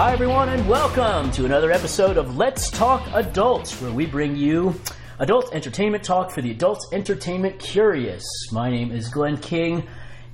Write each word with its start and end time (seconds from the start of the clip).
Hi, 0.00 0.14
everyone, 0.14 0.48
and 0.48 0.66
welcome 0.66 1.30
to 1.32 1.44
another 1.44 1.70
episode 1.70 2.16
of 2.16 2.38
Let's 2.38 2.70
Talk 2.70 3.06
Adults, 3.12 3.82
where 3.82 3.92
we 3.92 4.06
bring 4.06 4.34
you 4.34 4.80
adult 5.18 5.54
entertainment 5.54 6.04
talk 6.04 6.30
for 6.30 6.40
the 6.40 6.52
adult 6.52 6.86
entertainment 6.94 7.58
curious. 7.58 8.24
My 8.50 8.70
name 8.70 8.92
is 8.92 9.10
Glenn 9.10 9.36
King, 9.36 9.86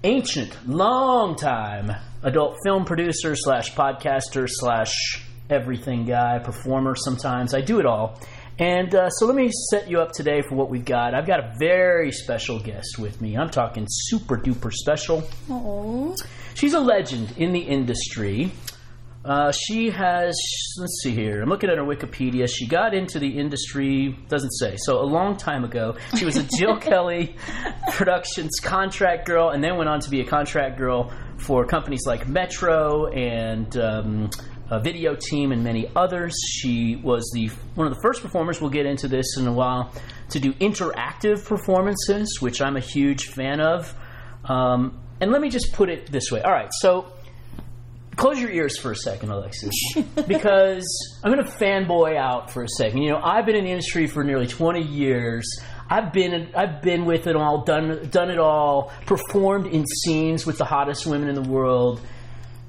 ancient, 0.05 0.69
long 0.69 1.35
time 1.35 1.91
adult 2.23 2.59
film 2.63 2.85
producer 2.85 3.35
slash 3.35 3.75
podcaster 3.75 4.47
slash 4.49 5.27
everything 5.51 6.07
guy, 6.07 6.39
performer 6.39 6.95
sometimes. 6.95 7.53
I 7.53 7.61
do 7.61 7.81
it 7.81 7.87
all. 7.87 8.21
And 8.61 8.95
uh, 8.95 9.11
so 9.11 9.27
let 9.27 9.35
me 9.35 9.51
set 9.73 9.91
you 9.91 10.01
up 10.01 10.13
today 10.13 10.43
for 10.49 10.55
what 10.55 10.71
we've 10.71 10.85
got. 10.85 11.13
I've 11.13 11.27
got 11.27 11.41
a 11.41 11.55
very 11.59 12.13
special 12.13 12.61
guest 12.61 13.01
with 13.01 13.21
me. 13.21 13.37
I'm 13.37 13.51
talking 13.51 13.87
super 13.89 14.37
duper 14.37 14.73
special. 14.73 15.29
She's 16.55 16.73
a 16.73 16.81
legend 16.81 17.35
in 17.37 17.51
the 17.51 17.63
industry. 17.63 18.53
Uh, 19.27 19.51
she 19.51 19.91
has, 19.91 20.41
let's 20.79 21.01
see 21.03 21.13
here. 21.13 21.43
I'm 21.43 21.49
looking 21.49 21.69
at 21.69 21.79
her 21.79 21.85
Wikipedia. 21.85 22.49
She 22.49 22.69
got 22.69 22.95
into 22.95 23.19
the 23.19 23.39
industry, 23.41 24.17
doesn't 24.29 24.53
say. 24.53 24.77
So 24.79 25.01
a 25.01 25.05
long 25.05 25.37
time 25.37 25.65
ago, 25.65 25.97
she 26.17 26.25
was 26.25 26.37
a 26.37 26.45
Jill 26.57 26.77
Kelly 26.77 27.35
Productions 27.91 28.61
contract 28.61 29.27
girl, 29.27 29.51
and 29.51 29.65
then 29.65 29.79
went 29.79 29.89
on 29.89 29.99
to 30.01 30.11
be 30.11 30.21
a 30.21 30.25
contract 30.25 30.79
girl 30.79 31.13
for 31.39 31.67
companies 31.67 32.03
like 32.07 32.29
Metro 32.29 33.07
and 33.09 33.77
um, 33.77 34.31
a 34.71 34.79
Video 34.79 35.17
Team 35.17 35.51
and 35.51 35.65
many 35.65 35.91
others. 35.97 36.37
She 36.49 36.95
was 36.95 37.29
the 37.35 37.49
one 37.75 37.89
of 37.89 37.95
the 37.95 38.01
first 38.03 38.23
performers. 38.23 38.61
We'll 38.61 38.71
get 38.71 38.87
into 38.87 39.09
this 39.09 39.37
in 39.37 39.49
a 39.49 39.53
while 39.53 39.93
to 40.31 40.39
do 40.39 40.53
interactive 40.53 41.45
performances, 41.45 42.41
which 42.41 42.63
I'm 42.63 42.77
a 42.77 42.81
huge 42.81 43.25
fan 43.25 43.61
of. 43.61 43.93
Um, 44.45 45.01
and 45.21 45.33
let 45.33 45.41
me 45.41 45.49
just 45.49 45.73
put 45.73 45.89
it 45.89 46.13
this 46.13 46.31
way. 46.31 46.43
All 46.43 46.53
right, 46.53 46.69
so 46.71 47.13
close 48.17 48.41
your 48.41 48.51
ears 48.51 48.79
for 48.79 48.91
a 48.93 48.97
second, 48.97 49.31
Alexis, 49.31 49.75
because 50.27 50.85
I'm 51.25 51.33
going 51.33 51.45
to 51.45 51.51
fanboy 51.53 52.17
out 52.17 52.51
for 52.51 52.65
a 52.65 52.69
second. 52.69 53.03
You 53.03 53.11
know, 53.11 53.21
I've 53.23 53.47
been 53.47 53.55
in 53.55 53.65
the 53.65 53.71
industry 53.71 54.07
for 54.07 54.25
nearly 54.25 54.47
20 54.47 54.83
years. 54.83 55.47
I've 55.89 56.13
been 56.13 56.51
I've 56.57 56.83
been 56.83 57.05
with 57.05 57.29
it 57.29 57.37
all, 57.37 57.63
done 57.63 58.09
done 58.11 58.31
it 58.31 58.39
all, 58.39 58.93
performed 59.07 59.69
in 59.69 59.85
scenes 59.87 60.45
with 60.45 60.59
the 60.59 60.65
hottest 60.65 61.07
women 61.07 61.29
in 61.29 61.35
the 61.37 61.49
world. 61.49 62.01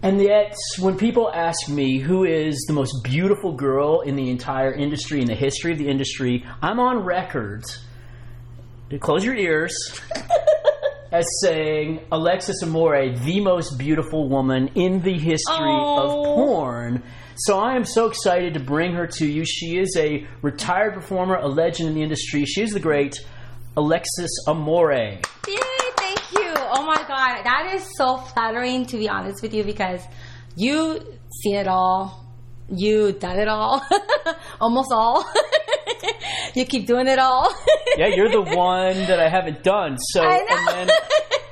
And 0.04 0.22
yet, 0.22 0.56
when 0.78 0.96
people 0.96 1.32
ask 1.34 1.68
me 1.68 1.98
who 1.98 2.24
is 2.24 2.64
the 2.68 2.74
most 2.74 3.04
beautiful 3.04 3.54
girl 3.54 4.02
in 4.02 4.16
the 4.16 4.30
entire 4.30 4.72
industry, 4.72 5.22
in 5.22 5.28
the 5.28 5.36
history 5.36 5.72
of 5.72 5.80
the 5.80 5.90
industry, 5.90 6.46
I'm 6.62 6.80
on 6.80 7.00
record. 7.00 7.64
Close 9.00 9.26
your 9.26 9.36
ears 9.36 9.76
as 11.12 11.26
saying 11.42 12.02
Alexis 12.12 12.62
Amore, 12.64 13.14
the 13.16 13.40
most 13.42 13.78
beautiful 13.78 14.28
woman 14.30 14.70
in 14.76 15.02
the 15.02 15.14
history 15.18 15.56
of 15.58 16.10
Oh. 16.12 16.36
porn. 16.36 17.04
So 17.38 17.60
I 17.60 17.76
am 17.76 17.86
so 17.86 18.08
excited 18.08 18.56
to 18.56 18.60
bring 18.60 18.94
her 18.94 19.08
to 19.08 19.26
you. 19.28 19.46
She 19.46 19.78
is 19.78 19.96
a 19.98 20.26
retired 20.42 20.94
performer, 20.96 21.36
a 21.36 21.48
legend 21.48 21.90
in 21.90 21.96
the 21.96 22.02
industry. 22.04 22.46
She 22.46 22.64
is 22.64 22.72
the 22.72 22.80
great 22.80 23.20
Alexis 23.76 24.32
Amore. 24.48 24.92
Yay, 24.94 25.20
thank 25.48 26.20
you. 26.34 26.52
Oh 26.56 26.84
my 26.86 26.98
god, 27.08 27.44
that 27.44 27.72
is 27.76 27.88
so 27.96 28.18
flattering 28.18 28.86
to 28.88 28.98
be 28.98 29.08
honest 29.08 29.42
with 29.44 29.54
you 29.54 29.64
because 29.64 30.02
you 30.56 31.00
seen 31.44 31.56
it 31.56 31.68
all. 31.68 32.26
You 32.70 33.14
done 33.14 33.40
it 33.40 33.48
all. 33.48 33.82
Almost 34.60 34.90
all. 34.92 35.24
you 36.56 36.66
keep 36.66 36.86
doing 36.88 37.08
it 37.08 37.20
all. 37.20 37.54
Yeah, 37.98 38.08
you're 38.08 38.30
the 38.30 38.42
one 38.56 38.96
that 39.08 39.20
I 39.20 39.30
haven't 39.30 39.64
done. 39.64 39.98
So 39.98 40.22
and 40.22 40.68
then 40.68 40.90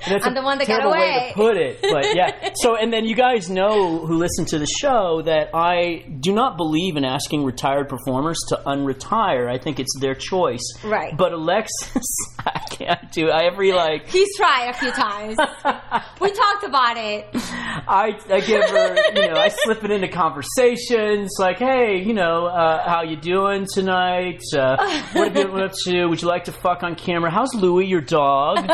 that's 0.07 0.25
I'm 0.25 0.33
a 0.33 0.35
the 0.35 0.43
one 0.43 0.57
that 0.59 0.67
got 0.67 0.79
terrible 0.79 0.91
way 0.91 1.29
to 1.29 1.33
put 1.33 1.57
it, 1.57 1.81
but 1.81 2.15
yeah. 2.15 2.51
So 2.55 2.75
and 2.75 2.91
then 2.91 3.05
you 3.05 3.15
guys 3.15 3.49
know 3.49 4.05
who 4.05 4.15
listen 4.17 4.45
to 4.45 4.59
the 4.59 4.65
show 4.65 5.21
that 5.23 5.49
I 5.53 6.05
do 6.19 6.33
not 6.33 6.57
believe 6.57 6.95
in 6.95 7.03
asking 7.03 7.43
retired 7.43 7.89
performers 7.89 8.37
to 8.49 8.61
unretire. 8.65 9.49
I 9.51 9.57
think 9.57 9.79
it's 9.79 9.93
their 9.99 10.15
choice. 10.15 10.63
Right. 10.83 11.15
But 11.15 11.33
Alexis, 11.33 12.05
I 12.39 12.59
can't 12.69 13.11
do. 13.11 13.29
I 13.29 13.45
every 13.45 13.71
like 13.71 14.07
He's 14.07 14.35
tried 14.37 14.69
a 14.69 14.73
few 14.73 14.91
times. 14.91 15.37
we 16.21 16.31
talked 16.31 16.63
about 16.63 16.97
it. 16.97 17.27
I, 17.33 18.17
I 18.29 18.39
give 18.41 18.63
her, 18.63 18.95
you 19.13 19.27
know, 19.27 19.39
I 19.39 19.49
slip 19.49 19.83
it 19.83 19.91
into 19.91 20.07
conversations 20.07 21.35
like, 21.39 21.57
hey, 21.59 22.03
you 22.03 22.13
know, 22.13 22.45
uh, 22.47 22.87
how 22.87 23.03
you 23.03 23.15
doing 23.15 23.67
tonight? 23.71 24.41
Uh, 24.57 24.77
what 25.13 25.33
have 25.33 25.37
you 25.37 25.51
been 25.51 25.61
up 25.63 25.73
to? 25.85 26.05
Would 26.07 26.21
you 26.21 26.27
like 26.27 26.45
to 26.45 26.51
fuck 26.51 26.83
on 26.83 26.95
camera? 26.95 27.31
How's 27.31 27.53
Louie, 27.53 27.87
your 27.87 28.01
dog? 28.01 28.69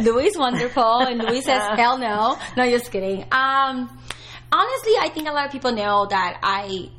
Louis 0.00 0.19
is 0.26 0.36
wonderful, 0.36 1.00
and 1.00 1.18
Louis 1.24 1.42
says, 1.42 1.62
"Hell 1.76 1.98
no." 1.98 2.38
No, 2.56 2.68
just 2.68 2.90
kidding. 2.90 3.22
Um, 3.32 3.88
honestly, 4.52 4.94
I 5.00 5.10
think 5.12 5.28
a 5.28 5.32
lot 5.32 5.46
of 5.46 5.52
people 5.52 5.72
know 5.72 6.06
that 6.08 6.38
I. 6.42 6.90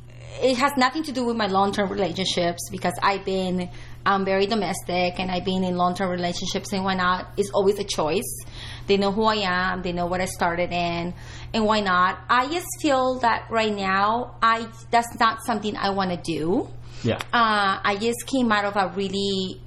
It 0.42 0.58
has 0.58 0.72
nothing 0.78 1.04
to 1.04 1.12
do 1.12 1.26
with 1.26 1.36
my 1.36 1.48
long-term 1.48 1.90
relationships 1.90 2.70
because 2.72 2.94
I've 3.04 3.26
been 3.26 3.70
um, 4.06 4.24
very 4.24 4.46
domestic 4.48 5.20
and 5.20 5.30
I've 5.30 5.44
been 5.44 5.64
in 5.64 5.76
long-term 5.76 6.10
relationships 6.10 6.72
and 6.72 6.86
why 6.86 6.96
not? 6.96 7.28
It's 7.36 7.52
always 7.52 7.78
a 7.80 7.84
choice. 7.84 8.46
They 8.88 8.96
know 8.98 9.12
who 9.12 9.24
I 9.24 9.36
am. 9.44 9.82
They 9.82 9.92
know 9.92 10.06
what 10.06 10.22
I 10.22 10.26
started 10.26 10.72
in, 10.72 11.14
and 11.54 11.66
why 11.66 11.82
not? 11.82 12.20
I 12.30 12.48
just 12.50 12.68
feel 12.82 13.20
that 13.20 13.48
right 13.50 13.76
now, 13.76 14.38
I 14.42 14.68
that's 14.90 15.20
not 15.20 15.46
something 15.46 15.76
I 15.76 15.90
want 15.92 16.12
to 16.12 16.18
do. 16.18 16.70
Yeah. 17.04 17.16
Uh, 17.34 17.80
I 17.84 17.98
just 18.00 18.26
came 18.28 18.52
out 18.52 18.66
of 18.66 18.76
a 18.76 18.94
really 18.96 19.62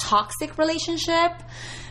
toxic 0.00 0.58
relationship. 0.58 1.32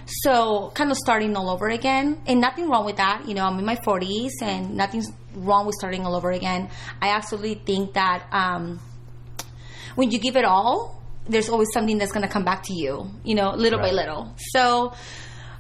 So, 0.06 0.72
kind 0.76 0.92
of 0.92 0.98
starting 0.98 1.36
all 1.36 1.50
over 1.50 1.68
again. 1.68 2.22
And 2.28 2.40
nothing 2.40 2.70
wrong 2.70 2.86
with 2.86 2.98
that. 2.98 3.28
You 3.28 3.34
know, 3.34 3.44
I'm 3.46 3.58
in 3.60 3.66
my 3.66 3.76
40s 3.76 4.32
and 4.42 4.76
nothing's 4.76 5.08
wrong 5.34 5.66
with 5.66 5.76
starting 5.76 6.06
all 6.06 6.16
over 6.16 6.32
again. 6.32 6.70
I 7.02 7.10
absolutely 7.10 7.56
think 7.56 7.94
that 7.94 8.28
um, 8.32 8.80
when 9.96 10.12
you 10.12 10.20
give 10.20 10.36
it 10.36 10.46
all, 10.46 11.02
there's 11.28 11.50
always 11.50 11.70
something 11.74 11.98
that's 11.98 12.12
going 12.12 12.26
to 12.26 12.32
come 12.32 12.46
back 12.46 12.64
to 12.64 12.74
you, 12.74 13.10
you 13.24 13.34
know, 13.36 13.52
little 13.56 13.80
by 13.80 13.90
little. 13.92 14.34
So, 14.38 14.94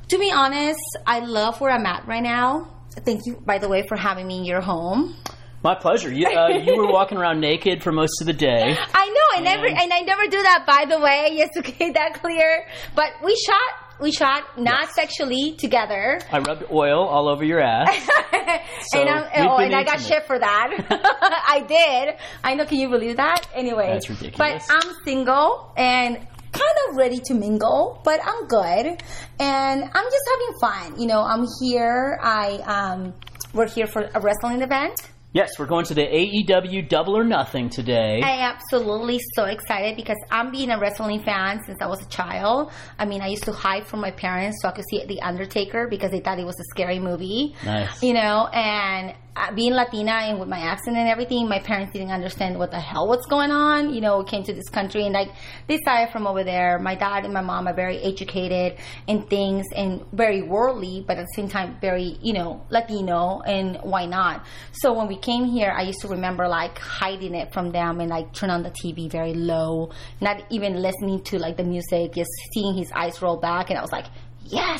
to 0.09 0.19
be 0.19 0.31
honest, 0.31 0.79
I 1.07 1.19
love 1.19 1.59
where 1.59 1.71
I'm 1.71 1.85
at 1.87 2.05
right 2.07 2.21
now. 2.21 2.71
Thank 2.91 3.21
you, 3.25 3.41
by 3.43 3.57
the 3.57 3.67
way, 3.67 3.83
for 3.87 3.97
having 3.97 4.27
me 4.27 4.37
in 4.37 4.45
your 4.45 4.61
home. 4.61 5.15
My 5.63 5.73
pleasure. 5.73 6.13
You, 6.13 6.27
uh, 6.27 6.49
you 6.49 6.77
were 6.77 6.85
walking 6.91 7.17
around 7.17 7.39
naked 7.41 7.81
for 7.81 7.91
most 7.91 8.21
of 8.21 8.27
the 8.27 8.33
day. 8.33 8.77
I 8.93 9.05
know, 9.07 9.37
I 9.37 9.41
never, 9.41 9.65
And- 9.65 9.91
I 9.91 10.01
never 10.01 10.27
do 10.27 10.41
that. 10.43 10.65
By 10.67 10.85
the 10.87 10.99
way, 10.99 11.35
just 11.39 11.53
to 11.65 11.71
get 11.71 11.95
that 11.95 12.21
clear. 12.21 12.67
But 12.93 13.07
we 13.23 13.35
shot, 13.47 13.84
we 13.99 14.11
shot 14.11 14.59
not 14.59 14.89
sexually 14.89 15.55
together, 15.57 16.19
I 16.31 16.39
rubbed 16.39 16.65
oil 16.71 17.05
all 17.05 17.29
over 17.29 17.43
your 17.43 17.61
ass. 17.61 17.89
So, 18.91 18.99
and, 18.99 19.09
oh, 19.47 19.57
and 19.57 19.73
I 19.73 19.83
got 19.83 19.99
shit 19.99 20.27
for 20.27 20.37
that. 20.37 20.67
I 21.47 21.61
did. 21.61 22.15
I 22.43 22.53
know. 22.53 22.65
Can 22.65 22.77
you 22.79 22.89
believe 22.89 23.17
that? 23.17 23.47
Anyway, 23.55 23.87
That's 23.87 24.09
ridiculous. 24.09 24.67
But 24.67 24.75
I'm 24.75 24.93
single 25.03 25.73
and 25.75 26.17
kind 26.17 26.77
of 26.89 26.95
ready 26.95 27.19
to 27.25 27.33
mingle, 27.33 27.99
but 28.03 28.19
I'm 28.23 28.47
good, 28.47 28.85
and 29.39 29.83
I'm 29.83 30.05
just 30.05 30.29
having 30.31 30.59
fun. 30.61 31.01
You 31.01 31.07
know, 31.07 31.21
I'm 31.21 31.45
here. 31.61 32.19
I 32.21 32.57
um, 32.65 33.13
we're 33.53 33.67
here 33.67 33.87
for 33.87 34.07
a 34.13 34.19
wrestling 34.19 34.61
event. 34.61 35.01
Yes, 35.35 35.59
we're 35.59 35.65
going 35.65 35.83
to 35.87 35.93
the 35.93 36.05
AEW 36.05 36.87
Double 36.87 37.17
or 37.17 37.25
Nothing 37.25 37.69
today. 37.69 38.21
I 38.23 38.37
am 38.37 38.55
absolutely 38.55 39.19
so 39.33 39.43
excited 39.43 39.97
because 39.97 40.15
I'm 40.31 40.49
being 40.49 40.71
a 40.71 40.79
wrestling 40.79 41.21
fan 41.23 41.61
since 41.65 41.81
I 41.81 41.87
was 41.87 42.01
a 42.01 42.07
child. 42.07 42.71
I 42.97 43.03
mean, 43.03 43.21
I 43.21 43.27
used 43.27 43.43
to 43.43 43.51
hide 43.51 43.85
from 43.85 43.99
my 43.99 44.11
parents 44.11 44.59
so 44.61 44.69
I 44.69 44.71
could 44.71 44.85
see 44.89 45.05
The 45.05 45.21
Undertaker 45.21 45.89
because 45.89 46.11
they 46.11 46.21
thought 46.21 46.39
it 46.39 46.45
was 46.45 46.57
a 46.57 46.63
scary 46.69 46.99
movie. 46.99 47.53
Nice. 47.65 48.01
You 48.01 48.13
know, 48.13 48.47
and 48.53 49.13
being 49.53 49.73
Latina 49.73 50.11
and 50.11 50.39
with 50.39 50.47
my 50.47 50.59
accent 50.59 50.97
and 50.97 51.09
everything, 51.09 51.47
my 51.47 51.59
parents 51.59 51.93
didn't 51.93 52.11
understand 52.11 52.57
what 52.57 52.71
the 52.71 52.79
hell 52.79 53.07
was 53.07 53.25
going 53.29 53.51
on. 53.51 53.93
You 53.93 54.01
know, 54.01 54.23
came 54.23 54.43
to 54.43 54.53
this 54.53 54.69
country 54.69 55.03
and 55.03 55.13
like 55.13 55.29
they 55.67 55.77
started 55.77 56.11
from 56.11 56.25
over 56.25 56.43
there. 56.43 56.79
My 56.79 56.95
dad 56.95 57.25
and 57.25 57.33
my 57.33 57.41
mom 57.41 57.67
are 57.67 57.73
very 57.73 57.97
educated 57.99 58.77
in 59.07 59.23
things 59.23 59.65
and 59.75 60.05
very 60.13 60.41
worldly, 60.41 61.03
but 61.05 61.17
at 61.17 61.23
the 61.23 61.33
same 61.35 61.49
time 61.49 61.77
very, 61.81 62.17
you 62.21 62.33
know, 62.33 62.65
Latino 62.69 63.41
and 63.41 63.77
why 63.83 64.05
not? 64.05 64.45
So 64.71 64.93
when 64.93 65.07
we 65.07 65.17
came 65.17 65.45
here, 65.45 65.73
I 65.75 65.83
used 65.83 66.01
to 66.01 66.07
remember 66.07 66.47
like 66.47 66.77
hiding 66.79 67.35
it 67.35 67.53
from 67.53 67.71
them 67.71 67.99
and 67.99 68.09
like 68.09 68.33
turn 68.33 68.49
on 68.49 68.63
the 68.63 68.71
TV 68.71 69.11
very 69.11 69.33
low, 69.33 69.91
not 70.21 70.43
even 70.49 70.81
listening 70.81 71.21
to 71.23 71.39
like 71.39 71.57
the 71.57 71.63
music, 71.63 72.13
just 72.13 72.31
seeing 72.53 72.75
his 72.75 72.91
eyes 72.93 73.21
roll 73.21 73.37
back, 73.37 73.69
and 73.69 73.77
I 73.77 73.81
was 73.81 73.91
like, 73.91 74.05
yes. 74.45 74.79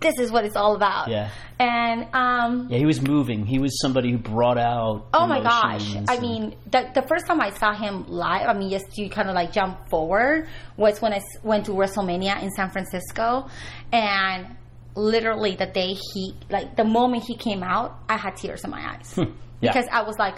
This 0.00 0.18
is 0.18 0.30
what 0.32 0.44
it's 0.44 0.56
all 0.56 0.74
about. 0.76 1.08
Yeah. 1.08 1.30
And 1.58 2.06
um, 2.14 2.68
Yeah, 2.70 2.78
he 2.78 2.86
was 2.86 3.02
moving. 3.02 3.44
He 3.46 3.58
was 3.58 3.78
somebody 3.82 4.10
who 4.12 4.18
brought 4.18 4.56
out. 4.58 5.06
Oh 5.12 5.26
my 5.26 5.42
gosh! 5.42 5.94
I 6.08 6.18
mean, 6.18 6.56
the 6.70 6.90
the 6.94 7.02
first 7.02 7.26
time 7.26 7.40
I 7.40 7.50
saw 7.50 7.74
him 7.74 8.06
live, 8.08 8.48
I 8.48 8.54
mean, 8.54 8.70
just 8.70 8.90
to 8.92 9.08
kind 9.10 9.28
of 9.28 9.34
like 9.34 9.52
jump 9.52 9.88
forward, 9.90 10.48
was 10.76 11.02
when 11.02 11.12
I 11.12 11.20
went 11.42 11.66
to 11.66 11.72
WrestleMania 11.72 12.42
in 12.42 12.50
San 12.52 12.70
Francisco, 12.70 13.48
and 13.92 14.56
literally 14.96 15.54
the 15.54 15.66
day 15.66 15.94
he, 16.14 16.34
like 16.48 16.76
the 16.76 16.84
moment 16.84 17.24
he 17.26 17.36
came 17.36 17.62
out, 17.62 17.98
I 18.08 18.16
had 18.16 18.36
tears 18.36 18.64
in 18.64 18.70
my 18.70 18.94
eyes 18.94 19.12
Hmm. 19.14 19.32
yeah. 19.60 19.72
because 19.72 19.86
I 19.92 20.02
was 20.02 20.18
like, 20.18 20.36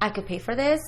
I 0.00 0.10
could 0.10 0.26
pay 0.26 0.38
for 0.38 0.54
this. 0.54 0.80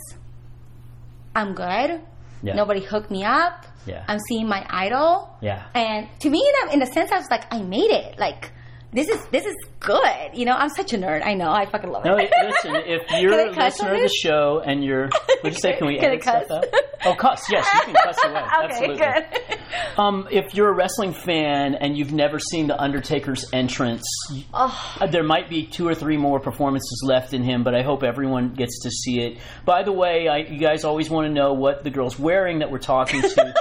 I'm 1.34 1.54
good. 1.54 2.00
Yeah. 2.42 2.54
Nobody 2.54 2.80
hooked 2.80 3.10
me 3.10 3.24
up. 3.24 3.66
Yeah. 3.86 4.04
I'm 4.08 4.18
seeing 4.28 4.48
my 4.48 4.64
idol. 4.68 5.36
Yeah. 5.40 5.64
And 5.74 6.08
to 6.20 6.30
me, 6.30 6.38
in 6.62 6.68
a, 6.68 6.72
in 6.74 6.82
a 6.82 6.86
sense, 6.86 7.10
I 7.12 7.16
was 7.18 7.28
like, 7.30 7.52
I 7.52 7.62
made 7.62 7.90
it. 7.90 8.18
Like, 8.18 8.50
this 8.92 9.08
is 9.08 9.18
this 9.32 9.44
is 9.44 9.56
good. 9.80 10.30
You 10.34 10.44
know, 10.44 10.52
I'm 10.52 10.68
such 10.68 10.92
a 10.92 10.96
nerd. 10.96 11.26
I 11.26 11.34
know. 11.34 11.50
I 11.50 11.66
fucking 11.66 11.90
love 11.90 12.06
it. 12.06 12.08
No, 12.08 12.14
listen, 12.14 12.76
if 12.86 13.02
you're 13.20 13.32
a 13.32 13.50
listener 13.50 13.94
of 13.94 14.00
the 14.00 14.08
show 14.08 14.62
and 14.64 14.84
you're, 14.84 15.08
would 15.42 15.52
you 15.52 15.58
say, 15.58 15.76
can 15.76 15.88
we 15.88 15.96
Can 15.96 16.10
edit 16.12 16.22
stuff 16.22 16.48
out? 16.48 16.64
Oh, 17.04 17.14
cuss, 17.16 17.50
yes, 17.50 17.68
you 17.74 17.80
can 17.92 17.94
cuss 17.94 18.16
away. 18.24 18.34
okay, 18.40 18.46
Absolutely. 18.64 18.96
good. 18.96 19.58
Um, 19.98 20.28
if 20.30 20.54
you're 20.54 20.68
a 20.68 20.72
wrestling 20.74 21.12
fan 21.12 21.74
and 21.74 21.98
you've 21.98 22.12
never 22.12 22.38
seen 22.38 22.68
The 22.68 22.80
Undertaker's 22.80 23.52
entrance, 23.52 24.06
Oh, 24.54 24.98
there 25.10 25.24
might 25.24 25.50
be 25.50 25.66
two 25.66 25.86
or 25.88 25.94
three 25.96 26.16
more 26.16 26.38
performances 26.38 27.02
left 27.04 27.34
in 27.34 27.42
him, 27.42 27.64
but 27.64 27.74
I 27.74 27.82
hope 27.82 28.04
everyone 28.04 28.54
gets 28.54 28.82
to 28.84 28.90
see 28.90 29.20
it. 29.20 29.38
By 29.64 29.82
the 29.82 29.92
way, 29.92 30.28
I, 30.28 30.38
you 30.38 30.58
guys 30.58 30.84
always 30.84 31.10
want 31.10 31.26
to 31.26 31.32
know 31.32 31.52
what 31.52 31.82
the 31.82 31.90
girl's 31.90 32.16
wearing 32.18 32.60
that 32.60 32.70
we're 32.70 32.78
talking 32.78 33.20
to. 33.22 33.54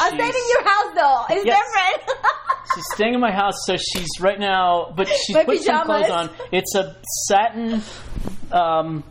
I'm 0.00 0.14
staying 0.14 0.32
in 0.32 0.48
your 0.50 0.64
house 0.64 0.94
though. 0.94 1.34
It's 1.36 1.46
Yes. 1.46 1.60
different. 1.64 2.18
She's 2.74 2.84
staying 2.94 3.14
in 3.14 3.20
my 3.20 3.32
house, 3.32 3.54
so 3.64 3.76
she's 3.76 4.08
right 4.20 4.38
now, 4.38 4.92
but 4.94 5.08
she's 5.08 5.34
My 5.34 5.44
put 5.44 5.62
some 5.62 5.84
clothes 5.86 6.10
on. 6.10 6.30
It's 6.52 6.74
a 6.74 6.96
satin. 7.26 7.80
Um, 8.52 9.02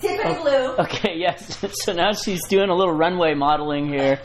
Tiffany 0.00 0.34
blue. 0.42 0.76
okay, 0.78 1.14
yes. 1.16 1.64
So 1.84 1.92
now 1.92 2.12
she's 2.14 2.40
doing 2.48 2.68
a 2.70 2.74
little 2.74 2.94
runway 2.94 3.34
modeling 3.34 3.88
here. 3.88 4.18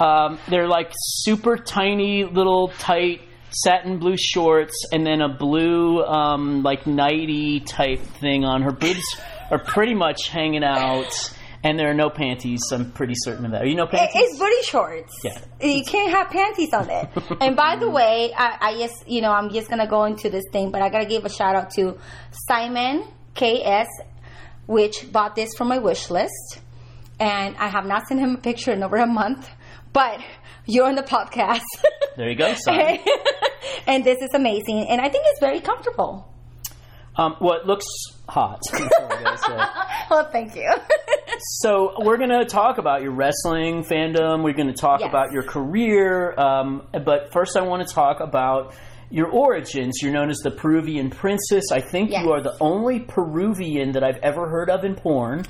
Um, 0.00 0.38
they're 0.48 0.68
like 0.68 0.92
super 0.96 1.56
tiny, 1.58 2.24
little 2.24 2.68
tight 2.78 3.20
satin 3.50 3.98
blue 3.98 4.16
shorts, 4.16 4.74
and 4.92 5.04
then 5.06 5.20
a 5.20 5.28
blue 5.28 6.02
um, 6.04 6.62
like 6.62 6.86
nighty 6.86 7.60
type 7.60 8.00
thing 8.20 8.44
on. 8.44 8.62
Her 8.62 8.72
boobs 8.72 9.04
are 9.50 9.58
pretty 9.58 9.94
much 9.94 10.28
hanging 10.28 10.64
out, 10.64 11.12
and 11.62 11.78
there 11.78 11.90
are 11.90 11.94
no 11.94 12.10
panties. 12.10 12.60
I'm 12.70 12.92
pretty 12.92 13.14
certain 13.16 13.44
of 13.44 13.52
that. 13.52 13.62
Are 13.62 13.66
you 13.66 13.74
know 13.74 13.86
panties? 13.86 14.14
It's 14.14 14.38
booty 14.38 14.62
shorts. 14.62 15.12
Yeah. 15.24 15.40
You 15.60 15.84
can't 15.84 16.12
have 16.12 16.30
panties 16.30 16.72
on 16.72 16.88
it. 16.88 17.08
and 17.40 17.56
by 17.56 17.76
the 17.76 17.88
way, 17.88 18.32
I, 18.36 18.58
I 18.60 18.78
just, 18.78 19.08
you 19.08 19.20
know, 19.20 19.32
I'm 19.32 19.50
just 19.50 19.68
going 19.68 19.80
to 19.80 19.86
go 19.86 20.04
into 20.04 20.30
this 20.30 20.44
thing, 20.52 20.70
but 20.70 20.82
I 20.82 20.88
got 20.88 21.00
to 21.00 21.06
give 21.06 21.24
a 21.24 21.28
shout 21.28 21.56
out 21.56 21.70
to 21.72 21.98
Simon 22.48 23.04
KS, 23.34 23.88
which 24.66 25.10
bought 25.10 25.34
this 25.34 25.50
from 25.56 25.68
my 25.68 25.78
wish 25.78 26.10
list. 26.10 26.60
And 27.20 27.56
I 27.56 27.68
have 27.68 27.84
not 27.84 28.06
sent 28.06 28.20
him 28.20 28.36
a 28.36 28.38
picture 28.38 28.72
in 28.72 28.82
over 28.84 28.96
a 28.96 29.06
month, 29.06 29.50
but 29.92 30.20
you're 30.66 30.86
on 30.86 30.94
the 30.94 31.02
podcast. 31.02 31.62
there 32.16 32.30
you 32.30 32.36
go, 32.36 32.54
Simon. 32.54 32.98
and 33.86 34.04
this 34.04 34.18
is 34.22 34.30
amazing. 34.34 34.86
And 34.88 35.00
I 35.00 35.08
think 35.08 35.24
it's 35.26 35.40
very 35.40 35.60
comfortable. 35.60 36.32
Um, 37.18 37.36
well, 37.40 37.54
it 37.60 37.66
looks 37.66 37.84
hot. 38.28 38.60
That's 38.72 38.82
all 39.00 39.12
I 39.12 39.22
gotta 39.22 39.38
say. 39.38 40.06
Well, 40.10 40.28
thank 40.30 40.54
you. 40.56 40.70
So 41.60 41.92
we're 42.00 42.16
going 42.16 42.30
to 42.30 42.44
talk 42.44 42.78
about 42.78 43.00
your 43.02 43.12
wrestling 43.12 43.84
fandom. 43.84 44.42
We're 44.42 44.54
going 44.54 44.66
to 44.68 44.72
talk 44.74 45.00
Yes. 45.00 45.08
about 45.08 45.30
your 45.30 45.44
career. 45.44 46.34
Um, 46.36 46.82
but 46.92 47.32
first, 47.32 47.56
I 47.56 47.60
want 47.62 47.86
to 47.86 47.94
talk 47.94 48.18
about 48.18 48.74
your 49.08 49.28
origins. 49.28 50.00
You're 50.02 50.10
known 50.12 50.30
as 50.30 50.38
the 50.38 50.50
Peruvian 50.50 51.10
princess. 51.10 51.70
I 51.70 51.80
think 51.80 52.10
Yes. 52.10 52.24
you 52.24 52.32
are 52.32 52.40
the 52.40 52.56
only 52.60 52.98
Peruvian 53.00 53.92
that 53.92 54.02
I've 54.02 54.16
ever 54.16 54.48
heard 54.48 54.68
of 54.68 54.84
in 54.84 54.96
porn. 54.96 55.44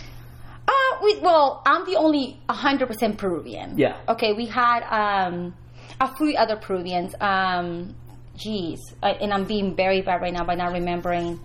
Uh, 0.68 0.72
we, 1.02 1.18
well, 1.20 1.62
I'm 1.64 1.86
the 1.86 1.96
only 1.96 2.38
100% 2.50 3.16
Peruvian. 3.16 3.78
Yeah. 3.78 3.96
Okay, 4.10 4.34
we 4.34 4.44
had 4.44 4.82
um, 4.90 5.54
a 6.02 6.14
few 6.16 6.34
other 6.36 6.56
Peruvians. 6.56 7.14
Um, 7.18 7.94
geez, 8.38 8.78
I, 9.02 9.10
and 9.12 9.32
I'm 9.32 9.44
being 9.44 9.74
very 9.74 10.00
bad 10.00 10.20
right 10.22 10.32
now 10.32 10.44
by 10.44 10.54
not 10.54 10.72
remembering. 10.72 11.40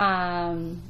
Um, 0.00 0.82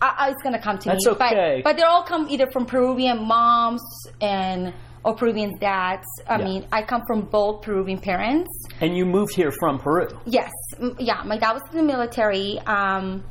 I, 0.00 0.14
I, 0.18 0.30
it's 0.30 0.42
gonna 0.42 0.60
come 0.60 0.78
to 0.78 0.88
That's 0.90 1.06
me. 1.06 1.12
okay. 1.12 1.62
But, 1.64 1.70
but 1.70 1.76
they 1.76 1.82
all 1.82 2.02
come 2.02 2.28
either 2.28 2.46
from 2.52 2.66
Peruvian 2.66 3.26
moms 3.26 3.82
and 4.20 4.74
or 5.04 5.14
Peruvian 5.14 5.56
dads. 5.58 6.04
I 6.28 6.38
Yeah. 6.38 6.44
mean, 6.44 6.66
I 6.72 6.82
come 6.82 7.02
from 7.06 7.22
both 7.22 7.62
Peruvian 7.62 7.98
parents. 7.98 8.50
And 8.80 8.96
you 8.96 9.06
moved 9.06 9.34
here 9.34 9.52
from 9.52 9.78
Peru. 9.78 10.08
Yes, 10.26 10.50
yeah. 10.98 11.22
My 11.24 11.38
dad 11.38 11.52
was 11.52 11.62
in 11.70 11.76
the 11.78 11.82
military. 11.84 12.58
Um, 12.66 13.22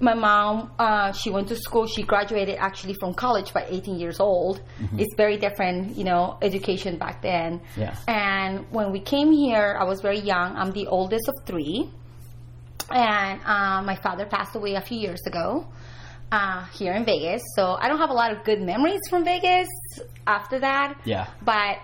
my 0.00 0.14
mom, 0.14 0.70
uh, 0.78 1.12
she 1.12 1.30
went 1.30 1.48
to 1.48 1.56
school. 1.56 1.86
She 1.86 2.02
graduated 2.02 2.56
actually 2.58 2.94
from 3.00 3.14
college 3.14 3.52
by 3.52 3.66
18 3.68 3.98
years 3.98 4.20
old. 4.20 4.60
It's 4.98 5.14
very 5.16 5.36
different, 5.38 5.96
you 5.96 6.04
know, 6.04 6.38
education 6.42 6.98
back 6.98 7.22
then. 7.22 7.60
Yeah. 7.76 7.96
And 8.06 8.66
when 8.70 8.92
we 8.92 9.00
came 9.00 9.32
here, 9.32 9.76
I 9.78 9.84
was 9.84 10.00
very 10.00 10.20
young. 10.20 10.56
I'm 10.56 10.72
the 10.72 10.86
oldest 10.86 11.28
of 11.28 11.34
three, 11.46 11.90
and 12.90 13.40
uh, 13.44 13.82
my 13.82 13.96
father 13.96 14.26
passed 14.26 14.54
away 14.54 14.74
a 14.74 14.80
few 14.80 14.98
years 14.98 15.22
ago. 15.26 15.66
Uh, 16.32 16.64
here 16.72 16.92
in 16.92 17.04
Vegas, 17.04 17.40
so 17.54 17.76
I 17.80 17.86
don't 17.86 17.98
have 17.98 18.10
a 18.10 18.12
lot 18.12 18.32
of 18.32 18.42
good 18.42 18.60
memories 18.60 19.00
from 19.08 19.24
Vegas 19.24 19.68
after 20.26 20.58
that. 20.58 21.00
Yeah. 21.04 21.28
But 21.40 21.78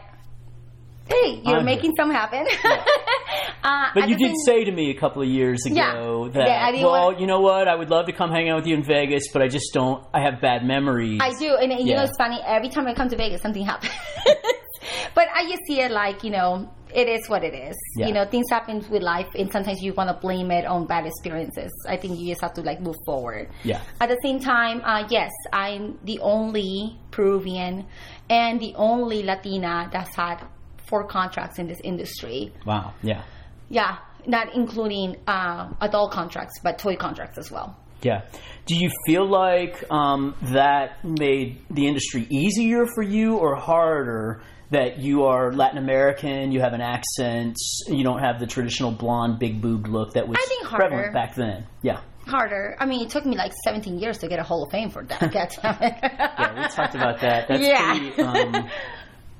hey, 1.09 1.41
you're 1.45 1.59
I'm 1.59 1.65
making 1.65 1.93
some 1.97 2.11
happen. 2.11 2.47
uh, 3.65 3.87
But 3.95 4.09
you 4.09 4.17
did 4.17 4.35
say 4.47 4.65
to 4.65 4.73
me 4.73 4.91
a 4.91 4.95
couple 4.99 5.23
of 5.23 5.29
years 5.29 5.65
ago 5.67 6.27
Yeah. 6.27 6.33
that, 6.33 6.75
Yeah, 6.75 6.85
well, 6.85 7.07
want- 7.09 7.21
you 7.21 7.27
know 7.27 7.41
what? 7.41 7.69
I 7.69 7.75
would 7.75 7.91
love 7.91 8.07
to 8.07 8.13
come 8.13 8.31
hang 8.31 8.49
out 8.49 8.57
with 8.57 8.67
you 8.67 8.77
in 8.77 8.83
Vegas, 8.83 9.25
but 9.33 9.43
I 9.43 9.49
just 9.49 9.73
don't. 9.75 10.05
I 10.15 10.21
have 10.21 10.41
bad 10.41 10.65
memories. 10.65 11.21
I 11.23 11.33
do, 11.39 11.57
and, 11.57 11.71
and 11.73 11.81
you 11.81 11.89
Yeah. 11.93 11.97
know 11.99 12.05
it's 12.05 12.17
funny. 12.17 12.41
Every 12.47 12.69
time 12.69 12.87
I 12.87 12.95
come 12.95 13.09
to 13.09 13.17
Vegas, 13.17 13.43
something 13.43 13.65
happens. 13.65 13.93
but 15.15 15.27
I 15.35 15.45
just 15.49 15.63
see 15.67 15.81
it 15.81 15.91
like 15.91 16.25
you 16.25 16.31
know, 16.31 16.71
it 16.95 17.09
is 17.09 17.29
what 17.29 17.43
it 17.45 17.55
is. 17.55 17.77
Yeah. 17.97 18.09
You 18.09 18.15
know, 18.15 18.25
things 18.27 18.47
happen 18.51 18.85
with 18.91 19.03
life, 19.03 19.29
and 19.35 19.51
sometimes 19.51 19.81
you 19.83 19.93
want 19.95 20.09
to 20.11 20.15
blame 20.21 20.51
it 20.51 20.65
on 20.67 20.87
bad 20.87 21.07
experiences. 21.07 21.71
I 21.89 21.97
think 21.97 22.19
you 22.19 22.29
just 22.29 22.41
have 22.43 22.55
to 22.55 22.63
like 22.63 22.81
move 22.81 22.97
forward. 23.07 23.49
Yeah. 23.65 23.81
At 24.01 24.09
the 24.09 24.19
same 24.23 24.41
time, 24.41 24.83
uh, 24.85 25.07
yes, 25.09 25.31
I'm 25.53 25.99
the 26.05 26.21
only 26.21 26.99
Peruvian 27.11 27.87
and 28.31 28.61
the 28.61 28.75
only 28.77 29.23
Latina 29.23 29.89
that's 29.93 30.15
had 30.17 30.43
four 30.93 31.05
contracts 31.07 31.59
in 31.59 31.67
this 31.67 31.81
industry. 31.83 32.53
Wow. 32.67 32.93
Yeah. 33.03 33.23
Yeah, 33.71 33.97
not 34.27 34.55
including 34.55 35.17
uh, 35.27 35.73
adult 35.81 36.13
contracts, 36.13 36.61
but 36.63 36.79
toy 36.79 36.97
contracts 36.97 37.39
as 37.39 37.51
well. 37.51 37.75
Yeah. 38.03 38.23
Do 38.67 38.75
you 38.77 38.91
feel 39.07 39.27
like 39.27 39.91
um, 39.91 40.35
that 40.43 41.03
made 41.03 41.61
the 41.71 41.87
industry 41.87 42.27
easier 42.29 42.85
for 42.95 43.03
you 43.03 43.37
or 43.39 43.57
harder? 43.57 44.43
That 44.71 44.99
you 44.99 45.25
are 45.25 45.53
Latin 45.53 45.77
American, 45.77 46.51
you 46.51 46.61
have 46.61 46.73
an 46.73 46.81
accent, 46.81 47.57
you 47.89 48.03
don't 48.05 48.21
have 48.21 48.41
the 48.41 48.47
traditional 48.47 48.91
blonde, 48.91 49.39
big 49.39 49.61
boobed 49.61 49.87
look 49.87 50.15
that 50.15 50.27
was 50.27 50.39
I 50.43 50.47
think 50.49 50.65
harder. 50.65 50.87
prevalent 50.89 51.13
back 51.15 51.35
then. 51.35 51.67
Yeah. 51.83 52.01
harder. 52.27 52.75
I 52.81 52.87
mean, 52.87 53.03
it 53.05 53.11
took 53.11 53.27
me 53.27 53.37
like 53.37 53.53
17 53.65 53.99
years 53.99 54.17
to 54.19 54.29
get 54.29 54.39
a 54.39 54.43
Hall 54.43 54.63
of 54.65 54.71
Fame 54.71 54.89
for 54.89 55.05
that. 55.05 55.21
God 55.33 55.49
damn 55.63 55.83
it. 55.83 55.95
Yeah, 56.03 56.55
we 56.63 56.69
talked 56.75 56.95
about 56.95 57.21
that. 57.21 57.49
That's 57.49 57.61
Yeah. 57.63 57.91
pretty, 57.99 58.23
um, 58.23 58.69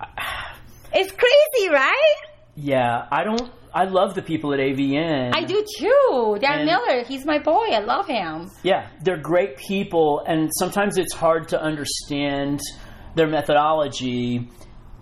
It's 0.95 1.11
crazy, 1.13 1.69
right? 1.71 2.15
yeah, 2.55 3.07
I 3.11 3.25
don't. 3.25 3.51
I 3.75 3.85
love 3.85 4.15
the 4.15 4.21
people 4.21 4.53
at 4.53 4.61
AVN. 4.61 5.31
I 5.35 5.45
do 5.45 5.65
too. 5.79 6.37
Dan 6.41 6.59
And- 6.59 6.67
Miller, 6.67 7.05
he's 7.05 7.25
my 7.25 7.39
boy. 7.39 7.69
I 7.73 7.79
love 7.81 8.07
him. 8.07 8.51
Yeah, 8.63 8.87
they're 9.03 9.17
great 9.17 9.57
people, 9.57 10.23
and 10.27 10.51
sometimes 10.59 10.99
it's 10.99 11.15
hard 11.15 11.49
to 11.49 11.61
understand 11.63 12.61
their 13.15 13.27
methodology. 13.29 14.49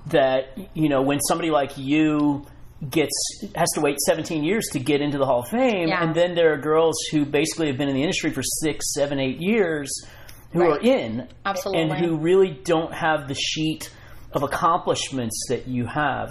That 0.06 0.56
you 0.74 0.88
know, 0.88 1.02
when 1.02 1.20
somebody 1.20 1.50
like 1.50 1.76
you 1.76 2.44
gets 2.88 3.12
has 3.54 3.68
to 3.74 3.80
wait 3.82 3.98
17 4.00 4.42
years 4.44 4.64
to 4.72 4.78
get 4.78 5.00
into 5.02 5.18
the 5.18 5.26
Hall 5.26 5.40
of 5.40 5.48
Fame, 5.48 5.88
Yeah. 5.88 6.02
and 6.02 6.14
then 6.14 6.34
there 6.34 6.54
are 6.54 6.56
girls 6.56 6.96
who 7.12 7.26
basically 7.26 7.66
have 7.66 7.76
been 7.76 7.88
in 7.88 7.94
the 7.94 8.02
industry 8.02 8.30
for 8.30 8.42
six, 8.42 8.94
seven, 8.94 9.20
eight 9.20 9.40
years 9.40 9.90
who 10.52 10.60
Right. 10.60 10.70
are 10.70 10.80
in, 10.80 11.28
Absolutely. 11.44 11.82
and 11.82 11.92
who 11.92 12.16
really 12.16 12.58
don't 12.64 12.94
have 12.94 13.28
the 13.28 13.34
sheet 13.34 13.90
of 14.32 14.42
accomplishments 14.42 15.46
that 15.48 15.66
you 15.68 15.86
have. 15.86 16.30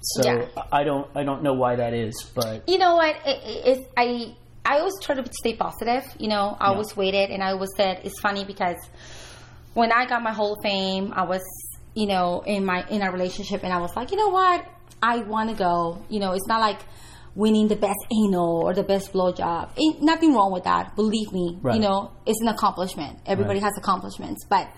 So 0.00 0.22
Yeah. 0.24 0.46
I 0.72 0.84
don't, 0.84 1.08
I 1.14 1.24
don't 1.24 1.42
know 1.42 1.54
why 1.54 1.76
that 1.76 1.92
is, 1.92 2.30
but 2.34 2.62
You 2.68 2.78
know 2.78 2.96
what? 2.96 3.16
It, 3.26 3.68
it, 3.78 3.90
I 3.96 4.34
I 4.64 4.78
always 4.80 4.94
try 5.00 5.14
to 5.14 5.24
stay 5.32 5.54
positive. 5.54 6.04
You 6.18 6.28
know, 6.28 6.56
I 6.60 6.68
always 6.68 6.94
waited, 6.96 7.30
and 7.30 7.42
I 7.42 7.52
always 7.52 7.70
said 7.76 8.02
it's 8.04 8.20
funny 8.20 8.44
because 8.44 8.76
when 9.74 9.92
I 9.92 10.06
got 10.06 10.22
my 10.22 10.32
Hall 10.32 10.52
of 10.54 10.58
Fame, 10.62 11.12
I 11.16 11.24
was 11.24 11.42
you 11.94 12.06
know 12.06 12.42
in 12.46 12.64
my 12.66 12.86
in 12.88 13.02
a 13.02 13.10
relationship, 13.10 13.62
and 13.64 13.72
I 13.72 13.78
was 13.78 13.94
like, 13.96 14.10
you 14.10 14.18
know 14.18 14.28
what? 14.28 14.64
I 15.02 15.18
want 15.18 15.50
to 15.50 15.56
go. 15.56 16.04
You 16.10 16.20
know, 16.20 16.32
it's 16.32 16.46
not 16.46 16.60
like 16.60 16.80
winning 17.34 17.68
the 17.68 17.76
best 17.76 17.98
anal 18.12 18.62
or 18.62 18.74
the 18.74 18.82
best 18.82 19.12
blowjob. 19.12 19.70
Ain't 19.78 20.02
nothing 20.02 20.34
wrong 20.34 20.52
with 20.52 20.64
that. 20.64 20.94
Believe 20.96 21.32
me. 21.32 21.56
Right. 21.62 21.76
You 21.76 21.80
know, 21.80 22.10
it's 22.26 22.40
an 22.42 22.48
accomplishment. 22.48 23.20
Everybody 23.26 23.60
Right. 23.60 23.64
has 23.64 23.72
accomplishments, 23.78 24.44
but 24.50 24.68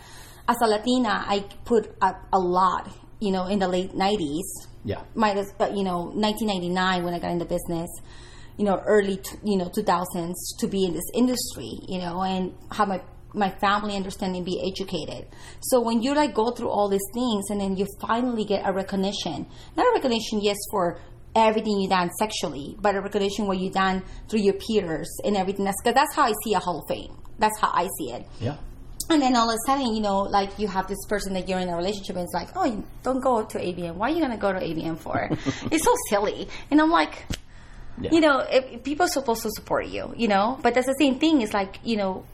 as 0.50 0.57
a 0.62 0.66
Latina, 0.66 1.25
I 1.26 1.45
put 1.64 1.95
up 2.00 2.26
a 2.33 2.38
lot. 2.38 2.90
You 3.21 3.33
know, 3.33 3.47
in 3.47 3.59
the 3.59 3.69
late 3.69 3.92
'90s 3.92 4.66
yeah, 4.85 5.02
might 5.14 5.37
as 5.37 5.52
you 5.75 5.85
know 5.85 6.11
1999 6.14 7.04
when 7.04 7.14
I 7.14 7.19
got 7.19 7.30
into 7.30 7.45
business, 7.45 7.90
you 8.57 8.64
know 8.64 8.83
early 8.87 9.19
t- 9.19 9.37
you 9.45 9.59
know 9.59 9.69
2000s 9.69 10.35
to 10.59 10.66
be 10.66 10.87
in 10.87 10.95
this 10.95 11.09
industry, 11.14 11.71
you 11.87 11.99
know, 11.99 12.23
and 12.23 12.54
have 12.73 12.88
my 12.88 13.00
my 13.35 13.50
family 13.61 13.95
understanding 13.95 14.42
be 14.42 14.59
educated. 14.66 15.28
So 15.61 15.80
when 15.80 16.02
you 16.02 16.14
like 16.14 16.35
go 16.35 16.50
through 16.50 16.71
all 16.71 16.88
these 16.88 17.09
things 17.14 17.45
and 17.50 17.61
then 17.61 17.76
you 17.76 17.87
finally 18.00 18.45
get 18.45 18.66
a 18.66 18.73
recognition, 18.73 19.47
not 19.76 19.87
a 19.87 19.92
recognition 19.95 20.40
yes 20.40 20.57
for 20.71 20.99
everything 21.37 21.78
you 21.78 21.88
done 21.88 22.11
sexually, 22.19 22.76
but 22.80 22.97
a 22.97 23.00
recognition 23.00 23.47
where 23.47 23.57
you 23.57 23.71
done 23.71 24.02
through 24.28 24.40
your 24.40 24.54
peers 24.54 25.11
and 25.25 25.37
everything. 25.37 25.64
That's 25.64 25.76
because 25.83 25.95
that's 25.95 26.16
how 26.16 26.25
I 26.25 26.33
see 26.42 26.54
a 26.54 26.59
Hall 26.59 26.80
of 26.80 26.88
Fame. 26.88 27.16
That's 27.38 27.59
how 27.61 27.71
I 27.73 27.87
see 27.99 28.12
it. 28.12 28.26
yeah. 28.40 28.57
And 29.11 29.21
then 29.23 29.37
all 29.37 29.50
of 29.50 29.55
a 29.55 29.59
sudden, 29.67 29.95
you 29.95 30.00
know, 30.00 30.21
like 30.23 30.59
you 30.59 30.69
have 30.69 30.87
this 30.87 31.05
person 31.09 31.35
that 31.35 31.49
you're 31.49 31.59
in 31.59 31.69
a 31.69 31.76
relationship 31.76 32.17
and 32.17 32.25
it's 32.25 32.35
like, 32.35 32.49
oh, 32.55 32.85
don't 33.02 33.21
go 33.21 33.45
to 33.45 33.59
AVN. 33.59 33.95
Why 33.95 34.11
are 34.11 34.14
you 34.14 34.21
going 34.21 34.31
to 34.31 34.37
go 34.37 34.52
to 34.52 34.61
AVN 34.61 34.99
for? 34.99 35.29
it's 35.71 35.85
so 35.85 35.95
silly. 36.09 36.49
And 36.71 36.81
I'm 36.81 36.90
like, 36.90 37.25
Yeah. 38.00 38.11
You 38.12 38.21
know, 38.21 38.38
if, 38.38 38.83
people 38.83 39.05
are 39.05 39.09
supposed 39.09 39.43
to 39.43 39.50
support 39.50 39.87
you, 39.87 40.14
you 40.17 40.26
know, 40.29 40.59
but 40.62 40.73
that's 40.75 40.87
the 40.87 40.97
same 40.99 41.19
thing. 41.19 41.43
It's 41.43 41.52
like, 41.52 41.81
you 41.85 41.97
know, 41.97 42.25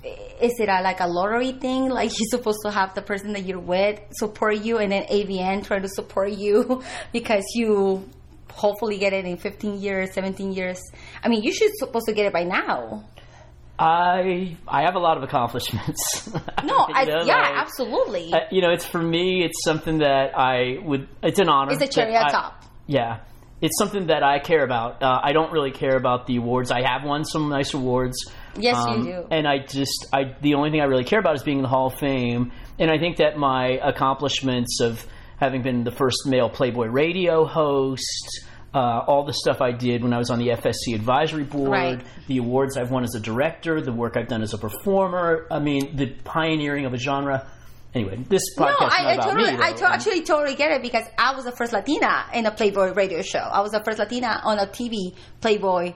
is 0.40 0.52
it 0.60 0.68
a, 0.68 0.80
like 0.80 1.00
a 1.00 1.08
lottery 1.08 1.52
thing? 1.52 1.88
Like 1.96 2.10
you're 2.18 2.28
supposed 2.30 2.58
to 2.64 2.70
have 2.70 2.94
the 2.94 3.02
person 3.02 3.32
that 3.32 3.44
you're 3.44 3.58
with 3.58 3.98
support 4.12 4.58
you 4.58 4.78
and 4.78 4.92
then 4.92 5.04
AVN 5.04 5.64
try 5.64 5.78
to 5.80 5.88
support 5.88 6.30
you 6.30 6.82
because 7.12 7.44
you 7.54 8.08
hopefully 8.52 8.98
get 8.98 9.12
it 9.12 9.24
in 9.24 9.36
15 9.36 9.80
years, 9.80 10.12
17 10.14 10.52
years. 10.52 10.80
I 11.24 11.28
mean, 11.28 11.42
you 11.42 11.52
should 11.52 11.72
supposed 11.78 12.06
to 12.06 12.12
get 12.12 12.26
it 12.26 12.32
by 12.32 12.44
now. 12.44 13.04
I 13.78 14.56
I 14.66 14.82
have 14.82 14.94
a 14.94 14.98
lot 14.98 15.16
of 15.16 15.22
accomplishments. 15.22 16.30
No, 16.64 16.86
You 16.88 16.94
I, 16.94 17.04
know, 17.04 17.22
yeah, 17.24 17.52
absolutely. 17.56 18.32
uh, 18.32 18.40
you 18.50 18.60
know, 18.60 18.70
it's 18.70 18.84
for 18.84 19.00
me. 19.00 19.44
It's 19.44 19.62
something 19.64 19.98
that 19.98 20.36
I 20.36 20.78
would. 20.82 21.08
It's 21.22 21.38
an 21.38 21.48
honor. 21.48 21.72
it's 21.72 21.82
a 21.82 21.86
cherry 21.86 22.16
on 22.16 22.30
top. 22.30 22.64
Yeah, 22.88 23.20
it's 23.60 23.78
something 23.78 24.08
that 24.08 24.22
I 24.24 24.40
care 24.40 24.64
about. 24.64 25.02
Uh, 25.02 25.20
I 25.22 25.32
don't 25.32 25.52
really 25.52 25.70
care 25.70 25.96
about 25.96 26.26
the 26.26 26.36
awards. 26.36 26.70
I 26.72 26.82
have 26.82 27.04
won 27.04 27.24
some 27.24 27.48
nice 27.48 27.72
awards. 27.72 28.16
Yes, 28.58 28.76
you 28.88 28.92
um, 28.92 29.04
do. 29.04 29.26
And 29.30 29.46
I 29.46 29.58
just, 29.58 30.06
I 30.12 30.34
the 30.40 30.54
only 30.54 30.70
thing 30.70 30.80
I 30.80 30.84
really 30.84 31.04
care 31.04 31.20
about 31.20 31.36
is 31.36 31.42
being 31.44 31.58
in 31.58 31.62
the 31.62 31.68
Hall 31.68 31.86
of 31.86 31.98
Fame. 31.98 32.50
And 32.78 32.90
I 32.90 32.98
think 32.98 33.18
that 33.18 33.36
my 33.38 33.78
accomplishments 33.82 34.80
of 34.80 35.06
having 35.38 35.62
been 35.62 35.84
the 35.84 35.90
first 35.92 36.26
male 36.26 36.48
Playboy 36.48 36.86
radio 36.86 37.44
host. 37.44 38.46
Uh, 38.76 39.02
all 39.06 39.24
the 39.24 39.32
stuff 39.32 39.62
I 39.62 39.72
did 39.72 40.02
when 40.02 40.12
I 40.12 40.18
was 40.18 40.28
on 40.28 40.38
the 40.38 40.48
FSC 40.48 40.94
advisory 40.94 41.44
board, 41.44 41.70
Right. 41.70 42.00
the 42.28 42.36
awards 42.38 42.76
I've 42.76 42.90
won 42.90 43.04
as 43.04 43.14
a 43.14 43.20
director, 43.20 43.80
the 43.80 43.90
work 43.92 44.18
I've 44.18 44.28
done 44.28 44.42
as 44.42 44.52
a 44.52 44.58
performer. 44.58 45.46
I 45.50 45.60
mean, 45.60 45.96
the 45.96 46.08
pioneering 46.24 46.84
of 46.84 46.92
a 46.92 46.98
genre. 46.98 47.46
Anyway, 47.94 48.18
this 48.28 48.42
podcast 48.54 48.80
No, 48.80 48.86
is 48.88 48.92
I, 48.98 49.12
I 49.12 49.16
totally, 49.16 49.52
me. 49.52 49.58
I 49.62 49.72
to- 49.72 49.88
actually 49.90 50.22
totally 50.24 50.56
get 50.56 50.72
it 50.72 50.82
because 50.82 51.06
I 51.16 51.34
was 51.34 51.46
the 51.46 51.52
first 51.52 51.72
Latina 51.72 52.26
in 52.34 52.44
a 52.44 52.50
Playboy 52.50 52.92
radio 52.92 53.22
show. 53.22 53.38
I 53.38 53.60
was 53.62 53.72
the 53.72 53.82
first 53.82 53.98
Latina 53.98 54.42
on 54.44 54.58
a 54.58 54.66
TV 54.66 55.14
Playboy, 55.40 55.94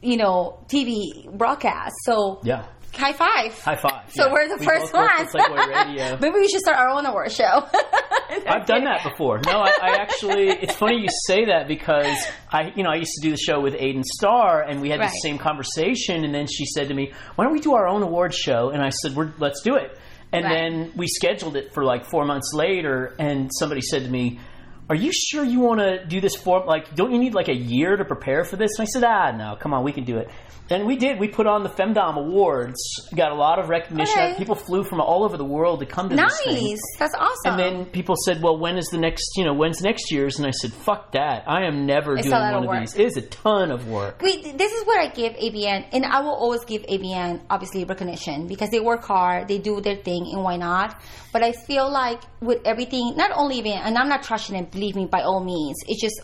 you 0.00 0.16
know, 0.16 0.60
TV 0.68 1.26
broadcast. 1.36 1.94
So 2.04 2.38
yeah. 2.44 2.66
High 2.96 3.12
five. 3.12 3.58
High 3.60 3.76
five. 3.76 4.10
So 4.12 4.26
yeah. 4.26 4.32
we're 4.32 4.48
the 4.48 4.56
We 4.58 4.66
first 4.66 4.92
ones. 4.92 5.30
for 5.30 5.38
Playboy 5.38 5.66
Radio. 5.86 6.18
Maybe 6.20 6.34
we 6.40 6.48
should 6.48 6.60
start 6.60 6.78
our 6.78 6.88
own 6.88 7.04
award 7.06 7.32
show. 7.32 7.44
I've 8.46 8.66
done 8.66 8.84
that 8.84 9.02
before. 9.04 9.40
No, 9.46 9.60
I, 9.60 9.70
I 9.80 9.96
actually. 10.00 10.48
It's 10.48 10.74
funny 10.74 11.00
you 11.00 11.08
say 11.26 11.46
that 11.46 11.68
because 11.68 12.16
I, 12.50 12.72
you 12.74 12.82
know, 12.82 12.90
I 12.90 12.96
used 12.96 13.12
to 13.20 13.22
do 13.22 13.30
the 13.30 13.36
show 13.36 13.60
with 13.60 13.74
Aiden 13.74 14.02
Starr, 14.04 14.62
and 14.62 14.80
we 14.80 14.90
had 14.90 15.00
the 15.00 15.08
same 15.08 15.38
conversation. 15.38 16.24
And 16.24 16.34
then 16.34 16.46
she 16.46 16.64
said 16.66 16.88
to 16.88 16.94
me, 16.94 17.12
"Why 17.36 17.44
don't 17.44 17.52
we 17.52 17.60
do 17.60 17.74
our 17.74 17.86
own 17.86 18.02
award 18.02 18.34
show?" 18.34 18.70
And 18.70 18.82
I 18.82 18.90
said, 18.90 19.14
We're, 19.14 19.32
"Let's 19.38 19.62
do 19.62 19.76
it." 19.76 19.98
And 20.32 20.44
Right. 20.44 20.52
then 20.52 20.92
we 20.96 21.06
scheduled 21.06 21.56
it 21.56 21.72
for 21.74 21.84
like 21.84 22.06
four 22.06 22.24
months 22.24 22.52
later, 22.54 23.14
and 23.18 23.50
somebody 23.58 23.80
said 23.82 24.04
to 24.04 24.10
me. 24.10 24.40
Are 24.88 24.96
you 24.96 25.12
sure 25.12 25.42
you 25.44 25.60
want 25.60 25.80
to 25.80 26.04
do 26.04 26.20
this 26.20 26.36
for 26.36 26.64
like? 26.66 26.94
Don't 26.94 27.12
you 27.12 27.18
need 27.18 27.34
like 27.34 27.48
a 27.48 27.54
year 27.54 27.96
to 27.96 28.04
prepare 28.04 28.44
for 28.44 28.56
this? 28.56 28.78
And 28.78 28.86
I 28.86 28.90
said, 28.90 29.04
Ah, 29.04 29.30
no, 29.30 29.56
come 29.56 29.72
on, 29.72 29.82
we 29.82 29.92
can 29.92 30.04
do 30.04 30.18
it. 30.18 30.28
And 30.70 30.86
we 30.86 30.96
did. 30.96 31.18
We 31.20 31.28
put 31.28 31.46
on 31.46 31.62
the 31.62 31.68
Femdom 31.68 32.16
Awards. 32.16 32.78
Got 33.14 33.32
a 33.32 33.34
lot 33.34 33.58
of 33.58 33.68
recognition. 33.68 34.18
Okay. 34.18 34.34
People 34.38 34.54
flew 34.54 34.82
from 34.82 34.98
all 34.98 35.22
over 35.22 35.36
the 35.36 35.44
world 35.44 35.80
to 35.80 35.86
come 35.86 36.08
to 36.08 36.16
this 36.16 36.40
thing. 36.42 36.54
nice. 36.70 36.80
That's 36.98 37.14
awesome. 37.14 37.36
And 37.44 37.58
then 37.58 37.84
people 37.86 38.14
said, 38.24 38.42
"Well, 38.42 38.58
when 38.58 38.78
is 38.78 38.86
the 38.86 38.96
next? 38.96 39.32
You 39.36 39.44
know, 39.44 39.52
when's 39.52 39.82
next 39.82 40.10
year's?" 40.10 40.38
And 40.38 40.46
I 40.46 40.52
said, 40.52 40.72
"Fuck 40.72 41.12
that! 41.12 41.44
I 41.46 41.66
am 41.66 41.84
never 41.84 42.14
It's 42.16 42.22
doing 42.26 42.32
lot 42.40 42.54
of 42.54 42.64
one 42.64 42.76
of 42.78 42.82
these. 42.82 42.94
It 42.94 43.04
is 43.04 43.16
a 43.18 43.22
ton 43.22 43.70
of 43.70 43.88
work." 43.88 44.22
Wait, 44.22 44.56
this 44.56 44.72
is 44.72 44.86
what 44.86 44.98
I 44.98 45.08
give 45.08 45.34
AVN, 45.34 45.84
and 45.92 46.06
I 46.06 46.20
will 46.20 46.34
always 46.34 46.64
give 46.64 46.82
AVN 46.82 47.42
obviously 47.50 47.84
recognition 47.84 48.46
because 48.46 48.70
they 48.70 48.80
work 48.80 49.04
hard, 49.04 49.48
they 49.48 49.58
do 49.58 49.82
their 49.82 49.96
thing, 49.96 50.30
and 50.32 50.42
why 50.42 50.56
not? 50.56 50.98
But 51.34 51.42
I 51.42 51.50
feel 51.50 51.90
like 51.90 52.22
with 52.40 52.60
everything, 52.64 53.16
not 53.16 53.32
only 53.34 53.60
AVN, 53.60 53.80
and 53.82 53.98
I'm 53.98 54.08
not 54.08 54.22
trashing 54.22 54.56
it, 54.56 54.70
believe 54.70 54.94
me, 54.94 55.06
by 55.06 55.22
all 55.22 55.42
means. 55.42 55.74
It's 55.88 56.00
just 56.00 56.22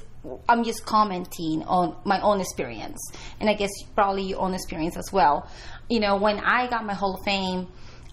I'm 0.49 0.63
just 0.63 0.87
commenting 0.87 1.65
on 1.65 1.97
my 2.05 2.21
own 2.21 2.41
experience, 2.41 3.01
and 3.41 3.51
I 3.51 3.55
guess 3.55 3.71
probably 3.97 4.23
your 4.23 4.41
own 4.41 4.55
experience 4.55 4.97
as 4.97 5.13
well. 5.13 5.51
You 5.89 5.99
know, 5.99 6.17
when 6.17 6.39
I 6.39 6.69
got 6.69 6.87
my 6.87 6.95
Hall 6.95 7.17
of 7.17 7.25
Fame, 7.25 7.67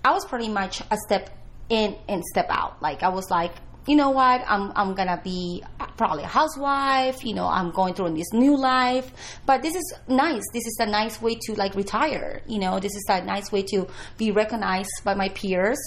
I 0.04 0.12
was 0.12 0.25
pretty 0.25 0.50
much 0.50 0.82
a 0.89 0.98
step 1.06 1.30
in 1.70 1.96
and 2.10 2.24
step 2.25 2.48
out. 2.50 2.82
Like 2.82 3.04
I 3.04 3.10
was 3.10 3.30
like, 3.30 3.51
you 3.88 3.96
know 3.96 4.10
what? 4.10 4.44
I'm 4.46 4.74
I'm 4.75 4.94
gonna 4.96 5.20
be 5.24 5.63
probably 5.96 6.24
a 6.24 6.27
housewife. 6.27 7.24
You 7.24 7.34
know, 7.34 7.48
I'm 7.48 7.72
going 7.72 7.94
through 7.94 8.13
this 8.15 8.34
new 8.34 8.58
life. 8.58 9.12
But 9.46 9.62
this 9.62 9.75
is 9.75 9.94
nice. 10.10 10.44
This 10.53 10.65
is 10.67 10.77
a 10.79 10.86
nice 10.86 11.22
way 11.22 11.36
to 11.44 11.53
like 11.53 11.74
retire. 11.74 12.41
You 12.48 12.60
know, 12.60 12.79
this 12.79 12.94
is 12.96 13.06
a 13.08 13.24
nice 13.24 13.50
way 13.51 13.63
to 13.63 13.88
be 14.17 14.32
recognized 14.32 14.91
by 15.06 15.15
my 15.15 15.29
peers 15.29 15.79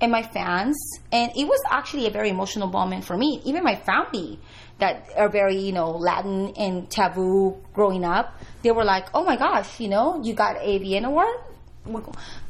and 0.00 0.12
my 0.12 0.22
fans. 0.22 0.76
And 1.10 1.32
it 1.34 1.48
was 1.48 1.60
actually 1.70 2.06
a 2.06 2.10
very 2.10 2.28
emotional 2.28 2.68
moment 2.68 3.04
for 3.04 3.16
me. 3.16 3.40
Even 3.46 3.64
my 3.64 3.76
family 3.76 4.38
that 4.78 5.08
are 5.16 5.30
very 5.30 5.56
you 5.56 5.72
know 5.72 5.92
Latin 5.92 6.52
and 6.58 6.90
taboo 6.90 7.56
growing 7.72 8.04
up, 8.04 8.38
they 8.62 8.70
were 8.70 8.84
like, 8.84 9.08
oh 9.14 9.24
my 9.24 9.36
gosh, 9.36 9.80
you 9.80 9.88
know, 9.88 10.20
you 10.22 10.34
got 10.34 10.56
AVN 10.56 11.04
award. 11.04 11.38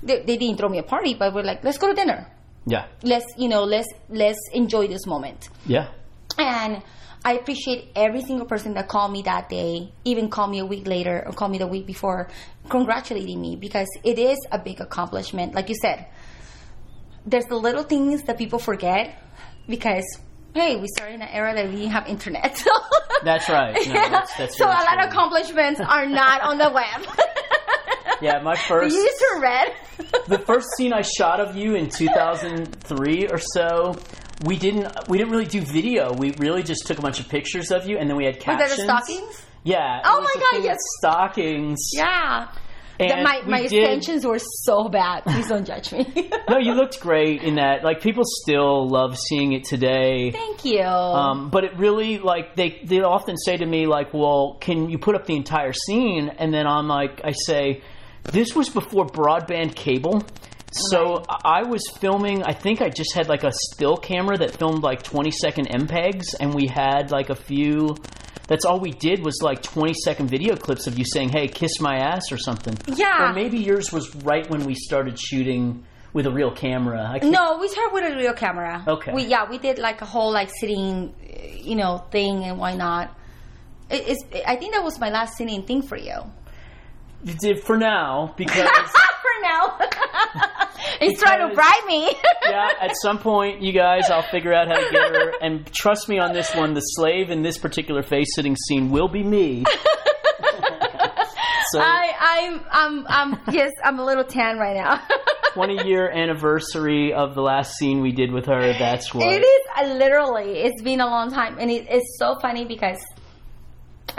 They, 0.02 0.22
they 0.22 0.36
didn't 0.38 0.56
throw 0.56 0.68
me 0.68 0.78
a 0.78 0.82
party, 0.82 1.14
but 1.14 1.34
we're 1.34 1.42
like, 1.42 1.62
let's 1.62 1.76
go 1.78 1.88
to 1.88 1.94
dinner 1.94 2.26
Yeah, 2.66 2.86
let's 3.02 3.26
you 3.38 3.48
know 3.48 3.62
let's 3.64 3.88
let's 4.08 4.40
enjoy 4.52 4.88
this 4.88 5.06
moment. 5.06 5.48
Yeah, 5.64 5.88
and 6.38 6.82
i 7.24 7.32
appreciate 7.32 7.90
every 7.96 8.22
single 8.22 8.46
person 8.46 8.74
that 8.74 8.86
called 8.88 9.10
me 9.10 9.22
that 9.22 9.48
day 9.48 9.92
even 10.04 10.28
called 10.28 10.50
me 10.50 10.60
a 10.60 10.66
week 10.66 10.86
later 10.86 11.24
or 11.26 11.32
called 11.32 11.50
me 11.50 11.58
the 11.58 11.66
week 11.66 11.86
before 11.86 12.28
congratulating 12.68 13.40
me 13.40 13.56
because 13.56 13.88
it 14.04 14.18
is 14.18 14.38
a 14.52 14.58
big 14.58 14.80
accomplishment. 14.80 15.54
Like 15.54 15.68
you 15.68 15.74
said 15.80 16.06
there's 17.26 17.46
the 17.46 17.56
little 17.56 17.82
things 17.82 18.22
that 18.24 18.38
people 18.38 18.58
forget 18.58 19.20
because 19.68 20.04
hey 20.54 20.76
we 20.76 20.86
started 20.96 21.14
in 21.14 21.22
an 21.22 21.28
era 21.28 21.54
that 21.54 21.66
we 21.68 21.76
didn't 21.76 21.90
have 21.90 22.06
internet. 22.06 22.62
That's 23.24 23.48
right. 23.48 23.74
No, 23.88 24.10
that's, 24.10 24.36
that's 24.36 24.58
so 24.58 24.66
a 24.66 24.68
lot 24.68 25.02
of 25.02 25.10
accomplishments 25.10 25.80
are 25.80 26.06
not 26.06 26.42
on 26.42 26.58
the 26.58 26.70
web 26.70 27.00
Yeah, 28.22 28.40
my 28.42 28.56
first 28.56 28.94
you 28.94 29.02
used 29.02 29.18
to 29.18 29.38
read 29.42 29.72
the 30.26 30.38
first 30.38 30.66
scene 30.76 30.92
I 30.92 31.02
shot 31.02 31.40
of 31.40 31.56
you 31.56 31.74
in 31.74 31.88
2003 31.88 33.28
or 33.30 33.38
so. 33.38 33.96
We 34.44 34.56
didn't 34.56 34.86
we 35.08 35.18
didn't 35.18 35.32
really 35.32 35.46
do 35.46 35.60
video. 35.60 36.12
We 36.12 36.32
really 36.38 36.62
just 36.62 36.86
took 36.86 36.98
a 36.98 37.02
bunch 37.02 37.20
of 37.20 37.28
pictures 37.28 37.70
of 37.70 37.86
you, 37.88 37.98
and 37.98 38.08
then 38.08 38.16
we 38.16 38.24
had 38.24 38.36
Was 38.36 38.44
captions. 38.44 38.70
that 38.70 38.76
the 38.76 38.84
stockings? 38.84 39.46
Yeah. 39.64 40.00
Oh 40.04 40.20
my 40.20 40.42
God, 40.52 40.64
yes. 40.64 40.76
Stockings. 40.98 41.78
yeah 41.92 42.48
And 43.00 43.10
That 43.10 43.22
my, 43.24 43.42
my 43.46 43.60
extensions 43.60 44.24
were 44.24 44.38
so 44.38 44.88
bad. 44.88 45.24
Please 45.24 45.48
don't 45.48 45.66
judge 45.66 45.92
me. 45.92 46.30
No, 46.48 46.58
you 46.58 46.74
looked 46.74 47.00
great 47.00 47.42
in 47.42 47.56
that. 47.56 47.82
Like 47.82 48.00
people 48.00 48.22
still 48.24 48.88
love 48.88 49.18
seeing 49.18 49.52
it 49.52 49.64
today. 49.64 50.30
Thank 50.30 50.64
you. 50.64 50.80
Um, 50.82 51.50
but 51.50 51.64
it 51.64 51.76
really 51.76 52.18
like 52.18 52.54
they 52.54 52.80
they 52.84 53.00
often 53.00 53.36
say 53.36 53.56
to 53.56 53.66
me 53.66 53.86
like, 53.86 54.14
"Well, 54.14 54.56
can 54.60 54.88
you 54.88 54.98
put 54.98 55.16
up 55.16 55.26
the 55.26 55.34
entire 55.34 55.72
scene?" 55.72 56.28
And 56.38 56.54
then 56.54 56.68
I'm 56.68 56.86
like, 56.86 57.20
I 57.24 57.32
say, 57.32 57.82
"This 58.32 58.54
was 58.54 58.68
before 58.68 59.06
broadband 59.06 59.74
cable." 59.74 60.22
So 60.72 61.24
I 61.28 61.62
was 61.62 61.82
filming. 62.00 62.42
I 62.42 62.52
think 62.52 62.82
I 62.82 62.88
just 62.88 63.14
had 63.14 63.28
like 63.28 63.44
a 63.44 63.52
still 63.52 63.96
camera 63.96 64.36
that 64.38 64.56
filmed 64.58 64.82
like 64.82 65.02
20 65.02 65.30
second 65.30 65.68
MPEGs, 65.68 66.34
and 66.38 66.54
we 66.54 66.66
had 66.66 67.10
like 67.10 67.30
a 67.30 67.34
few. 67.34 67.96
That's 68.48 68.64
all 68.64 68.78
we 68.78 68.92
did 68.92 69.24
was 69.24 69.40
like 69.42 69.62
20 69.62 69.94
second 70.04 70.28
video 70.28 70.56
clips 70.56 70.86
of 70.86 70.98
you 70.98 71.04
saying, 71.04 71.30
"Hey, 71.30 71.48
kiss 71.48 71.80
my 71.80 71.96
ass" 71.96 72.30
or 72.30 72.38
something. 72.38 72.76
Yeah. 72.86 73.30
Or 73.30 73.32
maybe 73.32 73.58
yours 73.58 73.92
was 73.92 74.14
right 74.16 74.48
when 74.50 74.64
we 74.64 74.74
started 74.74 75.18
shooting 75.18 75.84
with 76.12 76.26
a 76.26 76.30
real 76.30 76.50
camera. 76.50 77.02
I 77.14 77.26
no, 77.26 77.58
we 77.58 77.68
started 77.68 77.92
with 77.92 78.12
a 78.12 78.16
real 78.16 78.32
camera. 78.32 78.84
Okay. 78.86 79.12
We 79.12 79.24
yeah, 79.26 79.48
we 79.48 79.58
did 79.58 79.78
like 79.78 80.00
a 80.02 80.06
whole 80.06 80.32
like 80.32 80.50
sitting, 80.60 81.14
you 81.62 81.76
know, 81.76 82.04
thing, 82.10 82.44
and 82.44 82.58
why 82.58 82.74
not? 82.76 83.16
It, 83.90 84.04
it's. 84.08 84.24
I 84.46 84.56
think 84.56 84.74
that 84.74 84.84
was 84.84 84.98
my 85.00 85.10
last 85.10 85.36
sitting 85.36 85.62
thing 85.64 85.82
for 85.82 85.96
you. 85.96 86.18
You 87.24 87.34
did 87.34 87.62
for 87.62 87.76
now 87.76 88.34
because. 88.36 88.68
for 89.26 89.42
now, 89.42 89.78
he's 91.00 91.20
trying 91.20 91.48
to 91.48 91.54
bribe 91.54 91.84
me. 91.86 92.14
yeah, 92.48 92.70
at 92.80 92.96
some 92.96 93.18
point, 93.18 93.62
you 93.62 93.72
guys, 93.72 94.10
I'll 94.10 94.22
figure 94.22 94.52
out 94.52 94.68
how 94.68 94.74
to 94.76 94.90
get 94.90 95.14
her. 95.14 95.32
And 95.40 95.66
trust 95.72 96.08
me 96.08 96.18
on 96.18 96.32
this 96.32 96.54
one, 96.54 96.74
the 96.74 96.80
slave 96.80 97.30
in 97.30 97.42
this 97.42 97.58
particular 97.58 98.02
face 98.02 98.34
sitting 98.34 98.56
scene 98.56 98.90
will 98.90 99.08
be 99.08 99.22
me. 99.22 99.64
so, 101.70 101.80
I, 101.80 102.12
I'm, 102.20 102.60
I'm, 102.70 103.06
I'm. 103.08 103.40
Yes, 103.52 103.72
I'm 103.84 103.98
a 103.98 104.04
little 104.04 104.24
tan 104.24 104.58
right 104.58 104.76
now. 104.76 105.02
20 105.54 105.88
year 105.88 106.10
anniversary 106.10 107.14
of 107.14 107.34
the 107.34 107.40
last 107.40 107.76
scene 107.76 108.02
we 108.02 108.12
did 108.12 108.30
with 108.30 108.46
her. 108.46 108.72
That's 108.78 109.12
what. 109.14 109.26
It 109.26 109.42
is 109.42 109.98
literally. 109.98 110.58
It's 110.58 110.82
been 110.82 111.00
a 111.00 111.06
long 111.06 111.32
time, 111.32 111.58
and 111.58 111.70
it, 111.70 111.86
it's 111.88 112.18
so 112.18 112.38
funny 112.40 112.64
because 112.66 112.98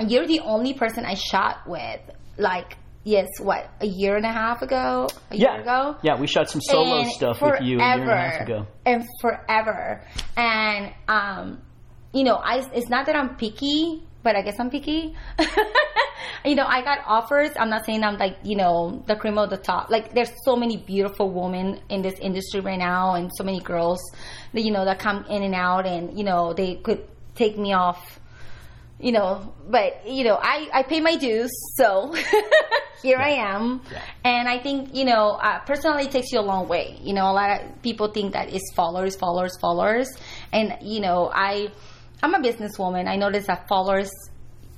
you're 0.05 0.27
the 0.27 0.39
only 0.41 0.73
person 0.73 1.05
I 1.05 1.13
shot 1.13 1.67
with. 1.67 2.01
Like, 2.39 2.77
yes, 3.07 3.27
what 3.39 3.69
a 3.79 3.87
year 3.87 4.17
and 4.17 4.25
a 4.25 4.31
half 4.31 4.61
ago, 4.61 5.07
a 5.31 5.35
Yeah. 5.35 5.53
year 5.53 5.61
ago. 5.61 5.95
Yeah, 6.03 6.19
we 6.19 6.27
shot 6.27 6.49
some 6.49 6.61
solo 6.61 6.97
And 6.99 7.07
stuff 7.11 7.41
with 7.41 7.61
you 7.61 7.79
a 7.79 7.95
year 7.95 8.01
and 8.01 8.09
a 8.11 8.15
half 8.15 8.33
forever, 8.33 8.43
ago. 8.43 8.67
And 8.85 9.05
forever. 9.21 10.01
And 10.35 10.93
um, 11.07 11.61
you 12.13 12.23
know, 12.23 12.35
I 12.35 12.67
it's 12.73 12.89
not 12.89 13.05
that 13.05 13.15
I'm 13.15 13.35
picky, 13.37 14.03
but 14.23 14.35
I 14.35 14.41
guess 14.41 14.59
I'm 14.59 14.69
picky. 14.69 15.15
you 16.45 16.55
know, 16.55 16.65
I 16.65 16.81
got 16.83 16.99
offers. 17.05 17.51
I'm 17.57 17.69
not 17.69 17.85
saying 17.85 18.03
I'm 18.03 18.17
like, 18.17 18.37
you 18.43 18.55
know, 18.57 19.03
the 19.07 19.15
cream 19.15 19.37
of 19.37 19.49
the 19.49 19.57
top. 19.57 19.89
Like 19.89 20.13
there's 20.13 20.31
so 20.43 20.55
many 20.55 20.77
beautiful 20.77 21.31
women 21.31 21.79
in 21.89 22.01
this 22.01 22.19
industry 22.19 22.59
right 22.59 22.79
now 22.79 23.15
and 23.15 23.31
so 23.37 23.43
many 23.43 23.61
girls 23.61 23.99
that 24.53 24.63
you 24.63 24.71
know 24.71 24.83
that 24.85 24.99
come 24.99 25.25
in 25.29 25.43
and 25.43 25.55
out 25.55 25.85
and, 25.85 26.17
you 26.17 26.23
know, 26.25 26.53
they 26.53 26.75
could 26.75 27.07
take 27.35 27.57
me 27.57 27.73
off 27.73 28.19
you 28.99 29.11
know, 29.11 29.53
but 29.69 30.07
you 30.07 30.23
know, 30.23 30.37
I 30.41 30.67
I 30.73 30.83
pay 30.83 30.99
my 31.01 31.15
dues, 31.17 31.51
so 31.75 32.13
here 33.03 33.17
I 33.19 33.29
am, 33.53 33.81
Yeah. 33.91 34.01
and 34.23 34.47
I 34.47 34.59
think 34.59 34.95
you 34.95 35.05
know, 35.05 35.31
uh, 35.31 35.59
personally, 35.59 36.05
it 36.05 36.11
takes 36.11 36.31
you 36.31 36.39
a 36.39 36.47
long 36.53 36.67
way. 36.67 36.97
You 37.01 37.13
know, 37.13 37.25
a 37.29 37.33
lot 37.33 37.49
of 37.61 37.81
people 37.83 38.07
think 38.11 38.33
that 38.33 38.53
it's 38.53 38.73
followers, 38.73 39.15
followers, 39.15 39.55
followers, 39.61 40.07
and 40.51 40.77
you 40.81 40.99
know, 40.99 41.29
I 41.33 41.69
I'm 42.23 42.33
a 42.33 42.39
businesswoman. 42.39 43.07
I 43.07 43.15
notice 43.15 43.45
that 43.47 43.67
followers 43.67 44.09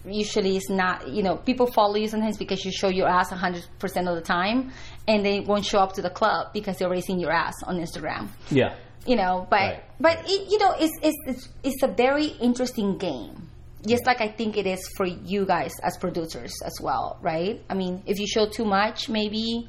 usually 0.06 0.56
is 0.58 0.70
not 0.70 1.08
you 1.10 1.22
know 1.22 1.36
people 1.36 1.68
follow 1.68 1.96
you 1.96 2.08
sometimes 2.08 2.38
because 2.38 2.64
you 2.64 2.72
show 2.72 2.88
your 2.88 3.08
ass 3.08 3.32
100% 3.32 3.66
of 4.10 4.16
the 4.16 4.22
time 4.22 4.72
and 5.10 5.26
they 5.26 5.42
won't 5.42 5.66
show 5.66 5.80
up 5.80 5.92
to 5.94 6.02
the 6.02 6.10
club 6.10 6.48
because 6.54 6.78
they're 6.78 6.90
raising 6.90 7.20
your 7.20 7.32
ass 7.32 7.54
on 7.68 7.78
instagram 7.78 8.30
Yeah. 8.50 8.76
you 9.06 9.18
know 9.18 9.46
but 9.50 9.60
Right. 9.60 9.84
but 10.00 10.18
it, 10.26 10.50
you 10.50 10.58
know 10.58 10.74
it's, 10.80 10.94
it's 11.04 11.18
it's 11.28 11.50
it's 11.64 11.84
a 11.84 11.88
very 11.90 12.28
interesting 12.40 12.98
game 12.98 13.50
just 13.88 14.06
like 14.06 14.22
i 14.22 14.28
think 14.28 14.58
it 14.58 14.68
is 14.68 14.80
for 14.98 15.06
you 15.06 15.46
guys 15.46 15.72
as 15.84 15.98
producers 15.98 16.54
as 16.66 16.78
well 16.82 17.18
right 17.22 17.64
i 17.70 17.74
mean 17.74 18.02
if 18.06 18.20
you 18.20 18.28
show 18.28 18.48
too 18.48 18.66
much 18.66 19.08
maybe 19.10 19.68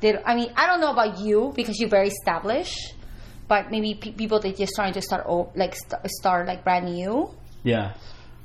they, 0.00 0.16
i 0.24 0.34
mean 0.34 0.52
i 0.56 0.66
don't 0.66 0.80
know 0.80 0.90
about 0.92 1.18
you 1.18 1.52
because 1.56 1.78
you're 1.80 1.88
very 1.90 2.08
established 2.08 2.94
but 3.48 3.70
maybe 3.70 3.94
pe- 3.94 4.12
people 4.12 4.38
that 4.38 4.56
just 4.56 4.72
trying 4.76 4.92
to 4.92 5.00
start 5.02 5.26
like 5.56 5.74
st- 5.74 6.00
start 6.20 6.46
like 6.46 6.62
brand 6.64 6.86
new 6.86 7.28
Yeah. 7.64 7.94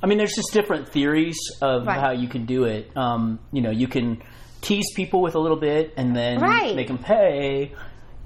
I 0.04 0.08
mean, 0.08 0.18
there's 0.20 0.36
just 0.36 0.52
different 0.54 0.90
theories 0.90 1.38
of 1.62 1.88
Right. 1.88 2.00
how 2.00 2.12
you 2.12 2.28
can 2.28 2.46
do 2.46 2.66
it. 2.66 2.92
Um, 2.96 3.40
you 3.52 3.62
know, 3.62 3.72
you 3.72 3.88
can 3.88 4.22
tease 4.62 4.86
people 4.96 5.22
with 5.22 5.34
a 5.36 5.40
little 5.40 5.58
bit 5.58 5.94
and 5.98 6.16
then 6.16 6.40
Right. 6.42 6.76
make 6.76 6.88
them 6.90 7.00
pay. 7.00 7.72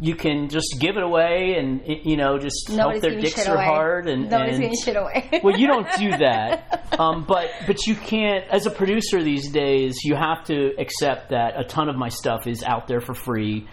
You 0.01 0.15
can 0.15 0.47
just 0.47 0.77
give 0.79 0.95
it 0.95 1.03
away 1.03 1.55
and, 1.57 1.81
you 1.85 2.15
know, 2.15 2.37
just 2.37 2.69
help 2.69 3.01
their 3.01 3.19
dicks 3.19 3.45
are 3.47 3.55
away 3.55 3.65
hard. 3.65 4.07
And, 4.07 4.29
nobody's 4.29 4.55
and 4.55 4.61
giving 4.63 4.77
shit 4.77 4.95
away 4.95 5.41
well, 5.43 5.57
you 5.57 5.67
don't 5.67 5.87
do 5.97 6.09
that, 6.17 6.85
um, 6.97 7.25
but 7.27 7.49
but 7.67 7.85
you 7.85 7.95
can't. 7.95 8.45
As 8.49 8.65
a 8.65 8.71
producer 8.71 9.21
these 9.21 9.51
days, 9.51 9.97
you 10.03 10.15
have 10.15 10.45
to 10.45 10.73
accept 10.77 11.29
that 11.29 11.59
a 11.59 11.65
ton 11.65 11.89
of 11.89 11.97
my 11.97 12.09
stuff 12.09 12.47
is 12.47 12.63
out 12.63 12.87
there 12.87 13.01
for 13.01 13.13
free 13.13 13.67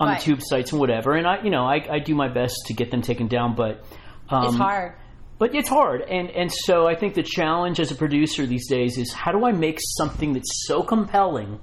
on 0.00 0.08
Right. 0.08 0.18
the 0.18 0.24
tube 0.24 0.40
sites 0.42 0.72
and 0.72 0.80
whatever. 0.80 1.12
And 1.12 1.26
I, 1.26 1.42
you 1.42 1.50
know, 1.50 1.64
I, 1.64 1.86
I 1.90 1.98
do 1.98 2.14
my 2.14 2.28
best 2.28 2.54
to 2.66 2.74
get 2.74 2.90
them 2.90 3.02
taken 3.02 3.28
down, 3.28 3.54
but 3.54 3.84
um, 4.30 4.46
it's 4.46 4.56
hard 4.56 4.94
but 5.38 5.54
it's 5.54 5.68
hard, 5.68 6.00
and 6.00 6.30
and 6.30 6.50
so 6.50 6.86
I 6.86 6.94
think 6.94 7.14
the 7.14 7.22
challenge 7.22 7.78
as 7.78 7.90
a 7.90 7.94
producer 7.94 8.46
these 8.46 8.68
days 8.68 8.96
is 8.96 9.12
how 9.12 9.32
do 9.32 9.44
I 9.44 9.52
make 9.52 9.78
something 9.98 10.32
that's 10.32 10.66
so 10.66 10.82
compelling, 10.82 11.60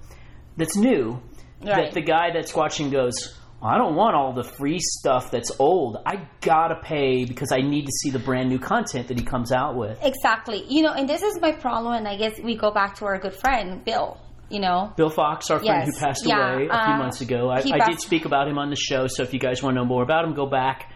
that's 0.58 0.76
new, 0.78 1.20
that 1.62 1.94
the 1.94 2.02
guy 2.02 2.30
that's 2.32 2.54
watching 2.54 2.92
goes. 2.92 3.36
I 3.64 3.78
don't 3.78 3.96
want 3.96 4.16
all 4.16 4.34
the 4.34 4.44
free 4.44 4.80
stuff 4.80 5.32
that's 5.32 5.52
old. 5.60 5.98
I 6.06 6.28
gotta 6.42 6.76
pay 6.84 7.24
because 7.26 7.52
I 7.54 7.62
need 7.62 7.86
to 7.86 7.92
see 7.92 8.10
the 8.10 8.20
brand 8.20 8.50
new 8.50 8.60
content 8.60 9.08
that 9.08 9.18
he 9.18 9.24
comes 9.26 9.52
out 9.54 9.76
with. 9.76 9.98
Exactly. 10.04 10.66
You 10.68 10.82
know, 10.84 10.92
and 10.94 11.08
this 11.08 11.22
is 11.24 11.40
my 11.40 11.54
problem, 11.54 11.94
and 11.94 12.08
I 12.08 12.18
guess 12.18 12.38
we 12.44 12.56
go 12.58 12.72
back 12.72 12.96
to 12.98 13.06
our 13.06 13.18
good 13.20 13.34
friend, 13.36 13.84
Bill. 13.86 14.18
You 14.50 14.60
know, 14.60 14.94
Bill 14.98 15.10
Fox, 15.10 15.50
our 15.50 15.60
friend 15.60 15.84
Yes. 15.88 15.96
who 15.98 16.06
passed 16.06 16.26
Yeah, 16.26 16.54
away 16.56 16.66
a 16.70 16.84
few 16.84 16.94
uh, 16.94 16.98
months 16.98 17.22
ago. 17.22 17.50
I, 17.50 17.64
I 17.74 17.90
did 17.90 18.00
speak 18.02 18.26
about 18.26 18.48
him 18.48 18.60
on 18.60 18.70
the 18.70 18.76
show, 18.76 19.08
so 19.08 19.24
if 19.24 19.34
you 19.34 19.40
guys 19.40 19.64
want 19.64 19.76
to 19.76 19.82
know 19.82 19.86
more 19.88 20.04
about 20.04 20.26
him, 20.26 20.34
go 20.36 20.46
back 20.46 20.92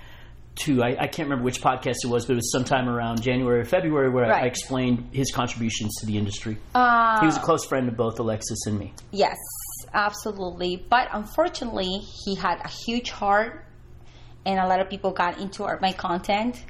to 0.65 0.83
I, 0.83 0.89
I 0.99 1.07
can't 1.07 1.29
remember 1.29 1.43
which 1.45 1.61
podcast 1.61 1.97
it 2.03 2.07
was, 2.07 2.25
but 2.25 2.33
it 2.33 2.37
was 2.37 2.51
sometime 2.51 2.89
around 2.89 3.21
January 3.21 3.61
or 3.61 3.65
February 3.65 4.09
where 4.09 4.25
I 4.25 4.29
Right. 4.29 4.45
explained 4.45 5.09
his 5.11 5.31
contributions 5.31 5.95
to 6.01 6.05
the 6.07 6.17
industry. 6.17 6.57
uh, 6.75 7.19
He 7.19 7.25
was 7.27 7.37
a 7.37 7.39
close 7.39 7.65
friend 7.65 7.87
of 7.87 7.95
both 7.95 8.19
Alexis 8.19 8.65
and 8.67 8.77
me. 8.77 8.93
yes, 9.11 9.35
absolutely. 9.93 10.77
But 10.89 11.09
unfortunately, 11.11 11.99
he 12.25 12.35
had 12.35 12.59
a 12.63 12.67
huge 12.67 13.09
heart, 13.09 13.65
and 14.45 14.59
a 14.59 14.67
lot 14.67 14.79
of 14.79 14.89
people 14.89 15.11
got 15.11 15.39
into 15.39 15.63
my 15.81 15.91
content. 15.93 16.63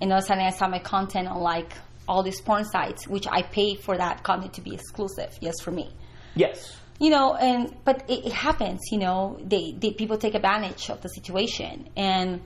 And 0.00 0.12
all 0.12 0.18
of 0.18 0.24
a 0.24 0.26
sudden, 0.26 0.44
I 0.44 0.50
saw 0.50 0.68
my 0.68 0.78
content 0.80 1.28
on 1.28 1.40
like 1.40 1.72
all 2.06 2.22
these 2.22 2.40
porn 2.40 2.64
sites, 2.64 3.06
which 3.08 3.26
I 3.30 3.42
pay 3.42 3.74
for 3.76 3.96
that 3.96 4.22
content 4.22 4.54
to 4.54 4.60
be 4.60 4.74
exclusive, 4.74 5.38
just 5.42 5.62
for 5.62 5.70
me. 5.70 5.90
Yes. 6.34 6.76
you 6.98 7.10
know 7.10 7.34
and 7.34 7.74
but 7.84 8.04
it, 8.08 8.26
it 8.26 8.32
happens 8.32 8.80
you 8.90 8.98
know 8.98 9.38
they, 9.44 9.72
they 9.78 9.92
people 9.92 10.16
take 10.18 10.34
advantage 10.34 10.90
of 10.90 11.00
the 11.00 11.08
situation 11.08 11.88
and 11.96 12.40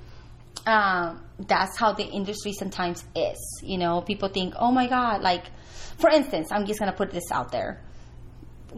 um, 0.66 1.22
that's 1.38 1.78
how 1.78 1.92
the 1.92 2.04
industry 2.04 2.52
sometimes 2.52 3.04
is 3.14 3.38
you 3.62 3.78
know 3.78 4.00
people 4.02 4.28
think 4.28 4.54
oh 4.58 4.70
my 4.72 4.86
god 4.88 5.22
like 5.22 5.44
for 5.98 6.10
instance 6.10 6.48
i'm 6.52 6.66
just 6.66 6.78
gonna 6.78 6.92
put 6.92 7.10
this 7.10 7.30
out 7.30 7.50
there 7.52 7.80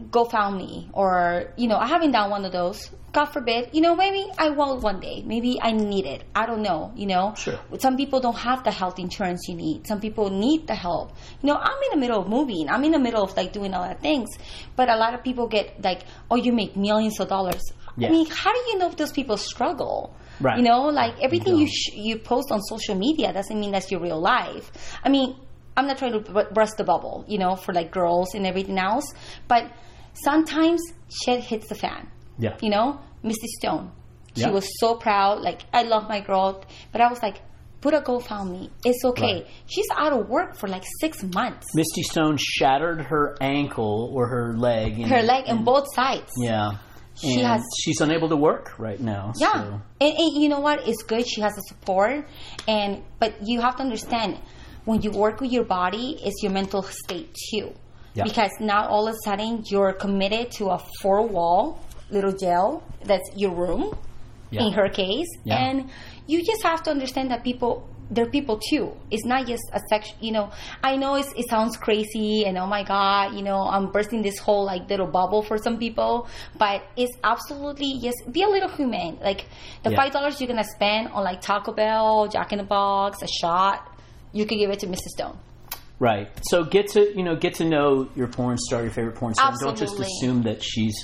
GoFundMe 0.09 0.89
or 0.93 1.53
you 1.57 1.67
know 1.67 1.77
I 1.77 1.87
haven't 1.87 2.11
done 2.11 2.29
one 2.29 2.45
of 2.45 2.51
those. 2.51 2.89
God 3.13 3.25
forbid, 3.25 3.71
you 3.73 3.81
know 3.81 3.93
maybe 3.95 4.25
I 4.37 4.49
will 4.51 4.79
one 4.79 5.01
day. 5.01 5.21
Maybe 5.25 5.59
I 5.61 5.73
need 5.73 6.05
it. 6.05 6.23
I 6.33 6.45
don't 6.45 6.61
know. 6.61 6.93
You 6.95 7.07
know, 7.07 7.33
Sure. 7.35 7.59
Some 7.79 7.97
people 7.97 8.21
don't 8.21 8.37
have 8.37 8.63
the 8.63 8.71
health 8.71 8.99
insurance 8.99 9.47
you 9.49 9.55
need. 9.55 9.85
Some 9.85 9.99
people 9.99 10.29
need 10.29 10.65
the 10.67 10.75
help. 10.75 11.11
You 11.41 11.47
know, 11.47 11.55
I'm 11.57 11.75
in 11.91 11.91
the 11.91 11.97
middle 11.97 12.21
of 12.21 12.29
moving. 12.29 12.69
I'm 12.69 12.83
in 12.85 12.91
the 12.93 12.99
middle 12.99 13.21
of 13.23 13.35
like 13.35 13.51
doing 13.51 13.73
a 13.73 13.79
lot 13.79 13.91
of 13.91 13.99
things. 13.99 14.29
But 14.77 14.87
a 14.89 14.95
lot 14.95 15.13
of 15.13 15.23
people 15.23 15.47
get 15.47 15.83
like, 15.83 16.03
oh, 16.29 16.37
you 16.37 16.53
make 16.53 16.77
millions 16.77 17.19
of 17.19 17.27
dollars. 17.27 17.61
Yeah. 17.97 18.07
I 18.07 18.11
mean, 18.11 18.27
how 18.29 18.53
do 18.53 18.59
you 18.71 18.77
know 18.77 18.87
if 18.87 18.95
those 18.95 19.11
people 19.11 19.35
struggle? 19.35 20.15
Right. 20.39 20.57
You 20.57 20.63
know, 20.63 20.83
like 20.83 21.19
everything 21.21 21.57
you 21.57 21.65
don't. 21.65 21.73
sh- 21.73 21.93
you 21.93 22.17
post 22.17 22.49
on 22.49 22.61
social 22.61 22.95
media 22.95 23.33
doesn't 23.33 23.59
mean 23.59 23.71
that's 23.71 23.91
your 23.91 23.99
real 23.99 24.19
life. 24.21 24.71
I 25.03 25.09
mean, 25.09 25.35
I'm 25.77 25.87
not 25.87 25.97
trying 25.97 26.13
to 26.13 26.19
bu- 26.19 26.51
burst 26.53 26.77
the 26.77 26.83
bubble, 26.83 27.25
you 27.27 27.37
know, 27.37 27.55
for 27.55 27.73
like 27.73 27.91
girls 27.91 28.35
and 28.35 28.45
everything 28.45 28.77
else, 28.77 29.05
but 29.47 29.71
sometimes 30.13 30.81
shit 31.23 31.41
hits 31.41 31.67
the 31.67 31.75
fan. 31.75 32.09
Yeah. 32.37 32.57
You 32.61 32.69
know, 32.69 32.99
Misty 33.23 33.47
Stone, 33.59 33.91
she 34.35 34.41
Yeah. 34.41 34.49
was 34.51 34.67
so 34.79 34.95
proud. 34.95 35.41
Like, 35.41 35.61
I 35.73 35.83
love 35.83 36.07
my 36.09 36.19
girl, 36.21 36.63
but 36.91 37.01
I 37.01 37.09
was 37.09 37.21
like, 37.21 37.41
put 37.81 37.93
a 37.93 38.01
GoFundMe. 38.01 38.69
It's 38.85 39.03
okay. 39.05 39.33
Right. 39.33 39.47
She's 39.67 39.87
out 39.97 40.13
of 40.13 40.27
work 40.29 40.55
for 40.55 40.67
like 40.67 40.83
six 40.99 41.23
months. 41.23 41.67
Misty 41.73 42.03
Stone 42.03 42.37
shattered 42.39 43.01
her 43.01 43.35
ankle 43.41 44.11
or 44.13 44.27
her 44.27 44.53
leg. 44.57 44.99
and- 44.99 45.07
Her 45.09 45.21
leg 45.21 45.45
on 45.47 45.57
and- 45.57 45.65
both 45.65 45.87
sides. 45.95 46.31
Yeah. 46.37 46.71
She 47.15 47.35
and 47.39 47.47
has- 47.47 47.63
she's 47.83 47.99
unable 48.01 48.29
to 48.29 48.37
work 48.37 48.73
right 48.79 48.99
now. 48.99 49.33
Yeah, 49.35 49.51
so- 49.53 49.81
and, 49.99 50.13
and 50.17 50.41
you 50.41 50.49
know 50.49 50.59
what? 50.59 50.87
It's 50.87 51.03
good 51.03 51.27
she 51.27 51.41
has 51.41 51.53
the 51.53 51.61
support, 51.67 52.25
and 52.67 53.03
but 53.19 53.33
you 53.43 53.61
have 53.61 53.75
to 53.77 53.83
understand 53.83 54.39
when 54.85 55.01
you 55.01 55.11
work 55.11 55.41
with 55.41 55.51
your 55.51 55.63
body, 55.65 56.17
it's 56.23 56.41
your 56.43 56.51
mental 56.51 56.81
state 56.83 57.35
too. 57.51 57.73
Yeah. 58.13 58.23
Because 58.25 58.51
now 58.59 58.87
all 58.87 59.07
of 59.07 59.13
a 59.15 59.17
sudden 59.23 59.63
you're 59.67 59.93
committed 59.93 60.51
to 60.57 60.69
a 60.69 60.79
four 61.01 61.25
wall 61.27 61.79
little 62.09 62.33
jail 62.33 62.83
that's 63.05 63.29
your 63.35 63.51
room. 63.51 63.97
Yeah. 64.49 64.63
In 64.67 64.73
her 64.73 64.89
case, 64.89 65.29
Yeah. 65.45 65.55
and 65.65 65.89
you 66.27 66.43
just 66.43 66.61
have 66.63 66.83
to 66.83 66.91
understand 66.91 67.31
that 67.31 67.43
people. 67.43 67.87
They're 68.13 68.25
people 68.29 68.59
too. 68.59 68.91
It's 69.09 69.23
not 69.23 69.47
just 69.47 69.63
a 69.71 69.79
section. 69.87 70.17
You 70.19 70.33
know, 70.33 70.51
I 70.83 70.97
know 70.97 71.15
it's, 71.15 71.31
it 71.37 71.49
sounds 71.49 71.77
crazy, 71.77 72.43
and 72.45 72.57
oh 72.57 72.67
my 72.67 72.83
god, 72.83 73.35
you 73.35 73.41
know, 73.41 73.59
I'm 73.61 73.89
bursting 73.89 74.21
this 74.21 74.37
whole 74.37 74.65
like 74.65 74.89
little 74.89 75.07
bubble 75.07 75.41
for 75.43 75.57
some 75.57 75.77
people, 75.77 76.27
but 76.57 76.83
it's 76.97 77.15
absolutely 77.23 77.99
just 78.01 78.17
be 78.29 78.43
a 78.43 78.49
little 78.49 78.67
human. 78.67 79.17
Like 79.23 79.45
the 79.83 79.91
Yeah. 79.91 79.95
five 79.95 80.11
dollars 80.11 80.41
you're 80.41 80.49
gonna 80.49 80.65
spend 80.65 81.07
on 81.13 81.23
like 81.23 81.39
Taco 81.39 81.71
Bell, 81.71 82.27
Jack 82.27 82.51
in 82.51 82.57
the 82.57 82.65
Box, 82.65 83.21
a 83.21 83.27
shot, 83.29 83.87
you 84.33 84.45
could 84.45 84.57
give 84.57 84.69
it 84.69 84.79
to 84.79 84.87
Misty 84.87 85.09
Stone. 85.09 85.37
Right. 85.99 86.29
So 86.49 86.63
get 86.63 86.87
to 86.93 87.15
you 87.15 87.23
know 87.23 87.35
get 87.35 87.55
to 87.55 87.65
know 87.65 88.09
your 88.15 88.27
porn 88.27 88.57
star, 88.57 88.81
your 88.81 88.91
favorite 88.91 89.15
porn 89.15 89.33
star. 89.35 89.53
Don't 89.61 89.77
just 89.77 89.99
assume 89.99 90.43
that 90.43 90.63
she's 90.63 90.95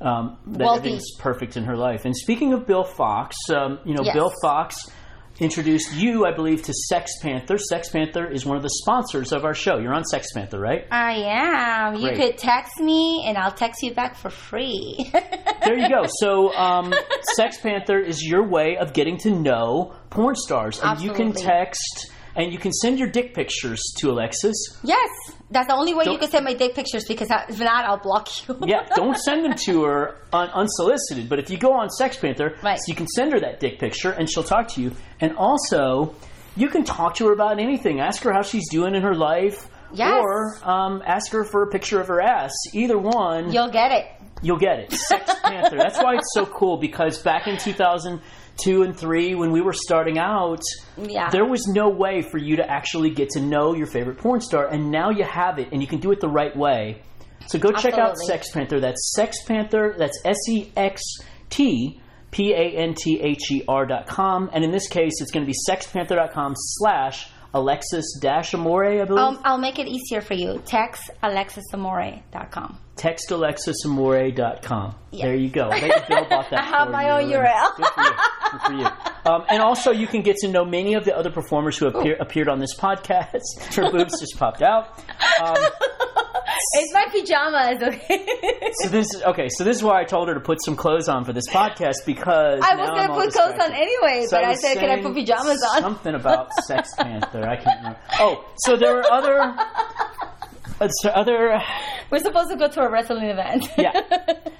um, 0.00 0.36
that 0.46 0.64
Wealthy. 0.64 0.78
everything's 0.80 1.14
perfect 1.18 1.56
in 1.56 1.64
her 1.64 1.76
life. 1.76 2.04
And 2.04 2.14
speaking 2.14 2.52
of 2.52 2.66
Bill 2.66 2.84
Fox, 2.84 3.36
um, 3.54 3.78
you 3.84 3.94
know 3.94 4.02
Yes. 4.04 4.14
Bill 4.14 4.32
Fox 4.42 4.76
introduced 5.40 5.92
you, 5.94 6.24
I 6.26 6.32
believe, 6.32 6.62
to 6.62 6.72
Sex 6.72 7.10
Panther. 7.20 7.56
SextPanther 7.72 8.30
is 8.30 8.46
one 8.46 8.56
of 8.56 8.62
the 8.62 8.70
sponsors 8.70 9.32
of 9.32 9.44
our 9.44 9.54
show. 9.54 9.78
You're 9.78 9.92
on 9.94 10.04
SextPanther, 10.04 10.60
right? 10.60 10.86
I 10.92 11.14
am. 11.92 11.96
You 11.96 12.12
could 12.12 12.38
text 12.38 12.78
me, 12.80 13.24
and 13.26 13.36
I'll 13.36 13.50
text 13.50 13.82
you 13.82 13.94
back 13.94 14.14
for 14.16 14.30
free. 14.30 15.10
There 15.64 15.78
you 15.78 15.88
go. 15.88 16.04
So, 16.20 16.52
um, 16.54 16.92
SextPanther 17.38 18.04
is 18.06 18.22
your 18.22 18.46
way 18.46 18.76
of 18.76 18.92
getting 18.92 19.16
to 19.20 19.30
know 19.30 19.94
porn 20.10 20.34
stars, 20.36 20.78
and 20.82 21.00
you 21.00 21.10
can 21.14 21.32
text 21.32 22.10
and 22.36 22.52
you 22.52 22.58
can 22.58 22.72
send 22.72 22.98
your 22.98 23.08
dick 23.08 23.34
pictures 23.34 23.80
to 23.98 24.10
Alexis. 24.10 24.54
yes, 24.82 25.08
that's 25.50 25.68
the 25.68 25.74
only 25.74 25.94
way 25.94 26.04
you 26.04 26.10
Don't- 26.12 26.20
can 26.20 26.30
send 26.30 26.44
my 26.44 26.54
dick 26.54 26.74
pictures 26.74 27.04
because 27.06 27.30
I- 27.30 27.44
if 27.48 27.60
not, 27.60 27.84
I'll 27.84 27.98
block 27.98 28.28
you. 28.48 28.56
Yeah, 28.66 28.86
don't 28.96 29.16
send 29.16 29.44
them 29.44 29.54
to 29.66 29.82
her 29.84 30.16
un- 30.32 30.50
unsolicited. 30.50 31.28
But 31.28 31.38
if 31.38 31.50
you 31.50 31.58
go 31.58 31.72
on 31.72 31.88
SextPanther, 32.00 32.60
Right. 32.62 32.80
you 32.88 32.94
can 32.94 33.06
send 33.06 33.32
her 33.32 33.40
that 33.40 33.60
dick 33.60 33.78
picture, 33.78 34.10
and 34.10 34.28
she'll 34.30 34.42
talk 34.42 34.68
to 34.74 34.82
you. 34.82 34.92
And 35.20 35.36
also, 35.36 36.14
you 36.56 36.68
can 36.68 36.84
talk 36.84 37.14
to 37.16 37.26
her 37.26 37.32
about 37.32 37.60
anything. 37.60 38.00
Ask 38.00 38.22
her 38.24 38.32
how 38.32 38.42
she's 38.42 38.68
doing 38.70 38.94
in 38.94 39.02
her 39.02 39.14
life, 39.14 39.68
Yes. 39.92 40.10
or 40.20 40.58
um, 40.68 41.02
ask 41.06 41.30
her 41.32 41.44
for 41.44 41.62
a 41.62 41.68
picture 41.68 42.00
of 42.00 42.08
her 42.08 42.20
ass. 42.20 42.52
Either 42.72 42.98
one, 42.98 43.52
You'll 43.52 43.70
get 43.70 43.92
it. 43.92 44.06
you'll 44.42 44.58
get 44.58 44.80
it. 44.80 44.92
Sex 44.92 45.32
Panther. 45.42 45.76
That's 45.76 45.98
why 45.98 46.14
it's 46.16 46.30
so 46.34 46.44
cool 46.46 46.78
because 46.78 47.18
back 47.22 47.46
in 47.46 47.56
2002 48.62 48.82
and 48.82 48.96
3 48.96 49.34
when 49.34 49.52
we 49.52 49.60
were 49.60 49.72
starting 49.72 50.18
out, 50.18 50.62
Yeah. 50.96 51.30
there 51.30 51.44
was 51.44 51.66
no 51.66 51.88
way 51.88 52.22
for 52.22 52.38
you 52.38 52.56
to 52.56 52.70
actually 52.70 53.10
get 53.10 53.30
to 53.30 53.40
know 53.40 53.74
your 53.74 53.86
favorite 53.86 54.18
porn 54.18 54.40
star 54.40 54.66
and 54.66 54.90
now 54.90 55.10
you 55.10 55.24
have 55.24 55.58
it 55.58 55.68
and 55.72 55.80
you 55.80 55.88
can 55.88 55.98
do 56.00 56.12
it 56.12 56.20
the 56.20 56.28
right 56.28 56.56
way. 56.56 57.02
So 57.46 57.58
go 57.58 57.72
check 57.72 57.94
out 57.94 58.16
SextPanther. 58.28 58.80
That's 58.80 59.14
SextPanther. 59.18 59.98
That's 59.98 60.18
S 60.24 60.38
E 60.48 60.72
X 60.76 61.02
T 61.50 62.00
P 62.30 62.52
A 62.54 62.76
N 62.76 62.94
T 62.94 63.20
H 63.20 63.50
E 63.52 63.62
R 63.68 63.84
dot 63.86 64.06
com. 64.06 64.48
And 64.52 64.64
in 64.64 64.70
this 64.70 64.88
case, 64.88 65.20
it's 65.20 65.30
going 65.30 65.44
to 65.46 65.50
be 65.52 65.56
sextpanther.com 65.70 66.54
slash 66.56 67.28
Alexis 67.54 68.18
Dash 68.20 68.52
Amore, 68.52 68.84
I 69.00 69.04
believe. 69.04 69.24
Um, 69.24 69.40
I'll 69.44 69.58
make 69.58 69.78
it 69.78 69.86
easier 69.86 70.20
for 70.20 70.34
you. 70.34 70.60
Text 70.66 71.10
alexisamore.com. 71.22 72.78
TextAlexisAmore.com. 72.96 74.94
Yeah. 75.10 75.26
There 75.26 75.36
you 75.36 75.48
go. 75.50 75.72
You 75.74 75.80
Bill 76.08 76.24
bought 76.28 76.50
that 76.50 76.54
I 76.60 76.62
have 76.62 76.90
my 76.90 77.10
own 77.10 77.30
URL. 77.30 77.76
Good 77.76 77.86
for 77.86 78.02
you. 78.02 78.10
Good 78.52 78.60
for 78.62 78.72
you. 78.72 78.88
Um, 79.26 79.42
and 79.48 79.62
also, 79.62 79.90
you 79.90 80.06
can 80.06 80.20
get 80.20 80.36
to 80.40 80.48
know 80.48 80.66
many 80.66 80.92
of 80.92 81.06
the 81.06 81.16
other 81.16 81.30
performers 81.30 81.78
who 81.78 81.86
appear, 81.86 82.14
appeared 82.20 82.46
on 82.46 82.58
this 82.58 82.76
podcast. 82.76 83.40
Her 83.74 83.90
boobs 83.90 84.20
just 84.20 84.36
popped 84.38 84.60
out. 84.60 85.02
Um, 85.42 85.56
It's 86.74 86.92
my 86.92 87.06
pajamas, 87.10 87.82
okay? 87.82 88.70
so 88.82 88.88
this 88.88 89.06
is 89.14 89.22
okay. 89.22 89.48
So 89.48 89.64
this 89.64 89.76
is 89.76 89.82
why 89.82 90.00
I 90.00 90.04
told 90.04 90.28
her 90.28 90.34
to 90.34 90.40
put 90.40 90.58
some 90.64 90.76
clothes 90.76 91.08
on 91.08 91.24
for 91.24 91.32
this 91.32 91.48
podcast 91.48 92.04
because 92.06 92.60
I 92.62 92.76
was 92.76 92.88
gonna 92.88 93.14
put 93.14 93.32
clothes 93.32 93.58
on 93.60 93.72
anyway, 93.72 94.26
So 94.26 94.36
but 94.36 94.44
I, 94.44 94.50
was 94.50 94.60
said, 94.60 94.76
"Can 94.78 94.90
I 94.90 95.02
put 95.02 95.14
pajamas 95.14 95.62
on?" 95.74 95.82
Something 95.82 96.14
about 96.14 96.50
SextPanther. 96.68 97.44
I 97.46 97.56
can't 97.56 97.78
remember. 97.78 97.98
Oh, 98.20 98.44
so 98.58 98.76
there 98.76 98.94
were 98.94 99.04
other, 99.10 99.54
so 101.02 101.10
other. 101.10 101.60
We're 102.10 102.18
supposed 102.20 102.50
to 102.50 102.56
go 102.56 102.68
to 102.68 102.80
a 102.82 102.90
wrestling 102.90 103.24
event. 103.26 103.66
Yeah. 103.78 104.00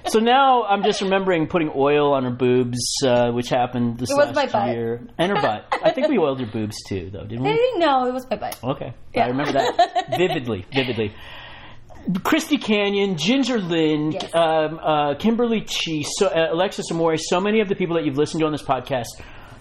So 0.07 0.19
now 0.19 0.63
I'm 0.63 0.83
just 0.83 1.01
remembering 1.01 1.47
putting 1.47 1.71
oil 1.75 2.13
on 2.13 2.23
her 2.23 2.31
boobs, 2.31 2.79
uh, 3.05 3.31
which 3.31 3.49
happened 3.49 3.97
this 3.97 4.11
It 4.11 4.15
was 4.15 4.27
last 4.27 4.35
my 4.35 4.45
butt. 4.47 4.75
year, 4.75 5.01
and 5.17 5.31
her 5.31 5.41
butt. 5.41 5.65
I 5.83 5.91
think 5.91 6.09
we 6.09 6.17
oiled 6.17 6.39
your 6.39 6.49
boobs 6.51 6.75
too, 6.87 7.09
though, 7.11 7.23
didn't 7.23 7.43
we? 7.43 7.49
didn't 7.53 7.81
it 7.81 8.13
was 8.13 8.27
my 8.29 8.35
butt. 8.35 8.59
Okay, 8.63 8.93
I 9.15 9.27
remember 9.27 9.53
that 9.53 10.15
vividly, 10.17 10.65
vividly. 10.73 11.13
Christy 12.23 12.57
Canyon, 12.57 13.17
Ginger 13.17 13.59
Lynn, 13.59 14.11
Yes. 14.11 14.29
um, 14.35 14.79
uh, 14.81 15.15
Kimberly 15.15 15.61
Chi, 15.61 16.03
so, 16.03 16.27
uh, 16.27 16.49
Alexis 16.51 16.85
Amore, 16.91 17.17
so 17.17 17.39
many 17.41 17.61
of 17.61 17.67
the 17.69 17.75
people 17.75 17.95
that 17.95 18.05
you've 18.05 18.17
listened 18.17 18.41
to 18.41 18.45
on 18.45 18.51
this 18.51 18.61
podcast, 18.63 19.07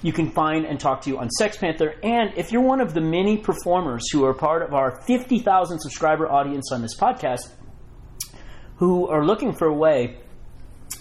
you 0.03 0.13
can 0.13 0.31
find 0.31 0.67
and 0.67 0.79
talk 0.79 1.01
to 1.03 1.11
you 1.11 1.19
on 1.19 1.29
SextPanther. 1.41 1.95
And 2.03 2.33
if 2.37 2.53
you're 2.53 2.61
one 2.63 2.81
of 2.83 2.93
the 2.93 3.01
many 3.01 3.39
performers 3.39 4.11
who 4.13 4.25
are 4.27 4.35
part 4.35 4.63
of 4.63 4.75
our 4.75 5.01
50,000 5.07 5.79
subscriber 5.81 6.31
audience 6.31 6.71
on 6.73 6.83
this 6.83 6.95
podcast, 6.99 7.49
who 8.77 9.09
are 9.09 9.25
looking 9.25 9.53
for 9.55 9.67
a 9.67 9.73
way 9.75 10.19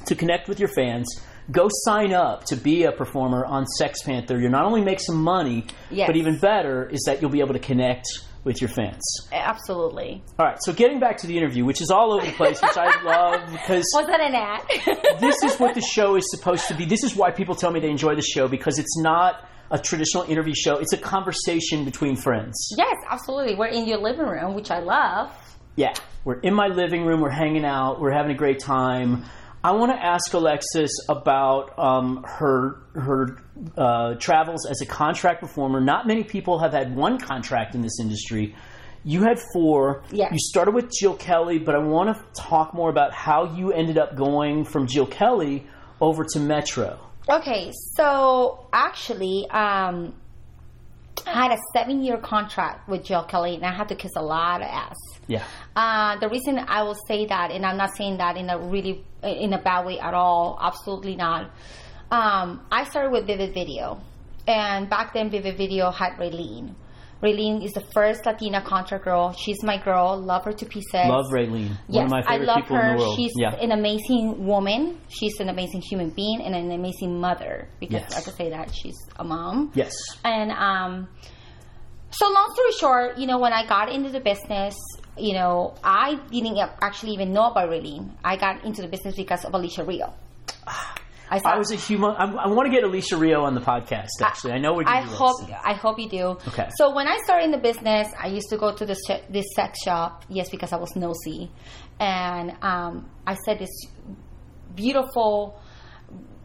to 0.05 0.15
connect 0.15 0.47
with 0.47 0.59
your 0.59 0.69
fans, 0.69 1.07
go 1.51 1.67
sign 1.69 2.13
up 2.13 2.45
to 2.45 2.55
be 2.55 2.83
a 2.83 2.91
performer 2.93 3.43
on 3.45 3.65
SextPanther. 3.81 4.39
You'll 4.41 4.51
not 4.51 4.63
only 4.65 4.81
make 4.81 5.01
some 5.01 5.21
money, 5.21 5.65
Yes. 5.91 6.07
but 6.07 6.15
even 6.15 6.39
better 6.39 6.87
is 6.89 7.03
that 7.05 7.21
you'll 7.21 7.31
be 7.31 7.41
able 7.41 7.53
to 7.53 7.59
connect 7.59 8.05
with 8.43 8.61
your 8.61 8.69
fans. 8.69 9.01
Absolutely. 9.31 10.21
All 10.39 10.45
right, 10.45 10.57
so 10.61 10.73
getting 10.73 10.99
back 10.99 11.17
to 11.17 11.27
the 11.27 11.37
interview, 11.37 11.65
which 11.65 11.81
is 11.81 11.89
all 11.91 12.13
over 12.13 12.25
the 12.25 12.31
place, 12.33 12.61
which 12.61 12.77
I 12.77 13.01
love 13.03 13.51
because 13.51 13.85
Was 13.95 14.07
that 14.07 14.19
an 14.21 14.35
ad? 14.35 15.19
this 15.21 15.41
is 15.43 15.59
what 15.59 15.75
the 15.75 15.81
show 15.81 16.15
is 16.15 16.29
supposed 16.29 16.67
to 16.67 16.75
be. 16.75 16.85
This 16.85 17.03
is 17.03 17.15
why 17.15 17.31
people 17.31 17.55
tell 17.55 17.71
me 17.71 17.79
they 17.79 17.89
enjoy 17.89 18.15
the 18.15 18.21
show 18.21 18.47
because 18.47 18.79
it's 18.79 18.97
not 18.99 19.47
a 19.71 19.79
traditional 19.79 20.23
interview 20.23 20.53
show. 20.55 20.77
It's 20.77 20.93
a 20.93 20.97
conversation 20.97 21.85
between 21.85 22.15
friends. 22.15 22.69
yes, 22.77 22.95
absolutely. 23.09 23.55
We're 23.55 23.67
in 23.67 23.87
your 23.87 23.97
living 23.99 24.25
room, 24.25 24.53
which 24.55 24.69
I 24.71 24.79
love. 24.79 25.31
Yeah, 25.75 25.93
we're 26.23 26.39
in 26.41 26.53
my 26.53 26.67
living 26.67 27.05
room. 27.05 27.21
We're 27.21 27.31
hanging 27.31 27.65
out. 27.65 27.99
We're 27.99 28.11
having 28.11 28.31
a 28.31 28.37
great 28.37 28.59
time. 28.59 29.23
I 29.63 29.71
want 29.71 29.93
to 29.93 30.05
ask 30.05 30.33
Alexis 30.33 30.91
about 31.07 31.79
um, 31.79 32.23
her 32.27 32.81
her 32.95 33.37
uh, 33.77 34.15
travels 34.15 34.65
as 34.65 34.81
a 34.81 34.85
contract 34.85 35.39
performer. 35.39 35.79
Not 35.79 36.05
many 36.05 36.23
people 36.25 36.59
have 36.59 36.73
had 36.73 36.95
one 36.95 37.17
contract 37.17 37.73
in 37.73 37.81
this 37.81 37.99
industry. 38.01 38.55
You 39.05 39.23
had 39.23 39.39
four. 39.53 40.03
Yes. 40.11 40.31
You 40.33 40.39
started 40.39 40.73
with 40.73 40.91
Jill 40.91 41.15
Kelly, 41.15 41.59
but 41.59 41.75
I 41.75 41.77
want 41.79 42.15
to 42.15 42.41
talk 42.41 42.73
more 42.73 42.89
about 42.89 43.13
how 43.13 43.55
you 43.55 43.71
ended 43.71 43.97
up 43.97 44.17
going 44.17 44.65
from 44.65 44.87
Jill 44.87 45.07
Kelly 45.07 45.65
over 46.01 46.25
to 46.33 46.39
Metro. 46.39 46.99
Okay, 47.29 47.71
so 47.95 48.67
actually, 48.73 49.47
um, 49.49 50.13
I 51.25 51.43
had 51.43 51.51
a 51.51 51.57
seven 51.73 52.03
year 52.03 52.17
contract 52.17 52.89
with 52.89 53.05
Jill 53.05 53.23
Kelly, 53.23 53.55
and 53.55 53.65
I 53.65 53.73
had 53.73 53.87
to 53.89 53.95
kiss 53.95 54.11
a 54.17 54.21
lot 54.21 54.61
of 54.61 54.67
ass. 54.67 54.97
Yeah. 55.27 55.43
Uh, 55.75 56.17
the 56.19 56.29
reason 56.29 56.59
I 56.59 56.83
will 56.83 56.97
say 57.07 57.25
that, 57.27 57.51
and 57.51 57.65
I'm 57.65 57.77
not 57.77 57.95
saying 57.95 58.17
that 58.17 58.35
in 58.37 58.49
a 58.49 58.57
really 58.59 59.03
in 59.23 59.53
a 59.53 59.61
bad 59.61 59.85
way 59.85 59.99
at 59.99 60.13
all, 60.13 60.57
absolutely 60.61 61.15
not. 61.15 61.49
Um, 62.11 62.61
I 62.71 62.83
started 62.83 63.11
with 63.11 63.25
Vivid 63.25 63.53
Video, 63.53 64.01
and 64.47 64.89
back 64.89 65.13
then 65.13 65.29
Vivid 65.29 65.57
Video 65.57 65.89
had 65.91 66.13
Raylene. 66.19 66.75
Raylene 67.23 67.63
is 67.63 67.71
the 67.71 67.79
first 67.93 68.25
Latina 68.25 68.61
contract 68.61 69.05
girl. 69.05 69.31
She's 69.31 69.63
my 69.63 69.77
girl. 69.81 70.19
Love 70.21 70.43
her 70.43 70.51
to 70.51 70.65
pieces. 70.65 70.93
Love 70.93 71.27
Raylene. 71.31 71.69
One 71.69 71.77
Yes, 71.87 72.03
of 72.03 72.09
my 72.11 72.23
I 72.27 72.37
love 72.37 72.57
people 72.57 72.75
her. 72.75 72.81
in 72.91 72.97
the 72.97 73.01
world. 73.03 73.15
She's 73.15 73.31
yeah. 73.37 73.55
an 73.55 73.71
amazing 73.71 74.45
woman. 74.45 74.99
She's 75.07 75.39
an 75.39 75.47
amazing 75.47 75.83
human 75.89 76.09
being 76.09 76.41
and 76.41 76.53
an 76.53 76.69
amazing 76.73 77.21
mother 77.21 77.69
because 77.79 78.01
Yes. 78.01 78.17
I 78.17 78.21
could 78.23 78.35
say 78.35 78.49
that 78.49 78.75
she's 78.75 78.97
a 79.15 79.23
mom. 79.23 79.71
yes. 79.73 79.93
And 80.25 80.51
um, 80.51 81.07
so 82.11 82.25
long 82.29 82.51
story 82.53 82.71
short, 82.77 83.17
you 83.17 83.25
know, 83.25 83.39
when 83.39 83.53
I 83.53 83.65
got 83.67 83.89
into 83.89 84.09
the 84.09 84.19
business, 84.19 84.75
you 85.17 85.33
know, 85.33 85.75
I 85.83 86.15
didn't 86.31 86.57
actually 86.81 87.13
even 87.13 87.33
know 87.33 87.51
about 87.51 87.69
Raylene. 87.69 88.11
I 88.23 88.37
got 88.37 88.63
into 88.63 88.81
the 88.81 88.87
business 88.87 89.15
because 89.15 89.45
of 89.45 89.53
Alicia 89.53 89.83
Rio. 89.83 90.13
I, 91.29 91.41
I 91.45 91.57
was 91.57 91.71
a 91.71 91.75
human. 91.75 92.11
I, 92.11 92.25
I 92.25 92.47
want 92.47 92.67
to 92.67 92.71
get 92.71 92.83
Alicia 92.83 93.17
Rio 93.17 93.43
on 93.43 93.55
the 93.55 93.61
podcast. 93.61 94.09
Actually, 94.21 94.51
I, 94.53 94.59
know 94.59 94.73
we're. 94.73 94.87
I 94.87 95.01
hope 95.01 95.47
this. 95.47 95.55
I 95.63 95.73
hope 95.73 95.97
you 95.97 96.09
do. 96.09 96.37
Okay. 96.47 96.69
So 96.77 96.93
when 96.93 97.07
I 97.07 97.17
started 97.23 97.45
in 97.45 97.51
the 97.51 97.57
business, 97.57 98.07
I 98.19 98.27
used 98.27 98.49
to 98.49 98.57
go 98.57 98.75
to 98.75 98.85
this 98.85 98.99
this 99.29 99.45
sex 99.55 99.81
shop. 99.83 100.25
Yes, 100.29 100.49
because 100.49 100.73
I 100.73 100.77
was 100.77 100.95
nosy, 100.95 101.49
and 101.99 102.55
um, 102.61 103.09
I 103.25 103.35
said 103.45 103.57
this 103.57 103.71
beautiful, 104.75 105.59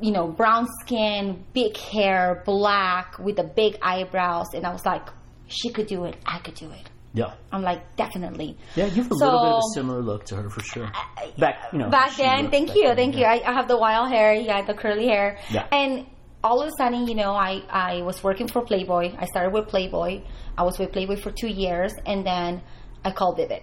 you 0.01 0.13
know, 0.13 0.29
brown 0.29 0.67
skin, 0.81 1.45
big 1.53 1.77
hair, 1.77 2.43
black 2.47 3.19
with 3.19 3.37
the 3.37 3.45
big 3.45 3.79
eyebrows, 3.83 4.55
and 4.55 4.65
I 4.65 4.73
was 4.73 4.87
like, 4.87 5.07
she 5.49 5.71
could 5.71 5.87
do 5.87 6.05
it. 6.05 6.17
I 6.25 6.39
could 6.39 6.55
do 6.55 6.71
it. 6.71 6.89
Yeah. 7.19 7.35
I'm 7.53 7.63
like, 7.63 7.97
definitely. 7.97 8.57
Yeah, 8.77 8.87
you 8.87 9.03
have 9.03 9.11
a 9.11 9.15
little 9.15 9.45
bit 9.45 9.53
of 9.53 9.59
a 9.59 9.75
similar 9.75 10.01
look 10.03 10.25
to 10.27 10.37
her 10.37 10.49
for 10.49 10.63
sure. 10.63 10.91
Back, 11.39 11.73
you 11.73 11.79
know. 11.81 11.91
back 11.91 12.17
then. 12.17 12.51
Thank 12.51 12.69
back 12.69 12.77
you, 12.77 12.85
then, 12.85 12.97
thank 12.97 13.15
yeah. 13.17 13.35
you. 13.35 13.43
I, 13.43 13.51
I 13.51 13.53
have 13.55 13.67
the 13.67 13.77
wild 13.77 14.09
hair, 14.11 14.35
yeah, 14.35 14.63
the 14.63 14.75
curly 14.75 15.07
hair, 15.07 15.39
Yeah. 15.51 15.67
and 15.73 16.07
all 16.45 16.63
of 16.63 16.69
a 16.69 16.73
sudden, 16.79 17.09
you 17.09 17.15
know, 17.15 17.33
I 17.33 17.63
I 17.69 18.03
was 18.03 18.23
working 18.23 18.47
for 18.47 18.63
Playboy. 18.63 19.15
I 19.19 19.27
started 19.27 19.53
with 19.53 19.67
Playboy. 19.69 20.23
I 20.57 20.63
was 20.63 20.79
with 20.79 20.93
Playboy 20.93 21.17
for 21.17 21.33
two 21.33 21.49
years, 21.49 21.93
and 22.07 22.25
then 22.25 22.63
I 23.05 23.11
called 23.11 23.37
Vivid. 23.37 23.63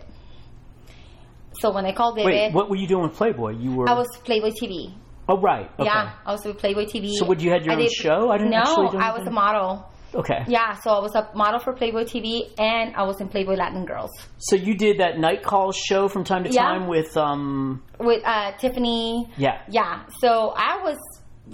So 1.61 1.71
when 1.71 1.85
I 1.85 1.93
called 1.93 2.15
Vivid, 2.15 2.31
Wait, 2.31 2.53
what 2.53 2.69
were 2.69 2.75
you 2.75 2.87
doing 2.87 3.03
with 3.03 3.13
Playboy? 3.13 3.51
You 3.51 3.71
were. 3.75 3.89
I 3.89 3.93
was 3.93 4.07
Playboy 4.25 4.51
TV. 4.61 4.93
Oh, 5.27 5.39
right. 5.39 5.71
Okay. 5.79 5.85
Yeah, 5.85 6.13
I 6.25 6.31
was 6.31 6.45
with 6.45 6.57
Playboy 6.57 6.85
TV. 6.85 7.13
So 7.13 7.25
would 7.25 7.41
you 7.41 7.49
had 7.49 7.65
your 7.65 7.73
I 7.73 7.81
own 7.81 7.89
show? 7.89 8.29
I 8.29 8.37
didn't 8.37 8.51
no, 8.51 8.89
I 8.99 9.17
was 9.17 9.25
a 9.25 9.31
model. 9.31 9.89
Okay. 10.15 10.45
Yeah, 10.47 10.73
so 10.75 10.91
I 10.91 10.99
was 10.99 11.13
a 11.15 11.29
model 11.35 11.59
for 11.59 11.73
Playboy 11.73 12.05
TV, 12.05 12.49
and 12.57 12.95
I 12.95 13.03
was 13.03 13.19
in 13.19 13.27
Playboy 13.27 13.55
Latin 13.55 13.85
Girls 13.85 14.11
So 14.37 14.55
you 14.55 14.75
did 14.77 14.99
that 14.99 15.19
night 15.19 15.43
call 15.43 15.71
show 15.73 16.07
from 16.07 16.23
time 16.23 16.43
to 16.45 16.49
Yeah. 16.51 16.61
time 16.63 16.87
with 16.87 17.15
um. 17.17 17.83
with 17.99 18.23
uh, 18.25 18.53
Tiffany. 18.57 19.27
Yeah. 19.37 19.61
Yeah, 19.69 20.03
so 20.21 20.53
I 20.55 20.81
was 20.83 20.97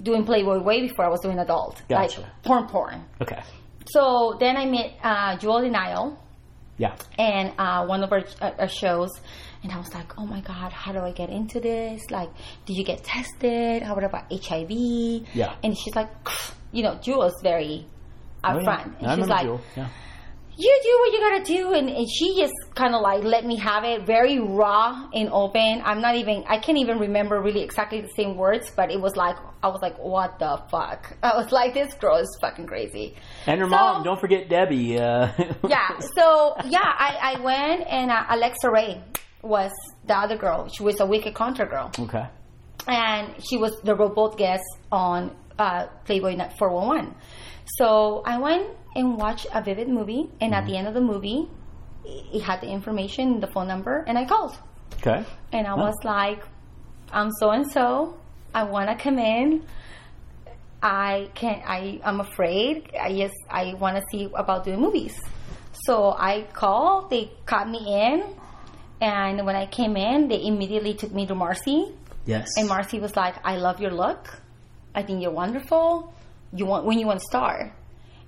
doing 0.02 0.24
Playboy 0.24 0.60
way 0.62 0.80
before 0.80 1.04
I 1.04 1.08
was 1.08 1.20
doing 1.20 1.38
adult, 1.38 1.82
Gotcha. 1.88 2.20
like 2.20 2.42
porn, 2.44 2.66
porn. 2.68 3.04
Okay. 3.20 3.42
So 3.86 4.36
then 4.40 4.56
I 4.56 4.64
met 4.66 4.92
uh, 5.02 5.36
Jewel 5.38 5.60
De'Nyle 5.60 6.16
Yeah. 6.78 6.94
and 7.18 7.52
uh, 7.58 7.84
one 7.86 8.02
of 8.04 8.12
our, 8.12 8.22
uh, 8.40 8.52
our 8.60 8.68
shows, 8.68 9.10
and 9.62 9.70
I 9.72 9.76
was 9.78 9.92
like, 9.92 10.18
oh 10.18 10.24
my 10.26 10.40
god, 10.40 10.72
how 10.72 10.92
do 10.92 11.00
I 11.00 11.12
get 11.12 11.30
into 11.30 11.58
this? 11.60 12.00
Like, 12.10 12.30
did 12.64 12.76
you 12.76 12.84
get 12.84 13.02
tested? 13.04 13.82
How 13.82 13.94
about 13.96 14.32
HIV? 14.32 14.70
Yeah. 15.34 15.56
And 15.64 15.76
she's 15.76 15.94
like, 15.96 16.08
you 16.70 16.82
know, 16.84 16.94
Jewel 17.02 17.24
is 17.24 17.34
very 17.42 17.86
Oh, 18.44 18.60
yeah. 18.60 18.88
and 19.00 19.20
she's 19.20 19.28
like, 19.28 19.46
Yeah. 19.76 19.88
you 20.56 20.80
do 20.82 20.98
what 21.00 21.12
you 21.12 21.20
gotta 21.20 21.44
do 21.44 21.72
and, 21.74 21.88
and 21.88 22.06
she 22.10 22.36
just 22.36 22.52
kind 22.74 22.94
of 22.94 23.00
like 23.00 23.22
let 23.24 23.44
me 23.46 23.56
have 23.56 23.84
it 23.84 24.04
very 24.06 24.38
raw 24.38 25.08
and 25.14 25.28
open 25.32 25.80
i'm 25.84 26.00
not 26.02 26.14
even 26.16 26.44
i 26.46 26.58
can't 26.58 26.76
even 26.78 26.98
remember 26.98 27.40
really 27.40 27.62
exactly 27.62 28.00
the 28.02 28.08
same 28.16 28.36
words 28.36 28.70
but 28.76 28.90
it 28.90 29.00
was 29.00 29.16
like 29.16 29.36
i 29.62 29.68
was 29.68 29.80
like 29.80 29.96
what 29.98 30.38
the 30.38 30.60
fuck 30.70 31.16
i 31.22 31.34
was 31.36 31.50
like 31.52 31.72
this 31.72 31.94
girl 31.94 32.16
is 32.16 32.28
fucking 32.42 32.66
crazy 32.66 33.14
And 33.46 33.60
her 33.60 33.66
So- 33.66 33.70
mom. 33.70 34.02
Don't 34.04 34.20
forget 34.20 34.48
Debbie. 34.50 34.98
Uh, 34.98 35.28
yeah 35.68 35.98
so 36.16 36.54
yeah 36.66 36.80
i, 37.08 37.34
I 37.36 37.40
went 37.40 37.86
and 37.88 38.10
uh, 38.10 38.24
Alexa 38.28 38.70
Rae 38.70 39.02
was 39.42 39.72
the 40.06 40.14
other 40.14 40.36
girl 40.36 40.68
she 40.68 40.82
was 40.82 41.00
a 41.00 41.06
wicked 41.06 41.32
contra 41.34 41.66
girl 41.66 41.90
Okay. 41.98 42.26
and 42.88 43.34
she 43.48 43.56
was 43.56 43.72
the 43.84 43.94
robot 43.94 44.36
guest 44.36 44.62
on 44.90 45.34
uh, 45.58 45.86
Playboy 46.06 46.34
Net 46.34 46.56
411. 46.58 47.14
So 47.64 48.22
I 48.26 48.38
went 48.38 48.68
and 48.94 49.16
watched 49.16 49.46
a 49.54 49.62
Vivid 49.62 49.88
movie, 49.88 50.30
and 50.40 50.54
at 50.54 50.66
the 50.66 50.76
end 50.76 50.88
of 50.88 50.94
the 50.94 51.00
movie, 51.00 51.48
it 52.04 52.42
had 52.42 52.60
the 52.60 52.68
information, 52.68 53.40
the 53.40 53.46
phone 53.46 53.68
number, 53.68 54.04
and 54.06 54.18
I 54.18 54.24
called. 54.24 54.56
Okay. 54.98 55.24
And 55.52 55.66
I 55.66 55.74
was 55.74 55.94
like, 56.04 56.42
I'm 57.12 57.30
so 57.32 57.50
and 57.50 57.70
so. 57.70 58.18
I 58.54 58.64
want 58.64 58.90
to 58.90 59.02
come 59.02 59.18
in. 59.18 59.64
I 60.82 61.30
can't. 61.34 61.62
I 61.66 62.00
I'm 62.04 62.20
afraid. 62.20 62.90
I 63.00 63.16
just 63.16 63.34
I 63.48 63.74
want 63.74 63.96
to 63.96 64.02
see 64.10 64.28
about 64.34 64.64
doing 64.64 64.80
movies. 64.80 65.18
So 65.86 66.10
I 66.12 66.42
called. 66.52 67.10
They 67.10 67.32
caught 67.46 67.68
me 67.70 67.78
in, 67.78 68.24
and 69.00 69.46
when 69.46 69.56
I 69.56 69.66
came 69.66 69.96
in, 69.96 70.28
they 70.28 70.44
immediately 70.44 70.94
took 70.94 71.12
me 71.12 71.26
to 71.26 71.34
Marcy. 71.34 71.94
Yes. 72.26 72.48
And 72.56 72.68
Marcy 72.68 72.98
was 72.98 73.16
like, 73.16 73.36
"I 73.44 73.56
love 73.56 73.80
your 73.80 73.92
look. 73.92 74.28
I 74.94 75.02
think 75.02 75.22
you're 75.22 75.32
wonderful. 75.32 76.12
You 76.54 76.66
want 76.66 76.84
when 76.84 76.98
you 76.98 77.06
want 77.06 77.20
to 77.20 77.26
star." 77.26 77.74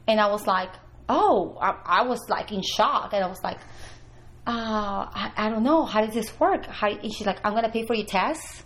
And 0.07 0.21
I 0.21 0.31
was 0.31 0.47
like, 0.47 0.71
oh, 1.09 1.57
I, 1.61 2.01
I 2.01 2.03
was 2.07 2.21
like 2.29 2.53
in 2.53 2.63
shock, 2.63 3.13
and 3.13 3.25
I 3.25 3.29
was 3.29 3.43
like, 3.43 3.59
uh, 4.47 5.09
I, 5.15 5.33
I 5.37 5.51
don't 5.51 5.63
know, 5.63 5.85
how 5.85 6.05
does 6.05 6.15
this 6.15 6.39
work? 6.39 6.67
How, 6.67 6.89
and 6.89 7.13
she's 7.13 7.27
like, 7.27 7.41
I'm 7.45 7.55
gonna 7.55 7.71
pay 7.71 7.87
for 7.87 7.95
your 7.95 8.07
tests, 8.07 8.65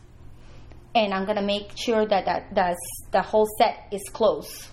and 0.94 1.14
I'm 1.14 1.25
gonna 1.27 1.42
make 1.42 1.77
sure 1.77 2.07
that 2.07 2.25
that 2.25 2.55
the 2.55 2.77
the 3.12 3.23
whole 3.23 3.47
set 3.59 3.87
is 3.92 4.03
closed. 4.12 4.68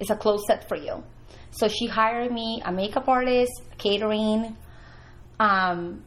It's 0.00 0.10
a 0.10 0.16
closed 0.16 0.44
set 0.46 0.68
for 0.68 0.76
you. 0.76 1.04
So 1.50 1.68
she 1.68 1.86
hired 1.86 2.32
me 2.32 2.60
a 2.64 2.72
makeup 2.72 3.08
artist, 3.08 3.52
catering. 3.78 4.56
Um, 5.38 6.04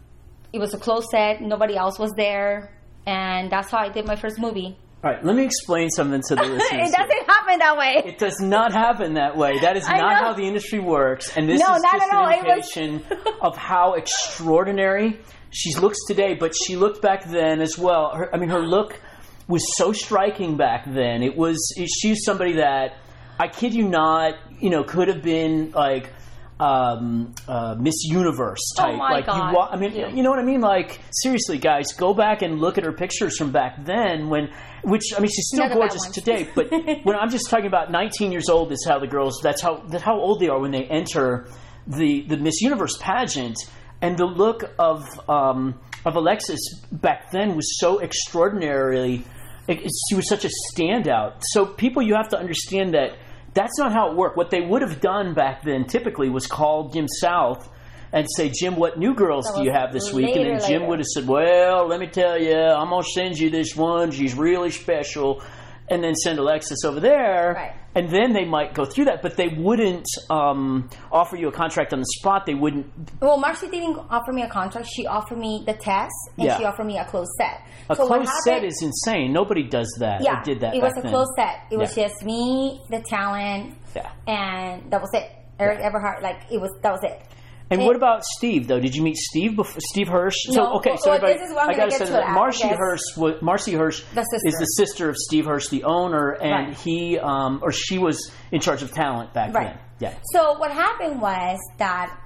it 0.52 0.60
was 0.60 0.74
a 0.74 0.78
closed 0.78 1.08
set. 1.10 1.42
Nobody 1.42 1.76
else 1.76 1.98
was 1.98 2.12
there, 2.18 2.72
and 3.06 3.50
that's 3.52 3.72
how 3.72 3.80
I 3.80 3.90
did 3.90 4.06
my 4.06 4.16
first 4.16 4.40
movie. 4.40 4.78
All 5.08 5.14
right, 5.14 5.24
let 5.24 5.38
me 5.38 5.46
explain 5.46 5.90
something 5.90 6.22
to 6.28 6.36
the 6.36 6.42
listeners. 6.44 6.90
it 6.90 6.94
doesn't 6.94 7.26
happen 7.30 7.60
that 7.60 7.78
way. 7.78 8.04
It 8.06 8.18
does 8.18 8.42
not 8.42 8.74
happen 8.74 9.14
that 9.14 9.38
way. 9.38 9.58
That 9.62 9.78
is 9.78 9.88
not 9.88 10.18
how 10.18 10.34
the 10.34 10.44
industry 10.44 10.80
works, 10.80 11.38
and 11.38 11.48
this 11.48 11.62
No, 11.62 11.76
is 11.76 11.82
not 11.82 11.94
just 11.94 12.12
an 12.12 12.46
It 12.46 13.08
was- 13.24 13.32
of 13.42 13.56
how 13.56 13.94
extraordinary 13.94 15.18
she 15.52 15.74
looks 15.76 15.98
today. 16.08 16.34
But 16.36 16.54
she 16.56 16.76
looked 16.76 17.02
back 17.02 17.24
then 17.24 17.62
as 17.62 17.78
well. 17.78 18.12
Her, 18.16 18.36
I 18.36 18.38
mean, 18.38 18.50
her 18.50 18.60
look 18.60 19.00
was 19.48 19.64
so 19.78 19.94
striking 19.94 20.58
back 20.58 20.84
then. 20.86 21.24
It 21.24 21.38
was 21.38 21.58
she's 22.02 22.26
somebody 22.26 22.56
that 22.58 22.98
I 23.40 23.48
kid 23.48 23.74
you 23.74 23.88
not, 23.88 24.34
you 24.60 24.70
know, 24.70 24.84
could 24.84 25.08
have 25.08 25.24
been 25.24 25.72
like 25.72 26.12
um, 26.60 27.34
uh, 27.48 27.76
Miss 27.80 28.04
Universe 28.04 28.60
type. 28.76 28.94
Oh 28.96 28.98
my 28.98 29.12
like 29.12 29.28
God. 29.28 29.52
you, 29.52 29.56
wa- 29.56 29.70
I 29.72 29.78
mean, 29.78 29.94
Yeah. 29.94 30.10
you 30.10 30.22
know 30.24 30.32
what 30.32 30.40
I 30.40 30.44
mean? 30.44 30.60
Like 30.60 31.00
seriously, 31.12 31.60
guys, 31.60 31.94
go 31.94 32.14
back 32.14 32.42
and 32.42 32.60
look 32.60 32.78
at 32.78 32.84
her 32.84 32.92
pictures 32.92 33.38
from 33.38 33.52
back 33.52 33.86
then. 33.86 34.28
When, 34.30 34.50
which 34.88 35.14
I 35.16 35.20
mean, 35.20 35.30
she's 35.30 35.48
still 35.48 35.68
gorgeous 35.74 36.06
today, 36.12 36.48
but 36.56 36.72
when 37.04 37.16
I'm 37.16 37.30
just 37.30 37.50
talking 37.50 37.68
about 37.68 37.92
19 37.92 38.32
years 38.32 38.50
old 38.50 38.72
is 38.72 38.86
how 38.88 39.00
the 39.00 39.08
girls. 39.08 39.40
That's 39.44 39.62
how 39.62 39.84
that's 39.88 40.04
how 40.04 40.18
old 40.20 40.40
they 40.40 40.48
are 40.50 40.60
when 40.60 40.72
they 40.72 40.86
enter 40.86 41.48
the 41.86 42.24
the 42.28 42.38
Miss 42.38 42.62
Universe 42.62 42.98
pageant, 43.00 43.58
and 44.02 44.18
the 44.18 44.26
look 44.26 44.64
of 44.80 45.06
um, 45.30 45.80
of 46.06 46.16
Alexis 46.16 46.60
back 46.92 47.32
then 47.32 47.56
was 47.56 47.80
so 47.80 48.02
extraordinarily. 48.02 49.24
It, 49.68 49.82
it- 49.82 49.92
she 50.10 50.16
was 50.16 50.28
such 50.30 50.46
a 50.46 50.50
standout. 50.74 51.42
So 51.52 51.66
people, 51.66 52.02
you 52.02 52.16
have 52.16 52.30
to 52.30 52.38
understand 52.38 52.94
that 52.94 53.18
that's 53.54 53.78
not 53.78 53.92
how 53.92 54.12
it 54.12 54.16
worked. 54.18 54.38
What 54.38 54.50
they 54.52 54.62
would 54.62 54.82
have 54.82 55.02
done 55.02 55.34
back 55.34 55.64
then 55.64 55.86
typically 55.86 56.30
was 56.30 56.48
call 56.48 56.90
Jim 56.90 57.08
South. 57.08 57.68
And 58.14 58.26
say, 58.38 58.50
Jim, 58.50 58.76
what 58.78 58.98
new 58.98 59.14
girls 59.14 59.52
do 59.56 59.64
you 59.64 59.72
have 59.72 59.92
this 59.92 60.14
week? 60.14 60.36
And 60.36 60.46
then 60.60 60.68
Jim 60.68 60.88
would 60.88 61.00
have 61.00 61.06
said, 61.08 61.28
Well, 61.28 61.88
let 61.88 62.00
me 62.00 62.08
tell 62.08 62.42
you, 62.42 62.56
I'm 62.56 62.90
going 62.90 63.04
to 63.04 63.10
send 63.10 63.38
you 63.38 63.50
this 63.50 63.76
one. 63.76 64.12
She's 64.12 64.34
really 64.34 64.72
special. 64.72 65.42
And 65.90 66.04
then 66.04 66.16
send 66.16 66.38
Alexis 66.38 66.84
over 66.84 67.00
there. 67.00 67.54
Right. 67.56 67.74
And 67.96 68.10
then 68.10 68.34
they 68.34 68.44
might 68.44 68.74
go 68.74 68.84
through 68.86 69.06
that, 69.06 69.22
but 69.22 69.38
they 69.38 69.48
wouldn't 69.48 70.06
um, 70.30 70.90
offer 71.12 71.38
you 71.38 71.48
a 71.48 71.52
contract 71.52 71.94
on 71.94 72.00
the 72.00 72.06
spot. 72.20 72.46
They 72.46 72.54
wouldn't. 72.56 72.88
Well, 73.22 73.38
Marcy 73.38 73.70
didn't 73.70 73.98
offer 74.10 74.34
me 74.34 74.42
a 74.44 74.50
contract. 74.50 74.88
She 74.94 75.08
offered 75.08 75.38
me 75.38 75.64
the 75.66 75.74
test, 75.74 76.12
and 76.38 76.46
Yeah. 76.48 76.58
she 76.58 76.66
offered 76.66 76.86
me 76.86 76.98
a 76.98 77.06
closed 77.06 77.32
set. 77.38 77.62
A 77.90 77.96
So 77.96 78.06
closed 78.06 78.30
set 78.44 78.66
is 78.66 78.82
insane. 78.84 79.32
Nobody 79.32 79.64
does 79.64 79.88
that 80.00 80.22
yeah, 80.22 80.42
or 80.42 80.44
did 80.44 80.60
that 80.60 80.76
It 80.76 80.82
was 80.84 80.92
a 80.98 81.02
then. 81.02 81.12
closed 81.12 81.32
set. 81.38 81.62
It 81.72 81.78
was 81.78 81.96
Yeah. 81.98 82.08
just 82.10 82.24
me, 82.26 82.82
the 82.90 83.00
talent, 83.10 83.76
Yeah. 83.96 84.12
and 84.28 84.92
that 84.92 85.00
was 85.02 85.10
it. 85.14 85.32
Eric 85.58 85.80
Everhart, 85.80 86.22
like 86.22 86.42
it 86.52 86.60
was. 86.62 86.70
That 86.84 86.92
was 86.92 87.02
it. 87.04 87.20
And 87.70 87.82
It- 87.82 87.86
what 87.86 87.96
about 87.98 88.24
Steve 88.24 88.68
though? 88.68 88.80
Did 88.80 88.96
you 88.96 89.04
meet 89.04 89.18
Steve 89.18 89.56
before 89.58 89.80
Steve 89.90 90.08
Hirsch? 90.08 90.36
No, 90.48 90.54
so 90.54 90.74
okay, 90.78 90.92
well, 90.92 90.98
so 91.00 91.12
everybody, 91.12 91.34
this 91.40 91.50
is 91.50 91.54
what 91.56 91.64
I'm 91.66 91.70
I 91.70 91.74
gotta 91.74 91.90
get 91.90 92.00
say 92.00 92.06
to 92.06 92.12
that 92.14 92.32
Marcy 92.32 92.68
yes. 92.68 92.78
Hirsch, 92.80 93.02
was, 93.18 93.42
Marcy 93.42 93.74
Hirsch 93.74 94.04
The 94.14 94.22
is 94.22 94.56
the 94.60 94.66
sister 94.78 95.10
of 95.10 95.18
Steve 95.18 95.46
Hirsch, 95.46 95.68
the 95.68 95.84
owner, 95.84 96.32
and 96.32 96.68
Right. 96.70 96.78
he 96.78 97.20
um, 97.20 97.60
or 97.62 97.72
she 97.74 97.98
was 97.98 98.32
in 98.52 98.62
charge 98.62 98.84
of 98.84 98.92
talent 98.94 99.34
back 99.34 99.54
Right. 99.54 99.68
then. 100.00 100.12
Yeah. 100.12 100.14
So 100.34 100.58
what 100.60 100.72
happened 100.72 101.20
was 101.22 101.58
that 101.78 102.18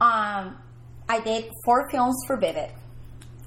um, 0.00 0.56
I 1.08 1.20
did 1.24 1.50
four 1.64 1.88
films 1.90 2.16
for 2.26 2.38
Vivid. 2.38 2.70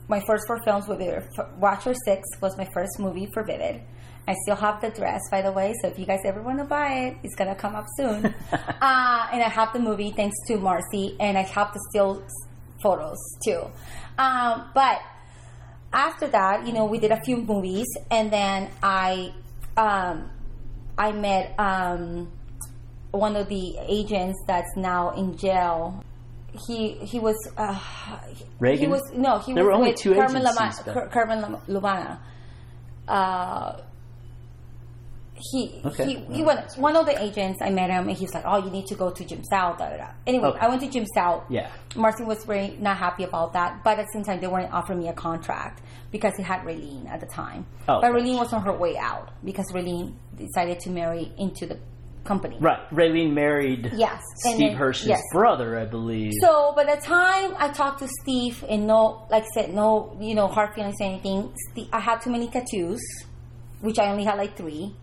My 0.10 0.22
first 0.28 0.44
four 0.48 0.60
films 0.66 0.88
were 0.88 0.98
Vivid. 0.98 1.24
Watcher 1.58 1.94
Six 2.06 2.22
was 2.42 2.58
my 2.58 2.68
first 2.74 3.00
movie 3.00 3.28
for 3.34 3.44
Vivid. 3.46 3.82
I 4.28 4.36
still 4.44 4.56
have 4.56 4.80
the 4.82 4.90
dress, 4.90 5.22
by 5.30 5.42
the 5.42 5.52
way. 5.52 5.74
So 5.82 5.90
if 5.90 6.00
you 6.00 6.06
guys 6.06 6.22
ever 6.26 6.42
want 6.42 6.60
to 6.60 6.66
buy 6.66 7.08
it, 7.08 7.18
it's 7.24 7.36
gonna 7.36 7.56
come 7.56 7.76
up 7.76 7.86
soon. 7.98 8.26
uh, 8.52 9.28
and 9.32 9.44
I 9.44 9.50
have 9.50 9.74
the 9.74 9.80
movie 9.80 10.12
thanks 10.12 10.36
to 10.48 10.58
Marcy, 10.58 11.16
and 11.20 11.38
I 11.38 11.42
have 11.42 11.74
the 11.74 11.80
still 11.90 12.24
photos 12.82 13.18
too. 13.44 13.64
Um, 14.18 14.70
but 14.74 15.02
after 15.92 16.28
that, 16.30 16.66
you 16.66 16.74
know, 16.74 16.86
we 16.86 17.00
did 17.00 17.12
a 17.12 17.22
few 17.24 17.38
movies, 17.38 17.88
and 18.10 18.32
then 18.32 18.70
I, 18.82 19.34
um, 19.76 20.30
I 20.98 21.12
met 21.12 21.54
um, 21.60 22.32
one 23.12 23.36
of 23.36 23.50
the 23.50 23.78
agents 23.88 24.40
that's 24.48 24.76
now 24.78 25.12
in 25.12 25.36
jail. 25.38 26.04
He 26.68 26.94
he 26.94 27.20
was 27.20 27.36
uh, 27.58 27.80
Reagan? 28.60 28.80
He 28.80 28.88
was 28.88 29.02
no, 29.16 29.40
he 29.40 29.54
There 29.54 29.64
was 29.64 29.72
were 29.72 29.74
only 29.74 29.90
with 29.92 30.00
two 30.00 30.14
Carmen 30.14 30.44
Lama- 30.44 31.10
Carmen 31.12 31.58
Lumana. 31.68 32.20
Uh, 33.08 33.82
he 35.52 35.82
Okay. 35.86 36.06
he, 36.06 36.16
he 36.36 36.44
went 36.44 36.74
one 36.78 36.96
of 36.96 37.06
the 37.06 37.22
agents 37.22 37.60
I 37.62 37.70
met 37.70 37.90
him 37.90 38.08
and 38.08 38.18
he's 38.18 38.34
like, 38.34 38.44
Oh, 38.46 38.64
you 38.64 38.70
need 38.72 38.86
to 38.88 38.96
go 38.96 39.10
to 39.12 39.26
Jim 39.26 39.44
South, 39.44 39.78
da, 39.78 39.90
da, 39.90 39.98
da. 39.98 40.08
Anyway, 40.28 40.48
Okay. 40.50 40.60
I 40.60 40.68
went 40.70 40.82
to 40.82 40.90
Jim 40.90 41.06
South. 41.14 41.44
Yeah. 41.50 41.70
Marcy 41.96 42.24
was 42.24 42.44
very 42.46 42.78
not 42.80 42.98
happy 42.98 43.24
about 43.24 43.54
that, 43.54 43.84
but 43.84 44.00
at 44.00 44.06
the 44.06 44.12
same 44.14 44.24
time 44.24 44.40
they 44.40 44.48
weren't 44.48 44.72
offering 44.74 45.00
me 45.00 45.08
a 45.10 45.14
contract 45.14 45.82
because 46.12 46.34
he 46.38 46.44
had 46.44 46.62
Raylene 46.62 47.10
at 47.10 47.20
the 47.20 47.26
time. 47.26 47.66
Oh, 47.88 48.00
but. 48.02 48.12
Raylene 48.12 48.38
was 48.38 48.54
on 48.54 48.64
her 48.64 48.74
way 48.78 48.98
out 48.98 49.32
because 49.44 49.72
Raylene 49.74 50.14
decided 50.38 50.80
to 50.82 50.90
marry 50.90 51.32
into 51.38 51.66
the 51.66 51.78
company. 52.24 52.56
Right. 52.62 52.80
Raylene 52.92 53.34
married 53.34 53.92
Yes. 53.96 54.22
Steve 54.38 54.58
then- 54.60 54.76
Hirsch's 54.78 55.08
yes. 55.08 55.22
brother, 55.34 55.78
I 55.78 55.86
believe. 55.86 56.32
So 56.40 56.72
by 56.74 56.86
the 56.86 57.02
time 57.02 57.54
I 57.58 57.68
talked 57.70 58.00
to 58.00 58.08
Steve 58.22 58.64
and 58.70 58.88
no, 58.88 59.28
like 59.30 59.44
I 59.44 59.48
said, 59.54 59.74
no, 59.74 60.16
you 60.22 60.34
know, 60.34 60.48
hard 60.48 60.74
feelings 60.74 60.96
or 61.02 61.06
anything. 61.08 61.54
Steve, 61.72 61.90
I 61.92 62.00
had 62.00 62.22
too 62.22 62.30
many 62.32 62.48
tattoos, 62.48 63.02
which 63.82 64.00
I 64.00 64.10
only 64.10 64.24
had 64.24 64.38
like 64.38 64.56
three. 64.56 64.96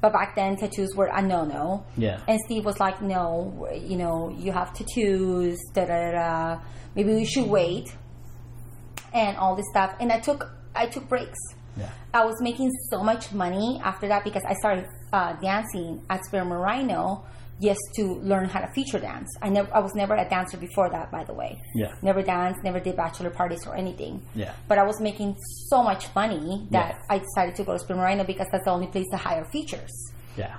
But 0.00 0.12
back 0.12 0.36
then, 0.36 0.56
tattoos 0.56 0.94
were 0.94 1.06
a 1.06 1.20
no-no. 1.20 1.84
Yeah. 1.96 2.20
And 2.28 2.38
Steve 2.46 2.64
was 2.64 2.78
like, 2.78 3.02
"No, 3.02 3.68
you 3.74 3.96
know, 3.96 4.28
you 4.36 4.52
have 4.52 4.72
tattoos. 4.72 5.58
Da 5.74 5.86
da 5.86 6.12
da. 6.12 6.60
Maybe 6.94 7.14
we 7.14 7.24
should 7.24 7.48
wait." 7.48 7.92
And 9.12 9.36
all 9.36 9.56
this 9.56 9.66
stuff. 9.70 9.94
And 10.00 10.12
I 10.12 10.20
took 10.20 10.50
I 10.74 10.86
took 10.86 11.08
breaks. 11.08 11.38
yeah. 11.76 11.90
I 12.14 12.24
was 12.24 12.36
making 12.40 12.70
so 12.90 13.02
much 13.02 13.32
money 13.32 13.80
after 13.82 14.06
that 14.08 14.22
because 14.24 14.42
I 14.48 14.54
started 14.54 14.86
uh, 15.12 15.32
dancing 15.40 16.02
at 16.08 16.24
Spearmint 16.26 16.60
Rhino 16.60 17.24
just 17.60 17.80
to 17.96 18.14
learn 18.22 18.48
how 18.48 18.60
to 18.60 18.68
feature 18.72 18.98
dance. 19.00 19.28
I 19.42 19.48
never, 19.48 19.68
I 19.74 19.80
was 19.80 19.94
never 19.94 20.14
a 20.14 20.28
dancer 20.28 20.56
before 20.56 20.90
that, 20.90 21.10
by 21.10 21.24
the 21.24 21.34
way. 21.34 21.60
Yeah. 21.74 21.92
Never 22.02 22.22
danced, 22.22 22.62
never 22.62 22.78
did 22.80 22.96
bachelor 22.96 23.30
parties 23.30 23.66
or 23.66 23.74
anything. 23.74 24.22
Yeah. 24.34 24.52
But 24.68 24.78
I 24.78 24.84
was 24.84 25.00
making 25.00 25.36
so 25.68 25.82
much 25.82 26.14
money 26.14 26.66
that 26.70 26.94
Yeah. 26.94 26.98
I 27.16 27.18
decided 27.18 27.56
to 27.56 27.64
go 27.64 27.72
to 27.72 27.78
Spearmint 27.78 28.04
Rhino 28.04 28.24
because 28.24 28.46
that's 28.52 28.64
the 28.64 28.70
only 28.70 28.86
place 28.86 29.06
to 29.10 29.16
hire 29.16 29.44
features. 29.50 29.90
Yeah. 30.36 30.56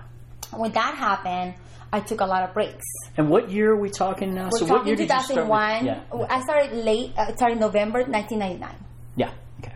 When 0.52 0.72
that 0.74 0.96
happened, 0.96 1.54
I 1.94 2.02
took 2.02 2.22
a 2.22 2.26
lot 2.26 2.44
of 2.44 2.54
breaks. 2.54 2.86
And 3.18 3.30
what 3.30 3.50
year 3.50 3.72
are 3.72 3.80
we 3.80 3.90
talking 3.90 4.34
now? 4.36 4.50
We're 4.52 4.60
so 4.60 4.66
what 4.66 4.70
talking 4.80 4.88
year 4.88 4.96
did 4.98 5.04
you 5.10 5.20
start? 5.22 5.28
2001. 5.30 5.86
With, 5.86 5.86
yeah. 6.30 6.36
I 6.38 6.42
started 6.42 6.74
late. 6.86 7.14
uh, 7.18 7.22
I 7.30 7.34
started 7.34 7.60
November 7.60 8.00
1999. 8.04 8.76
Yeah. 9.16 9.32
Okay. 9.62 9.74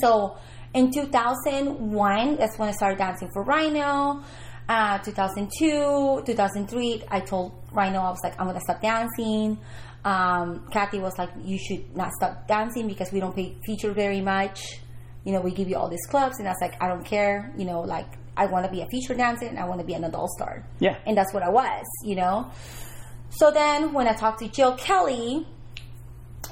So 0.00 0.36
in 0.72 0.90
2001, 0.90 2.36
that's 2.36 2.58
when 2.58 2.68
I 2.68 2.72
started 2.72 2.98
dancing 2.98 3.28
for 3.32 3.42
Rhino. 3.44 4.22
Uh, 4.68 4.98
2002, 4.98 6.22
2003, 6.24 7.02
I 7.10 7.20
told 7.20 7.52
Rhino, 7.72 8.00
I 8.00 8.10
was 8.10 8.20
like, 8.22 8.38
I'm 8.40 8.46
going 8.46 8.58
to 8.58 8.62
stop 8.62 8.80
dancing. 8.80 9.58
Um, 10.04 10.66
Kathy 10.70 10.98
was 10.98 11.18
like, 11.18 11.30
you 11.42 11.58
should 11.58 11.94
not 11.96 12.12
stop 12.12 12.48
dancing 12.48 12.88
because 12.88 13.12
we 13.12 13.20
don't 13.20 13.34
pay 13.34 13.56
feature 13.64 13.92
very 13.92 14.20
much. 14.20 14.80
You 15.24 15.32
know, 15.32 15.40
we 15.40 15.50
give 15.50 15.68
you 15.68 15.76
all 15.76 15.88
these 15.88 16.06
clubs. 16.06 16.38
And 16.38 16.48
I 16.48 16.52
was 16.52 16.58
like, 16.60 16.82
I 16.82 16.88
don't 16.88 17.04
care. 17.04 17.52
You 17.56 17.64
know, 17.64 17.80
like, 17.80 18.06
I 18.36 18.46
want 18.46 18.66
to 18.66 18.70
be 18.70 18.80
a 18.80 18.86
feature 18.86 19.14
dancer 19.14 19.46
and 19.46 19.58
I 19.58 19.64
want 19.66 19.80
to 19.80 19.86
be 19.86 19.94
an 19.94 20.04
adult 20.04 20.30
star. 20.30 20.66
Yeah. 20.78 20.96
And 21.06 21.16
that's 21.16 21.32
what 21.32 21.42
I 21.42 21.50
was, 21.50 21.84
you 22.02 22.16
know. 22.16 22.50
So 23.30 23.50
then 23.50 23.92
when 23.92 24.08
I 24.08 24.12
talked 24.12 24.40
to 24.40 24.48
Jill 24.48 24.76
Kelly 24.76 25.46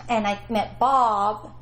and 0.09 0.27
I 0.27 0.41
met 0.49 0.79
Bob, 0.79 1.53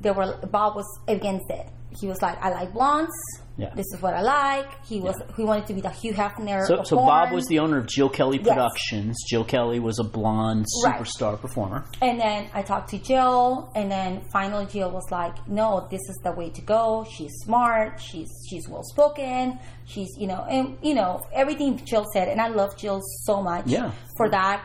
there 0.00 0.12
were 0.12 0.36
Bob 0.46 0.76
was 0.76 0.86
against 1.08 1.46
it. 1.50 1.66
He 1.98 2.06
was 2.06 2.20
like, 2.20 2.42
I 2.42 2.50
like 2.50 2.72
blondes. 2.72 3.12
Yeah. 3.58 3.70
This 3.74 3.86
is 3.94 4.02
what 4.02 4.12
I 4.12 4.20
like. 4.20 4.84
He 4.84 5.00
was 5.00 5.16
he 5.34 5.42
wanted 5.42 5.66
to 5.68 5.74
be 5.74 5.80
the 5.80 5.88
Hugh 5.90 6.12
Hefner. 6.12 6.66
So, 6.66 6.82
so 6.84 6.96
Bob 6.96 7.32
was 7.32 7.46
the 7.46 7.58
owner 7.60 7.78
of 7.78 7.86
Jill 7.86 8.10
Kelly 8.10 8.38
Yes. 8.38 8.48
Productions. 8.54 9.16
Jill 9.28 9.44
Kelly 9.44 9.80
was 9.80 9.98
a 9.98 10.04
blonde 10.04 10.66
Right. 10.84 11.00
superstar 11.00 11.40
performer. 11.40 11.86
And 12.02 12.20
then 12.20 12.48
I 12.52 12.60
talked 12.62 12.90
to 12.90 12.98
Jill, 12.98 13.70
and 13.74 13.90
then 13.90 14.20
finally 14.30 14.66
Jill 14.66 14.90
was 14.90 15.10
like, 15.10 15.34
"No, 15.48 15.86
this 15.90 16.02
is 16.08 16.18
the 16.22 16.32
way 16.32 16.50
to 16.50 16.60
go. 16.60 17.06
She's 17.10 17.32
smart. 17.44 17.98
She's 18.00 18.28
she's 18.48 18.68
well 18.68 18.82
spoken. 18.84 19.58
She's 19.86 20.10
you 20.18 20.26
know, 20.26 20.44
and 20.50 20.76
you 20.82 20.94
know 20.94 21.22
everything 21.32 21.80
Jill 21.84 22.04
said, 22.12 22.28
and 22.28 22.40
I 22.40 22.48
love 22.48 22.76
Jill 22.76 23.00
so 23.24 23.42
much 23.42 23.66
Yeah. 23.68 23.90
for 24.18 24.28
that. 24.28 24.62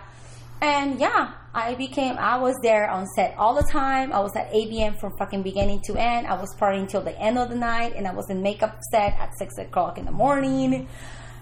And 0.61 0.99
yeah, 0.99 1.31
I 1.53 1.75
became 1.75 2.17
I 2.17 2.37
was 2.37 2.55
there 2.63 2.89
on 2.89 3.05
set 3.07 3.35
all 3.37 3.53
the 3.53 3.67
time. 3.69 4.13
I 4.13 4.19
was 4.21 4.33
at 4.37 4.51
AVN 4.53 4.97
from 4.99 5.17
fucking 5.17 5.43
beginning 5.43 5.81
to 5.85 5.97
end. 5.97 6.27
I 6.27 6.39
was 6.39 6.55
partying 6.55 6.87
till 6.87 7.01
the 7.01 7.17
end 7.19 7.37
of 7.37 7.49
the 7.49 7.55
night, 7.55 7.93
and 7.97 8.07
I 8.07 8.13
was 8.13 8.29
in 8.29 8.41
makeup 8.41 8.79
set 8.89 9.19
at 9.19 9.37
six 9.37 9.57
o'clock 9.57 9.97
in 9.97 10.05
the 10.05 10.11
morning. 10.11 10.87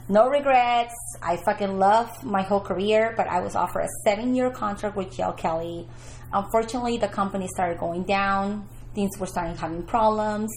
no 0.10 0.28
regrets. 0.28 0.95
I 1.22 1.38
fucking 1.45 1.78
love 1.78 2.24
my 2.24 2.41
whole 2.41 2.60
career, 2.60 3.13
but 3.15 3.28
I 3.28 3.41
was 3.41 3.56
offered 3.56 3.82
a 3.82 3.88
seven 4.04 4.36
year 4.36 4.50
contract 4.50 4.95
with 4.95 5.15
Jill 5.15 5.34
Kelly. 5.34 5.88
Unfortunately, 6.34 6.98
the 6.98 7.08
company 7.08 7.48
started 7.54 7.78
going 7.78 8.04
down. 8.04 8.67
Things 8.95 9.12
were 9.19 9.28
starting 9.28 9.56
having 9.56 9.84
problems. 9.84 10.50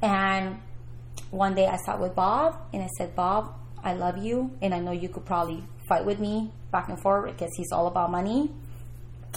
And 0.00 0.62
one 1.30 1.54
day 1.54 1.66
I 1.66 1.76
sat 1.76 2.00
with 2.00 2.14
Bob 2.14 2.58
and 2.72 2.82
I 2.82 2.88
said, 2.96 3.14
Bob, 3.14 3.54
I 3.84 3.92
love 3.92 4.16
you, 4.16 4.56
and 4.62 4.74
I 4.74 4.78
know 4.78 4.92
you 4.92 5.10
could 5.10 5.26
probably 5.26 5.62
fight 5.88 6.06
with 6.06 6.18
me 6.18 6.52
back 6.72 6.88
and 6.88 6.98
forth 6.98 7.30
because 7.30 7.50
he's 7.54 7.70
all 7.70 7.86
about 7.86 8.10
money. 8.10 8.50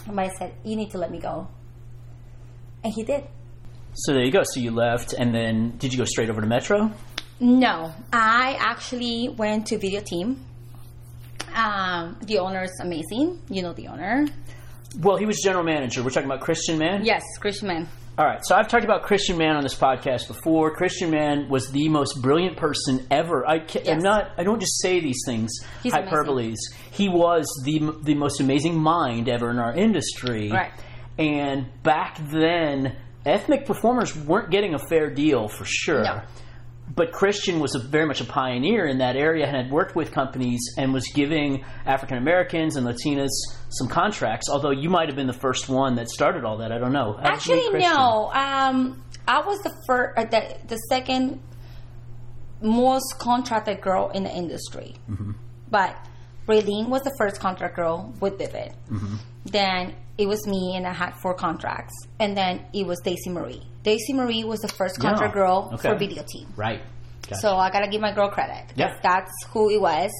But 0.07 0.19
I 0.19 0.29
said, 0.29 0.53
You 0.63 0.75
need 0.75 0.91
to 0.91 0.97
let 0.97 1.11
me 1.11 1.19
go. 1.19 1.47
And 2.83 2.93
he 2.93 3.03
did. 3.03 3.25
So 3.93 4.13
there 4.13 4.23
you 4.23 4.31
go. 4.31 4.41
So 4.43 4.59
you 4.59 4.71
left, 4.71 5.13
and 5.13 5.33
then 5.33 5.77
did 5.77 5.91
you 5.93 5.99
go 5.99 6.05
straight 6.05 6.29
over 6.29 6.41
to 6.41 6.47
Metro? 6.47 6.91
No, 7.39 7.93
I 8.13 8.55
actually 8.59 9.29
went 9.29 9.67
to 9.67 9.77
Video 9.77 9.99
Team. 10.01 10.45
Um, 11.53 12.17
the 12.21 12.39
owner 12.39 12.63
is 12.63 12.79
amazing. 12.81 13.41
You 13.49 13.63
know 13.63 13.73
the 13.73 13.87
owner. 13.87 14.27
Well, 14.99 15.17
he 15.17 15.25
was 15.25 15.39
general 15.43 15.63
manager. 15.63 16.03
We're 16.03 16.09
talking 16.11 16.29
about 16.29 16.41
Christian 16.41 16.77
Mann. 16.77 17.03
Yes, 17.03 17.23
Christian 17.39 17.67
Mann. 17.67 17.87
All 18.21 18.27
right. 18.27 18.39
So 18.43 18.55
I've 18.55 18.67
talked 18.67 18.83
about 18.83 19.01
Christian 19.01 19.35
Mann 19.39 19.55
on 19.55 19.63
this 19.63 19.73
podcast 19.73 20.27
before. 20.27 20.75
Christian 20.75 21.09
Mann 21.09 21.49
was 21.49 21.71
the 21.71 21.89
most 21.89 22.21
brilliant 22.21 22.55
person 22.55 23.07
ever. 23.09 23.47
I 23.47 23.55
I'm 23.55 23.67
Yes. 23.83 24.03
not. 24.03 24.29
I 24.37 24.43
don't 24.43 24.59
just 24.59 24.79
say 24.79 24.99
these 24.99 25.23
things 25.25 25.49
He's 25.81 25.91
hyperboles. 25.91 26.57
He 26.91 27.09
was 27.09 27.47
the 27.65 27.79
the 28.03 28.13
most 28.13 28.39
amazing 28.39 28.77
mind 28.77 29.27
ever 29.27 29.49
in 29.49 29.57
our 29.57 29.73
industry. 29.73 30.51
Right. 30.51 30.71
And 31.17 31.65
back 31.81 32.19
then, 32.29 32.95
ethnic 33.25 33.65
performers 33.65 34.15
weren't 34.15 34.51
getting 34.51 34.75
a 34.75 34.79
fair 34.87 35.09
deal 35.09 35.47
for 35.47 35.65
sure. 35.65 36.03
No. 36.03 36.21
But 36.93 37.11
Christian 37.11 37.59
was 37.59 37.75
a, 37.75 37.79
very 37.79 38.05
much 38.05 38.19
a 38.21 38.25
pioneer 38.25 38.85
in 38.85 38.97
that 38.97 39.15
area 39.15 39.45
and 39.45 39.55
had 39.55 39.71
worked 39.71 39.95
with 39.95 40.11
companies 40.11 40.59
and 40.77 40.93
was 40.93 41.07
giving 41.13 41.63
African 41.85 42.17
Americans 42.17 42.75
and 42.75 42.85
Latinas 42.85 43.29
some 43.69 43.87
contracts. 43.87 44.49
Although 44.49 44.71
you 44.71 44.89
might 44.89 45.07
have 45.07 45.15
been 45.15 45.27
the 45.27 45.33
first 45.33 45.69
one 45.69 45.95
that 45.95 46.09
started 46.09 46.43
all 46.43 46.57
that. 46.57 46.71
I 46.71 46.79
don't 46.79 46.91
know. 46.91 47.13
How 47.13 47.35
did 47.35 47.45
you 47.45 47.55
meet 47.55 47.83
Actually, 47.83 47.95
no. 47.95 48.31
Um, 48.33 49.03
I 49.27 49.39
was 49.41 49.59
the 49.61 49.73
first, 49.87 50.17
uh, 50.17 50.25
the, 50.25 50.57
the 50.67 50.77
second 50.89 51.41
most 52.61 53.17
contracted 53.19 53.81
girl 53.81 54.09
in 54.09 54.23
the 54.23 54.31
industry. 54.31 54.95
Mm-hmm. 55.09 55.31
But 55.69 55.95
Raylene 56.51 56.87
was 56.89 57.01
the 57.03 57.13
first 57.17 57.39
contract 57.39 57.75
girl 57.75 58.13
with 58.19 58.37
Vivid. 58.37 58.73
Mm-hmm. 58.89 59.15
Then 59.45 59.95
it 60.17 60.27
was 60.27 60.45
me, 60.47 60.73
and 60.75 60.85
I 60.85 60.93
had 60.93 61.11
four 61.21 61.33
contracts. 61.33 61.93
And 62.19 62.35
then 62.37 62.65
it 62.73 62.85
was 62.85 62.99
Daisy 63.03 63.29
Marie. 63.29 63.63
Daisy 63.83 64.13
Marie 64.13 64.43
was 64.43 64.59
the 64.59 64.67
first 64.67 64.99
contract 64.99 65.33
Yeah. 65.35 65.41
girl 65.41 65.69
Okay. 65.73 65.89
for 65.89 65.97
Video 65.97 66.23
Team. 66.31 66.47
Right. 66.55 66.81
Gotcha. 67.23 67.35
So 67.41 67.55
I 67.55 67.71
gotta 67.71 67.87
give 67.87 68.01
my 68.01 68.13
girl 68.13 68.29
credit. 68.29 68.65
Yeah. 68.75 68.93
That's 69.01 69.31
who 69.51 69.69
it 69.71 69.81
was. 69.81 70.11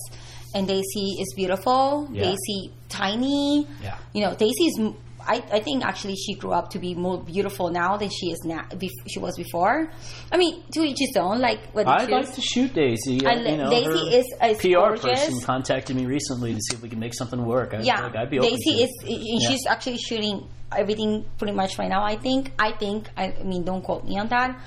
And 0.56 0.68
Daisy 0.68 1.08
is 1.22 1.34
beautiful. 1.36 2.08
Yeah. 2.12 2.24
Daisy 2.24 2.74
tiny. 2.90 3.68
Yeah. 3.84 3.98
You 4.14 4.22
know, 4.26 4.34
Daisy 4.36 4.66
is. 4.72 4.80
I, 5.28 5.44
I 5.52 5.60
think 5.62 5.84
actually 5.86 6.16
she 6.16 6.34
grew 6.36 6.52
up 6.52 6.70
to 6.72 6.80
be 6.80 6.96
more 6.96 7.22
beautiful 7.22 7.70
now 7.70 7.98
than 7.98 8.10
she 8.10 8.28
is 8.32 8.40
now. 8.44 8.64
bef- 8.72 8.90
She 9.08 9.20
was 9.20 9.36
before. 9.38 9.90
I 10.32 10.38
mean, 10.38 10.64
to 10.74 10.82
each 10.84 10.98
his 11.00 11.16
own. 11.18 11.40
Like 11.40 11.60
what 11.74 11.88
I'd 11.88 12.02
choose. 12.02 12.10
like 12.10 12.34
to 12.36 12.42
shoot 12.42 12.74
Daisy. 12.74 13.26
I 13.26 13.34
Uh, 13.36 13.40
you 13.40 13.58
know, 13.58 13.70
Daisy 13.70 14.16
is- 14.18 14.26
is 14.44 14.58
PR 14.60 14.68
gorgeous. 14.70 15.04
person 15.04 15.42
contacted 15.42 15.96
me 15.96 16.06
recently 16.06 16.54
to 16.54 16.60
see 16.62 16.76
if 16.76 16.82
we 16.82 16.90
can 16.90 17.00
make 17.00 17.14
something 17.14 17.46
work. 17.46 17.74
I, 17.74 17.82
yeah, 17.82 18.02
like, 18.02 18.16
I'd 18.16 18.30
be 18.30 18.40
Daisy 18.40 18.84
is. 18.84 18.90
and 19.08 19.42
She's 19.42 19.66
actually 19.68 19.98
shooting 19.98 20.48
everything 20.76 21.26
pretty 21.38 21.54
much 21.54 21.78
right 21.78 21.90
now. 21.90 22.04
I 22.04 22.16
think. 22.18 22.52
I 22.58 22.72
think. 22.72 23.10
I, 23.18 23.34
I 23.40 23.44
mean, 23.44 23.64
don't 23.64 23.82
quote 23.84 24.04
me 24.06 24.18
on 24.20 24.28
that. 24.30 24.60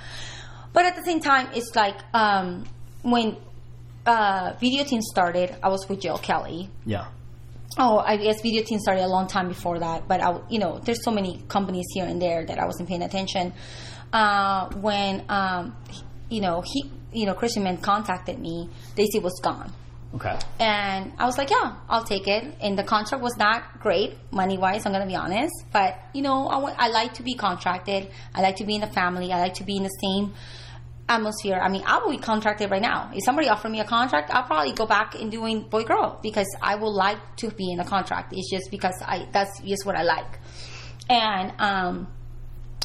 But 0.73 0.87
at 0.87 0.97
the 0.97 1.03
same 1.05 1.21
time, 1.21 1.49
it's 1.55 1.75
like 1.77 1.97
um, 2.13 2.65
when 3.03 3.37
uh, 4.07 4.53
Video 4.61 4.85
Team 4.85 5.01
started. 5.03 5.55
I 5.63 5.69
was 5.69 5.89
with 5.89 6.01
Jill 6.01 6.19
Kelly. 6.19 6.69
Yeah. 6.85 7.07
Oh, 7.77 7.99
I 7.99 8.17
guess 8.17 8.41
Video 8.41 8.63
Team 8.63 8.79
started 8.79 9.03
a 9.05 9.09
long 9.09 9.27
time 9.27 9.49
before 9.49 9.81
that, 9.81 10.07
but 10.07 10.21
I, 10.21 10.39
you 10.49 10.61
know, 10.61 10.79
there's 10.79 11.03
so 11.03 11.11
many 11.11 11.43
companies 11.49 11.87
here 11.93 12.05
and 12.05 12.23
there 12.23 12.45
that 12.45 12.59
I 12.59 12.67
wasn't 12.67 12.89
paying 12.89 13.03
attention. 13.03 13.53
Uh, 14.13 14.71
when, 14.75 15.25
um, 15.29 15.77
you 16.31 16.41
know, 16.41 16.63
he, 16.65 16.91
you 17.13 17.27
know, 17.27 17.35
Christian 17.35 17.65
Mann 17.65 17.79
contacted 17.79 18.39
me, 18.39 18.71
Daisy 18.95 19.19
was 19.19 19.41
gone. 19.43 19.73
Okay. 20.15 20.39
And 20.61 21.13
I 21.19 21.27
was 21.27 21.37
like, 21.37 21.51
yeah, 21.51 21.75
I'll 21.89 22.05
take 22.05 22.29
it. 22.29 22.45
And 22.61 22.79
the 22.79 22.85
contract 22.85 23.21
was 23.21 23.37
not 23.37 23.81
great 23.81 24.17
money 24.31 24.57
wise, 24.57 24.87
I'm 24.87 24.93
going 24.93 25.03
to 25.03 25.09
be 25.09 25.17
honest. 25.17 25.53
But, 25.73 25.99
you 26.13 26.23
know, 26.23 26.47
I, 26.47 26.59
want, 26.59 26.77
I 26.79 26.89
like 26.89 27.15
to 27.15 27.25
be 27.25 27.35
contracted. 27.35 28.09
I 28.33 28.41
like 28.41 28.57
to 28.57 28.65
be 28.65 28.77
in 28.77 28.83
the 28.83 28.87
family. 28.87 29.33
I 29.33 29.41
like 29.41 29.55
to 29.55 29.65
be 29.65 29.77
in 29.77 29.83
the 29.83 29.89
same 29.89 30.35
atmosphere. 31.09 31.59
I 31.63 31.69
mean, 31.69 31.83
I 31.87 31.99
will 31.99 32.11
be 32.11 32.19
contracted 32.19 32.71
right 32.71 32.81
now. 32.81 33.11
If 33.15 33.25
somebody 33.25 33.49
offered 33.49 33.71
me 33.71 33.81
a 33.81 33.85
contract, 33.85 34.31
I'll 34.33 34.45
probably 34.45 34.73
go 34.73 34.87
back 34.87 35.15
and 35.15 35.31
doing 35.31 35.63
boy 35.63 35.85
girl 35.85 36.19
because 36.23 36.47
I 36.63 36.77
would 36.77 36.89
like 36.89 37.19
to 37.37 37.51
be 37.51 37.73
in 37.73 37.81
a 37.81 37.85
contract. 37.85 38.33
It's 38.33 38.51
just 38.51 38.71
because 38.71 38.95
I 39.03 39.29
that's 39.33 39.61
just 39.61 39.85
what 39.85 39.97
I 39.97 40.03
like. 40.03 40.39
And 41.09 41.53
um, 41.59 42.09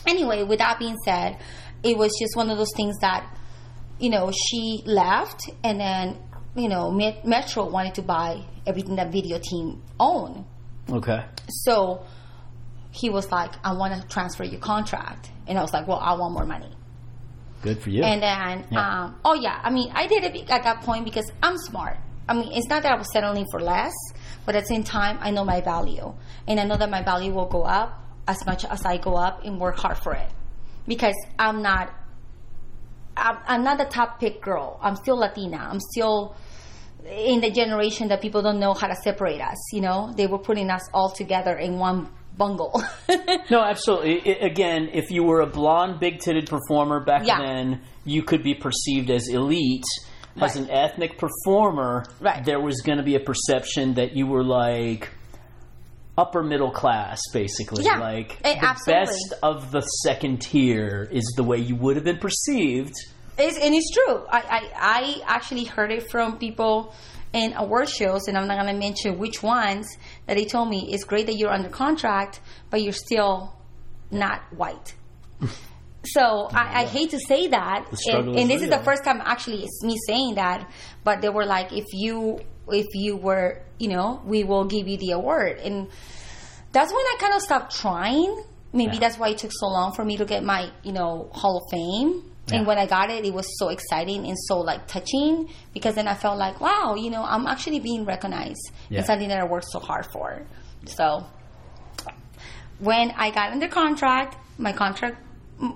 anyway, 0.05 0.43
with 0.43 0.60
that 0.60 0.79
being 0.79 0.97
said, 1.05 1.38
it 1.84 1.97
was 1.97 2.12
just 2.19 2.36
one 2.36 2.49
of 2.49 2.58
those 2.58 2.73
things 2.75 2.97
that 2.99 3.38
you 3.99 4.10
know 4.10 4.32
she 4.32 4.84
left, 4.86 5.49
and 5.63 5.79
then 5.79 6.17
you 6.55 6.67
know 6.67 6.91
Met- 6.91 7.25
Metro 7.25 7.69
wanted 7.69 7.95
to 7.95 8.01
buy 8.01 8.43
everything 8.67 8.97
that 8.97 9.12
Video 9.12 9.39
Team 9.39 9.82
owned. 9.99 10.45
Okay. 10.89 11.23
So 11.47 12.05
he 12.91 13.10
was 13.10 13.32
like, 13.32 13.53
"I 13.63 13.73
want 13.73 13.99
to 14.01 14.08
transfer 14.10 14.43
your 14.43 14.60
contract," 14.60 15.32
and 15.47 15.58
I 15.58 15.62
was 15.62 15.71
like, 15.71 15.88
"Well, 15.88 15.99
I 15.99 16.15
want 16.15 16.34
more 16.34 16.45
money." 16.45 16.75
Good 17.62 17.80
for 17.82 17.89
you. 17.89 18.04
And 18.04 18.22
then, 18.22 18.65
Yeah. 18.69 19.04
um, 19.04 19.19
oh 19.26 19.34
yeah, 19.34 19.60
I 19.62 19.69
mean, 19.69 19.91
I 19.93 20.08
did 20.08 20.24
it 20.24 20.50
at 20.50 20.63
that 20.63 20.82
point 20.82 21.06
because 21.06 21.30
I'm 21.43 21.58
smart. 21.58 21.98
I 22.28 22.34
mean, 22.34 22.52
it's 22.54 22.67
not 22.67 22.84
that 22.84 22.91
I 22.91 22.95
was 22.95 23.12
settling 23.12 23.45
for 23.52 23.60
less, 23.60 23.93
but 24.45 24.56
at 24.56 24.63
the 24.63 24.67
same 24.67 24.84
time, 24.84 25.17
I 25.22 25.32
know 25.32 25.43
my 25.43 25.62
value, 25.62 26.13
and 26.48 26.60
I 26.60 26.63
know 26.63 26.78
that 26.78 26.89
my 26.89 27.02
value 27.04 27.34
will 27.34 27.48
go 27.48 27.63
up 27.63 28.02
as 28.28 28.45
much 28.45 28.63
as 28.65 28.86
I 28.86 28.98
go 28.98 29.15
up 29.15 29.43
and 29.43 29.60
work 29.60 29.78
hard 29.78 29.98
for 29.98 30.13
it. 30.13 30.30
Because 30.88 31.15
I'm 31.38 31.62
not, 31.62 31.91
I'm, 33.17 33.38
I'm 33.48 33.63
not 33.63 33.78
the 33.80 33.86
top 33.86 34.19
pick 34.19 34.41
girl. 34.41 34.80
I'm 34.82 34.95
still 34.95 35.17
Latina. 35.17 35.58
I'm 35.58 35.80
still 35.80 36.36
in 37.06 37.41
the 37.41 37.50
generation 37.50 38.10
that 38.10 38.22
people 38.22 38.41
don't 38.41 38.60
know 38.60 38.74
how 38.74 38.88
to 38.88 38.95
separate 38.95 39.41
us. 39.41 39.58
You 39.74 39.82
know, 39.82 40.13
they 40.15 40.28
were 40.28 40.38
putting 40.39 40.69
us 40.69 40.82
all 40.93 41.10
together 41.10 41.58
in 41.58 41.80
one 41.80 42.10
bungle. 42.38 42.82
no, 43.52 43.62
absolutely. 43.62 44.22
I- 44.36 44.46
again, 44.46 44.89
if 44.94 45.12
you 45.12 45.24
were 45.24 45.42
a 45.42 45.48
blonde, 45.48 46.00
big-titted 46.00 46.48
performer 46.50 47.04
back 47.04 47.26
Yeah. 47.26 47.39
then, 47.42 47.82
you 48.06 48.24
could 48.24 48.44
be 48.44 48.56
perceived 48.56 49.10
as 49.10 49.28
elite. 49.28 49.86
As 50.42 50.56
an 50.56 50.70
ethnic 50.70 51.18
performer, 51.18 52.06
Right. 52.22 52.46
there 52.46 52.62
was 52.62 52.80
going 52.82 52.98
to 52.98 53.04
be 53.04 53.15
a 53.15 53.20
perception 53.20 53.96
that 53.96 54.15
you 54.15 54.26
were 54.26 54.44
like 54.44 55.10
upper 56.18 56.44
middle 56.44 56.72
class, 56.72 57.20
basically. 57.34 57.84
Yeah, 57.84 58.00
like 58.00 58.38
eh, 58.46 58.56
the 58.60 58.65
absolutely. 58.65 59.06
best 59.06 59.34
of 59.44 59.72
the 59.72 59.82
second 59.82 60.42
tier 60.42 61.10
is 61.12 61.34
the 61.36 61.44
way 61.44 61.58
you 61.58 61.76
would 61.76 61.96
have 61.98 62.06
been 62.06 62.20
perceived. 62.20 62.94
It's, 63.38 63.58
and 63.58 63.74
it's 63.76 63.89
true. 63.94 64.26
I, 64.30 64.39
I, 64.39 64.72
I 64.76 65.22
actually 65.26 65.63
heard 65.65 65.92
it 65.92 66.10
from 66.12 66.38
people 66.38 66.94
in 67.34 67.54
award 67.54 67.89
shows, 67.89 68.28
and 68.28 68.38
I'm 68.38 68.48
not 68.48 68.60
going 68.62 68.74
to 68.74 68.80
mention 68.80 69.18
which 69.20 69.44
ones, 69.44 69.88
that 70.26 70.36
they 70.38 70.46
told 70.46 70.70
me 70.70 70.92
it's 70.92 71.04
great 71.04 71.28
that 71.28 71.36
you're 71.36 71.52
under 71.52 71.70
contract, 71.70 72.39
but 72.70 72.82
you're 72.82 72.94
still 72.94 73.54
not 74.12 74.42
white. 74.56 74.96
So 76.06 76.48
I, 76.54 76.84
I 76.84 76.86
hate 76.86 77.10
to 77.10 77.20
say 77.20 77.48
that, 77.48 77.86
and, 78.08 78.30
and 78.38 78.50
this 78.50 78.62
is 78.62 78.70
the 78.70 78.80
first 78.80 79.04
time 79.04 79.22
actually 79.22 79.63
it's 79.65 79.84
me 79.84 79.98
saying 80.08 80.36
that. 80.36 80.72
But 81.04 81.22
they 81.22 81.28
were 81.28 81.46
like, 81.46 81.74
if 81.74 81.86
you 81.92 82.39
if 82.72 82.88
you 82.94 83.18
were, 83.18 83.62
you 83.80 83.89
know, 83.89 84.22
we 84.26 84.46
will 84.46 84.63
give 84.63 84.88
you 84.88 84.98
the 84.98 85.12
award, 85.12 85.58
and 85.58 85.88
that's 86.72 86.92
when 86.94 87.02
I 87.02 87.15
kind 87.20 87.34
of 87.34 87.42
stopped 87.42 87.76
trying. 87.76 88.44
Maybe 88.72 88.94
Yeah. 88.94 89.00
that's 89.00 89.18
why 89.20 89.30
it 89.30 89.39
took 89.39 89.52
so 89.54 89.68
long 89.68 89.92
for 89.94 90.06
me 90.06 90.15
to 90.18 90.26
get 90.26 90.42
my, 90.44 90.72
you 90.84 90.94
know, 90.94 91.30
Hall 91.34 91.58
of 91.58 91.70
Fame. 91.70 92.24
Yeah. 92.51 92.57
And 92.59 92.67
when 92.67 92.77
I 92.77 92.85
got 92.85 93.09
it, 93.09 93.25
it 93.25 93.33
was 93.33 93.47
so 93.59 93.69
exciting 93.69 94.25
and 94.27 94.38
so 94.47 94.59
like 94.59 94.88
touching 94.88 95.50
because 95.73 95.95
then 95.95 96.08
I 96.08 96.15
felt 96.15 96.37
like, 96.37 96.60
wow, 96.62 96.95
you 96.95 97.10
know, 97.10 97.23
I'm 97.23 97.47
actually 97.47 97.79
being 97.79 98.06
recognized 98.06 98.71
Yeah. 98.89 99.00
in 99.00 99.06
something 99.06 99.29
that 99.29 99.39
I 99.39 99.45
worked 99.45 99.67
so 99.69 99.79
hard 99.79 100.06
for. 100.13 100.41
So 100.85 101.25
when 102.79 103.12
I 103.12 103.31
got 103.31 103.52
under 103.52 103.67
contract, 103.67 104.37
my 104.58 104.71
contract 104.73 105.17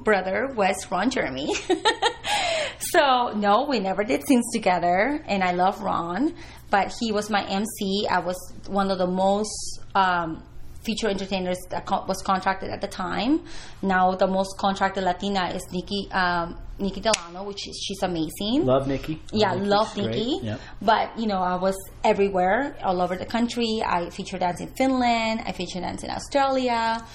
brother 0.04 0.48
was 0.56 0.90
Ron 0.90 1.10
Jeremy. 1.10 1.54
so 2.80 3.32
no, 3.36 3.66
we 3.70 3.80
never 3.80 4.04
did 4.04 4.26
scenes 4.26 4.46
together, 4.54 5.22
and 5.28 5.44
I 5.44 5.52
love 5.52 5.82
Ron, 5.82 6.34
but 6.70 6.94
he 7.00 7.12
was 7.12 7.30
my 7.30 7.44
MC. 7.50 8.08
I 8.10 8.20
was 8.20 8.38
one 8.68 8.92
of 8.92 8.98
the 8.98 9.08
most 9.08 9.80
um, 9.96 10.44
feature 10.86 11.10
entertainers 11.10 11.58
that 11.70 11.86
co- 11.86 12.06
was 12.08 12.22
contracted 12.22 12.70
at 12.70 12.82
the 12.82 12.88
time. 12.88 13.42
Now 13.82 14.16
the 14.16 14.28
most 14.28 14.58
contracted 14.58 15.04
Latina 15.04 15.50
is 15.54 15.64
Nikki 15.72 16.10
um, 16.12 16.58
Nikki 16.80 17.02
Delano, 17.02 17.44
which 17.44 17.68
is, 17.68 17.80
she's 17.86 18.02
amazing. 18.02 18.66
Love 18.66 18.88
Nikki. 18.88 19.22
Yeah, 19.32 19.54
love. 19.54 19.96
Nikki. 19.96 20.40
Yep. 20.42 20.60
But 20.82 21.20
you 21.20 21.28
know, 21.28 21.38
I 21.38 21.56
was 21.56 21.76
everywhere, 22.04 22.76
all 22.84 23.02
over 23.02 23.16
the 23.16 23.26
country. 23.26 23.84
I 23.86 24.10
featured 24.10 24.40
dance 24.40 24.60
in 24.60 24.70
Finland. 24.76 25.42
I 25.46 25.52
featured 25.52 25.84
dance 25.84 26.04
in 26.04 26.10
Australia. 26.10 27.06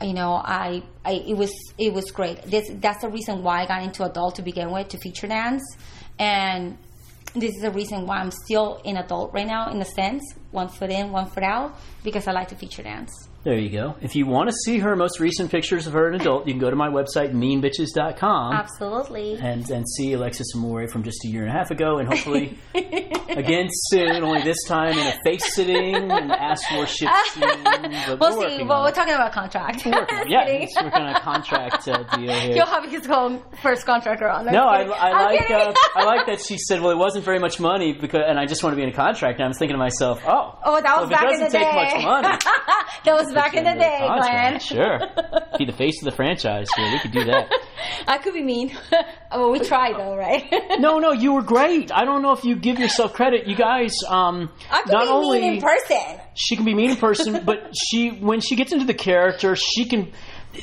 You 0.00 0.14
know, 0.14 0.34
I, 0.34 0.82
I 1.04 1.12
it 1.26 1.36
was 1.36 1.52
it 1.76 1.92
was 1.92 2.10
great. 2.12 2.42
This 2.42 2.70
that's 2.74 3.02
the 3.02 3.08
reason 3.08 3.42
why 3.42 3.62
I 3.62 3.66
got 3.66 3.82
into 3.82 4.04
adult 4.04 4.36
to 4.36 4.42
begin 4.42 4.70
with 4.70 4.88
to 4.88 4.98
feature 4.98 5.26
dance, 5.26 5.64
and 6.18 6.78
this 7.34 7.54
is 7.54 7.62
the 7.62 7.70
reason 7.70 8.06
why 8.06 8.18
I'm 8.18 8.30
still 8.30 8.80
in 8.84 8.96
adult 8.96 9.32
right 9.32 9.46
now, 9.46 9.70
in 9.70 9.80
a 9.80 9.84
sense, 9.84 10.22
one 10.50 10.68
foot 10.68 10.90
in, 10.90 11.10
one 11.10 11.26
foot 11.26 11.42
out, 11.42 11.76
because 12.02 12.26
I 12.28 12.32
like 12.32 12.48
to 12.48 12.56
feature 12.56 12.82
dance. 12.82 13.27
There 13.44 13.56
you 13.56 13.70
go. 13.70 13.94
If 14.02 14.14
you 14.16 14.26
want 14.26 14.50
to 14.50 14.54
see 14.64 14.78
her 14.78 14.94
most 14.96 15.20
recent 15.20 15.50
pictures 15.50 15.86
of 15.86 15.92
her 15.94 16.08
an 16.08 16.20
adult, 16.20 16.46
you 16.46 16.52
can 16.52 16.60
go 16.60 16.70
to 16.70 16.76
my 16.76 16.88
website, 16.88 17.32
meanbitches.com. 17.32 18.52
Absolutely. 18.52 19.38
And, 19.40 19.68
and 19.70 19.88
see 19.88 20.12
Alexis 20.12 20.48
Amore 20.54 20.88
from 20.88 21.02
just 21.04 21.24
a 21.24 21.28
year 21.28 21.42
and 21.42 21.50
a 21.50 21.52
half 21.52 21.70
ago, 21.70 21.98
and 21.98 22.08
hopefully 22.08 22.58
again 22.74 23.68
soon, 23.70 24.10
only 24.24 24.42
this 24.42 24.64
time 24.66 24.98
in 24.98 25.06
a 25.06 25.18
face 25.24 25.54
sitting 25.54 25.94
and 25.94 26.32
ass 26.32 26.62
worship 26.76 27.08
scene. 27.32 27.42
We'll 28.20 28.36
we're 28.38 28.48
see. 28.58 28.64
Well, 28.64 28.82
we're 28.82 28.88
it. 28.88 28.94
talking 28.96 29.14
about 29.14 29.32
contract. 29.32 29.86
We're 29.86 29.92
working 29.92 30.18
on 30.18 30.28
Yeah, 30.30 30.58
he's 30.58 30.74
working 30.74 31.00
on 31.00 31.14
a 31.16 31.20
contract 31.20 31.86
uh, 31.88 32.02
deal 32.16 32.32
here. 32.32 32.54
He'll 32.54 32.66
have 32.66 32.90
his 32.90 33.06
own 33.06 33.42
first 33.62 33.86
contractor 33.86 34.28
on. 34.28 34.46
No, 34.46 34.66
I, 34.66 34.82
I'm 34.82 34.92
I 34.92 35.24
like 35.24 35.50
uh, 35.50 35.72
I 35.94 36.04
like 36.04 36.26
that 36.26 36.40
she 36.42 36.58
said, 36.58 36.80
"Well, 36.80 36.90
it 36.90 36.98
wasn't 36.98 37.24
very 37.24 37.38
much 37.38 37.60
money 37.60 37.92
because," 37.92 38.22
and 38.26 38.38
I 38.38 38.46
just 38.46 38.62
want 38.62 38.72
to 38.72 38.76
be 38.76 38.82
in 38.82 38.88
a 38.88 38.92
contract. 38.92 39.38
And 39.38 39.44
I 39.44 39.48
was 39.48 39.58
thinking 39.58 39.74
to 39.74 39.78
myself, 39.78 40.20
"Oh, 40.26 40.58
Oh, 40.64 40.74
that 40.80 40.84
well, 40.84 41.02
was 41.02 41.10
if 41.10 41.16
back 41.16 41.22
in 41.32 41.40
doesn't 41.40 41.52
the 41.52 41.58
take 41.58 41.70
day. 41.70 42.04
much 42.04 42.04
money, 42.04 42.38
that 43.04 43.14
was 43.14 43.27
back 43.32 43.54
in 43.54 43.64
the 43.64 43.74
day. 43.74 43.98
Glenn. 44.06 44.60
Sure, 44.68 44.98
be 45.58 45.64
the 45.64 45.72
face 45.72 46.02
of 46.02 46.04
the 46.10 46.16
franchise 46.16 46.68
here. 46.76 46.90
We 46.92 46.98
could 46.98 47.12
do 47.12 47.24
that. 47.24 47.48
I 48.06 48.18
could 48.18 48.34
be 48.34 48.42
mean. 48.42 48.76
well, 49.30 49.50
we 49.50 49.60
tried 49.60 49.96
though, 49.96 50.16
right? 50.16 50.44
No, 50.78 50.98
no, 50.98 51.12
you 51.12 51.32
were 51.32 51.42
great. 51.42 51.92
I 51.92 52.04
don't 52.04 52.22
know 52.22 52.32
if 52.32 52.44
you 52.44 52.56
give 52.56 52.78
yourself 52.78 53.12
credit. 53.14 53.46
You 53.46 53.56
guys, 53.56 53.94
um, 54.08 54.50
I 54.70 54.82
could 54.82 54.92
not 54.92 55.04
be 55.04 55.08
only 55.08 55.40
mean 55.40 55.54
in 55.54 55.60
person. 55.60 56.20
she 56.34 56.56
can 56.56 56.64
be 56.64 56.74
mean 56.74 56.90
in 56.90 56.96
person, 56.96 57.44
but 57.44 57.72
she 57.76 58.10
when 58.10 58.40
she 58.40 58.56
gets 58.56 58.72
into 58.72 58.84
the 58.84 58.94
character, 58.94 59.56
she 59.56 59.86
can 59.86 60.12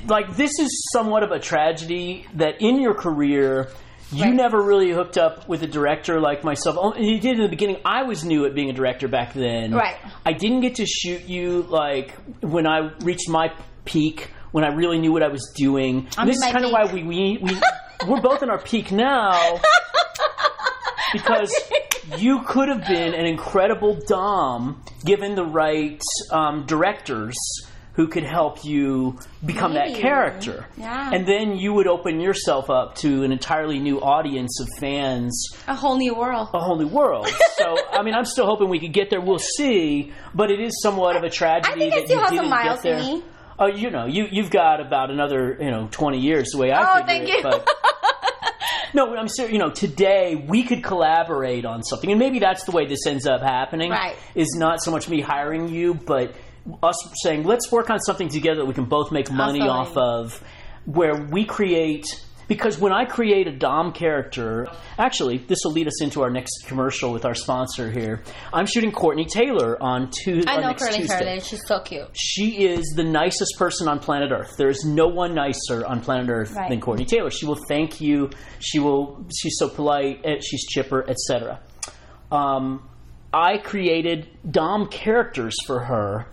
like 0.07 0.35
this 0.35 0.51
is 0.59 0.89
somewhat 0.91 1.23
of 1.23 1.31
a 1.31 1.39
tragedy 1.39 2.27
that 2.35 2.61
in 2.61 2.81
your 2.81 2.93
career 2.93 3.69
you 4.15 4.23
Right. 4.25 4.33
never 4.33 4.61
really 4.61 4.91
hooked 4.91 5.17
up 5.17 5.47
with 5.47 5.61
a 5.63 5.67
director 5.67 6.19
like 6.19 6.43
myself. 6.43 6.77
Oh, 6.79 6.95
You 6.95 7.19
did 7.19 7.37
in 7.37 7.41
the 7.43 7.49
beginning. 7.49 7.77
I 7.85 8.03
was 8.03 8.23
new 8.23 8.45
at 8.45 8.55
being 8.55 8.69
a 8.69 8.73
director 8.73 9.07
back 9.07 9.33
then. 9.33 9.73
Right. 9.73 9.97
I 10.25 10.33
didn't 10.33 10.61
get 10.61 10.75
to 10.75 10.85
shoot 10.85 11.23
you 11.23 11.63
like 11.63 12.13
when 12.41 12.65
I 12.67 12.91
reached 13.01 13.29
my 13.29 13.51
peak 13.85 14.31
when 14.51 14.63
I 14.63 14.69
really 14.69 14.99
knew 14.99 15.11
what 15.11 15.21
I 15.21 15.27
was 15.27 15.51
doing. 15.55 16.07
I'm 16.17 16.27
this 16.27 16.37
is 16.37 16.43
kind 16.51 16.63
of 16.65 16.71
why 16.71 16.85
we 16.91 17.03
we, 17.03 17.37
we 17.41 17.57
we're 18.07 18.21
both 18.21 18.41
in 18.41 18.49
our 18.49 18.57
peak 18.61 18.91
now 18.91 19.59
because 21.13 21.53
you 22.17 22.41
could 22.43 22.69
have 22.69 22.87
been 22.87 23.13
an 23.13 23.25
incredible 23.25 23.99
dom 24.07 24.81
given 25.05 25.35
the 25.35 25.43
right 25.45 26.01
um, 26.31 26.65
directors 26.65 27.35
who 27.95 28.07
could 28.07 28.23
help 28.23 28.65
you 28.65 29.17
become 29.45 29.73
that 29.75 29.95
character. 29.95 30.67
Yeah. 30.77 31.11
And 31.13 31.25
then 31.25 31.55
you 31.57 31.73
would 31.73 31.87
open 31.87 32.19
yourself 32.19 32.69
up 32.69 32.95
to 32.95 33.23
an 33.23 33.31
entirely 33.31 33.79
new 33.79 34.01
audience 34.01 34.59
of 34.59 34.67
fans, 34.79 35.47
A 35.67 35.75
whole 35.75 35.97
new 35.97 36.13
world. 36.13 36.49
a 36.53 36.59
whole 36.59 36.77
new 36.77 36.87
world. 36.89 37.27
so, 37.57 37.75
I 37.91 38.03
mean, 38.03 38.13
I'm 38.13 38.25
still 38.25 38.45
hoping 38.45 38.69
we 38.69 38.79
could 38.79 38.93
get 38.93 39.09
there. 39.09 39.21
We'll 39.21 39.39
see. 39.39 40.11
But 40.33 40.51
it 40.51 40.59
is 40.59 40.81
somewhat 40.81 41.15
of 41.15 41.23
a 41.23 41.29
tragedy 41.29 41.73
I 41.73 41.77
think 41.79 41.93
I 41.93 41.99
that 41.99 42.05
still 42.07 42.17
you 42.17 42.25
have 42.25 42.35
some 42.35 42.49
miles 42.49 42.81
get 42.81 42.91
in 42.99 43.05
there. 43.05 43.15
me. 43.17 43.23
Oh, 43.57 43.67
you 43.67 43.89
know, 43.89 44.05
you 44.05 44.27
you've 44.29 44.49
got 44.51 44.81
about 44.81 45.09
another 45.11 45.57
you 45.61 45.71
know 45.71 45.87
20 45.89 46.19
years 46.19 46.49
the 46.51 46.57
way 46.57 46.73
I 46.73 46.77
think. 46.83 46.89
Oh, 46.89 47.07
figure 47.07 47.07
thank 47.07 47.29
it, 47.29 47.37
you. 47.37 47.43
but- 47.43 47.69
no, 48.93 49.15
I'm 49.15 49.29
serious. 49.29 49.53
You 49.53 49.59
know, 49.59 49.69
today 49.71 50.35
we 50.35 50.63
could 50.63 50.83
collaborate 50.83 51.63
on 51.65 51.81
something, 51.83 52.09
and 52.11 52.19
maybe 52.19 52.39
that's 52.39 52.65
the 52.65 52.71
way 52.71 52.85
this 52.85 53.05
ends 53.07 53.25
up 53.25 53.41
happening. 53.41 53.91
Right. 53.91 54.15
Is 54.35 54.53
not 54.57 54.81
so 54.83 54.91
much 54.91 55.07
me 55.07 55.21
hiring 55.21 55.69
you, 55.69 55.93
but 55.93 56.35
us 56.81 56.95
saying 57.23 57.43
let's 57.43 57.71
work 57.71 57.89
on 57.89 57.99
something 57.99 58.29
together 58.29 58.61
that 58.61 58.65
we 58.65 58.73
can 58.73 58.85
both 58.85 59.11
make 59.11 59.31
money 59.31 59.61
off 59.61 59.95
of, 59.97 60.41
where 60.85 61.15
we 61.31 61.45
create. 61.45 62.05
Because 62.47 62.77
when 62.77 62.93
I 62.93 63.05
create 63.05 63.47
a 63.47 63.51
Dom 63.51 63.91
character, 63.91 64.67
actually, 64.99 65.39
this 65.39 65.61
will 65.65 65.71
lead 65.71 65.87
us 65.87 65.99
into 66.03 66.21
our 66.21 66.29
next 66.29 66.67
commercial 66.67 67.11
with 67.11 67.25
our 67.25 67.33
sponsor 67.33 67.89
here. 67.89 68.21
I'm 68.53 68.67
shooting 68.67 68.91
Courtney 68.91 69.25
Taylor 69.25 69.81
on 69.81 70.11
Tuesday. 70.11 70.51
I 70.51 70.61
know 70.61 70.73
Tuesday 70.73 71.07
Curly. 71.07 71.39
She's 71.39 71.65
so 71.65 71.79
cute. 71.79 72.07
she 72.13 72.67
is 72.67 72.93
the 72.95 73.03
nicest 73.03 73.55
person 73.57 73.87
on 73.87 73.97
planet 73.97 74.31
Earth. 74.31 74.53
There 74.59 74.69
is 74.69 74.85
no 74.85 75.07
one 75.07 75.33
nicer 75.33 75.83
on 75.87 76.01
planet 76.01 76.29
Earth 76.29 76.53
Right. 76.55 76.69
than 76.69 76.81
Courtney 76.81 77.05
Taylor. 77.05 77.31
She 77.31 77.47
will 77.47 77.57
thank 77.67 77.99
you. 77.99 78.29
She 78.59 78.77
will. 78.77 79.25
She's 79.35 79.55
so 79.57 79.67
polite. 79.67 80.21
eh, 80.23 80.35
She's 80.39 80.67
chipper, 80.67 81.03
etc. 81.09 81.59
Um, 82.31 82.87
I 83.33 83.57
created 83.57 84.27
Dom 84.49 84.85
characters 84.87 85.55
for 85.65 85.79
her 85.79 86.27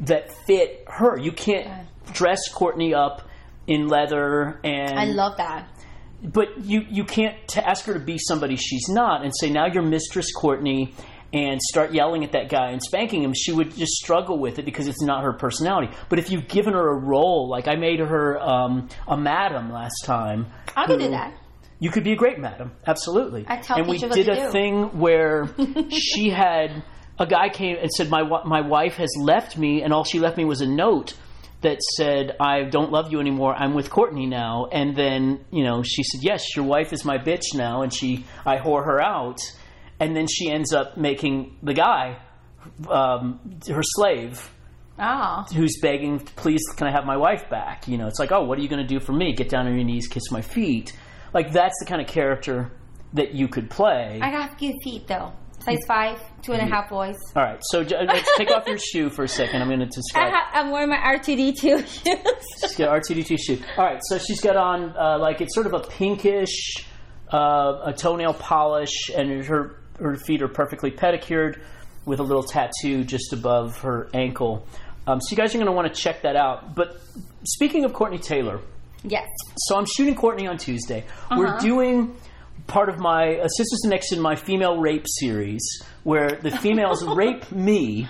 that 0.00 0.32
fit 0.46 0.84
her. 0.88 1.18
You 1.18 1.32
can't 1.32 1.86
dress 2.12 2.48
Courtney 2.52 2.94
up 2.94 3.22
in 3.66 3.88
leather 3.88 4.60
and 4.62 4.96
I 4.98 5.06
love 5.06 5.38
that. 5.38 5.68
but 6.22 6.64
you 6.64 6.82
you 6.88 7.02
can't 7.04 7.36
t- 7.48 7.60
ask 7.60 7.84
her 7.86 7.94
to 7.94 7.98
be 8.00 8.16
somebody 8.16 8.54
she's 8.54 8.88
not 8.88 9.24
and 9.24 9.32
say 9.40 9.50
now 9.50 9.66
you're 9.66 9.82
mistress 9.82 10.32
courtney 10.32 10.94
and 11.32 11.60
start 11.60 11.92
yelling 11.92 12.22
at 12.22 12.30
that 12.30 12.48
guy 12.48 12.70
and 12.70 12.80
spanking 12.80 13.24
him 13.24 13.32
she 13.34 13.50
would 13.50 13.74
just 13.74 13.94
struggle 13.94 14.38
with 14.38 14.60
it 14.60 14.64
because 14.64 14.86
it's 14.86 15.02
not 15.02 15.24
her 15.24 15.32
personality 15.32 15.92
but 16.08 16.20
if 16.20 16.30
you've 16.30 16.46
given 16.46 16.74
her 16.74 16.88
a 16.92 16.96
role 16.96 17.48
like 17.50 17.66
i 17.66 17.74
made 17.74 17.98
her 17.98 18.40
um, 18.40 18.88
a 19.08 19.16
madam 19.16 19.72
last 19.72 20.04
time 20.04 20.46
I 20.76 20.86
could 20.86 21.00
do 21.00 21.10
that. 21.10 21.34
you 21.80 21.90
could 21.90 22.04
be 22.04 22.12
a 22.12 22.16
great 22.16 22.38
madam 22.38 22.70
absolutely 22.86 23.44
I 23.48 23.56
tell 23.56 23.78
and 23.78 23.88
we 23.88 23.98
did 23.98 24.28
a 24.28 24.44
do. 24.46 24.50
thing 24.52 25.00
where 25.00 25.48
she 25.90 26.30
had 26.30 26.84
a 27.18 27.26
guy 27.26 27.48
came 27.48 27.76
and 27.80 27.90
said 27.90 28.10
my 28.10 28.22
my 28.44 28.60
wife 28.60 28.94
has 28.94 29.10
left 29.20 29.56
me 29.56 29.82
and 29.82 29.92
all 29.92 30.04
she 30.04 30.18
left 30.18 30.36
me 30.36 30.44
was 30.44 30.60
a 30.60 30.66
note 30.66 31.14
that 31.62 31.80
said 31.96 32.36
I 32.38 32.64
don't 32.64 32.92
love 32.92 33.10
you 33.10 33.20
anymore. 33.20 33.54
I'm 33.54 33.74
with 33.74 33.88
Courtney 33.90 34.26
now. 34.26 34.66
And 34.70 34.94
then 34.94 35.44
you 35.50 35.64
know 35.64 35.82
she 35.82 36.02
said 36.02 36.22
yes, 36.22 36.54
your 36.54 36.64
wife 36.64 36.92
is 36.92 37.04
my 37.04 37.18
bitch 37.18 37.54
now, 37.54 37.82
and 37.82 37.92
she 37.92 38.24
I 38.44 38.58
whore 38.58 38.84
her 38.84 39.00
out. 39.00 39.40
And 39.98 40.14
then 40.14 40.26
she 40.26 40.50
ends 40.50 40.74
up 40.74 40.98
making 40.98 41.56
the 41.62 41.72
guy 41.72 42.18
um, 42.88 43.58
her 43.68 43.82
slave 43.82 44.50
Oh. 44.98 45.44
who's 45.54 45.78
begging, 45.80 46.18
please, 46.20 46.62
can 46.76 46.86
I 46.86 46.90
have 46.90 47.04
my 47.04 47.16
wife 47.18 47.50
back? 47.50 47.86
You 47.86 47.98
know, 47.98 48.06
it's 48.06 48.18
like, 48.18 48.32
oh, 48.32 48.44
what 48.44 48.58
are 48.58 48.62
you 48.62 48.68
going 48.68 48.80
to 48.80 48.88
do 48.88 48.98
for 48.98 49.12
me? 49.12 49.34
Get 49.34 49.50
down 49.50 49.66
on 49.66 49.74
your 49.74 49.84
knees, 49.84 50.08
kiss 50.08 50.30
my 50.30 50.40
feet. 50.40 50.94
Like, 51.34 51.52
that's 51.52 51.74
the 51.80 51.86
kind 51.86 52.00
of 52.00 52.06
character 52.08 52.72
that 53.12 53.34
you 53.34 53.46
could 53.48 53.68
play. 53.68 54.18
I 54.22 54.30
got 54.30 54.56
cute 54.58 54.74
feet 54.82 55.06
though. 55.06 55.32
Size 55.66 55.80
five, 55.86 56.20
two 56.42 56.52
and 56.52 56.62
a 56.62 56.66
half 56.66 56.88
boys. 56.88 57.16
All 57.34 57.42
right, 57.42 57.58
so 57.70 57.82
j- 57.82 57.96
let's 58.06 58.28
take 58.36 58.50
off 58.50 58.66
your 58.68 58.78
shoe 58.78 59.10
for 59.10 59.24
a 59.24 59.28
second. 59.28 59.60
I'm 59.62 59.68
going 59.68 59.80
to 59.80 59.86
I 59.86 59.88
describe. 59.88 60.32
ha- 60.32 60.50
I'm 60.54 60.70
wearing 60.70 60.88
my 60.90 60.96
R2D2 60.96 61.86
She's 61.86 62.00
shoes. 62.02 62.76
got 62.76 63.02
R2D2 63.02 63.36
shoe. 63.38 63.58
All 63.76 63.84
right, 63.84 64.00
so 64.08 64.16
she's 64.18 64.40
got 64.40 64.56
on 64.56 64.94
uh, 64.96 65.18
like 65.18 65.40
it's 65.40 65.54
sort 65.54 65.66
of 65.66 65.74
a 65.74 65.80
pinkish, 65.80 66.86
uh, 67.32 67.80
a 67.86 67.92
toenail 67.92 68.34
polish, 68.34 69.10
and 69.14 69.44
her 69.44 69.80
her 69.98 70.14
feet 70.16 70.40
are 70.42 70.48
perfectly 70.48 70.90
pedicured 70.92 71.60
with 72.04 72.20
a 72.20 72.22
little 72.22 72.44
tattoo 72.44 73.02
just 73.02 73.32
above 73.32 73.78
her 73.80 74.08
ankle. 74.14 74.64
Um, 75.08 75.20
so 75.20 75.30
you 75.32 75.36
guys 75.36 75.54
are 75.54 75.58
going 75.58 75.66
to 75.66 75.72
want 75.72 75.92
to 75.92 76.00
check 76.00 76.22
that 76.22 76.36
out. 76.36 76.74
But 76.76 77.00
speaking 77.44 77.84
of 77.84 77.92
Courtney 77.92 78.18
Taylor, 78.18 78.60
yes. 79.02 79.26
so 79.56 79.76
I'm 79.76 79.86
shooting 79.86 80.14
Courtney 80.14 80.46
on 80.46 80.58
Tuesday. 80.58 81.04
Uh-huh. 81.30 81.36
We're 81.38 81.58
doing 81.58 82.14
part 82.66 82.88
of 82.88 82.98
my 82.98 83.36
uh, 83.38 83.48
Sisters 83.48 83.80
in 83.84 83.92
Action, 83.92 84.20
my 84.20 84.34
female 84.36 84.78
rape 84.78 85.06
series, 85.06 85.62
where 86.04 86.30
the 86.42 86.50
females 86.58 87.04
rape 87.16 87.50
me. 87.52 88.08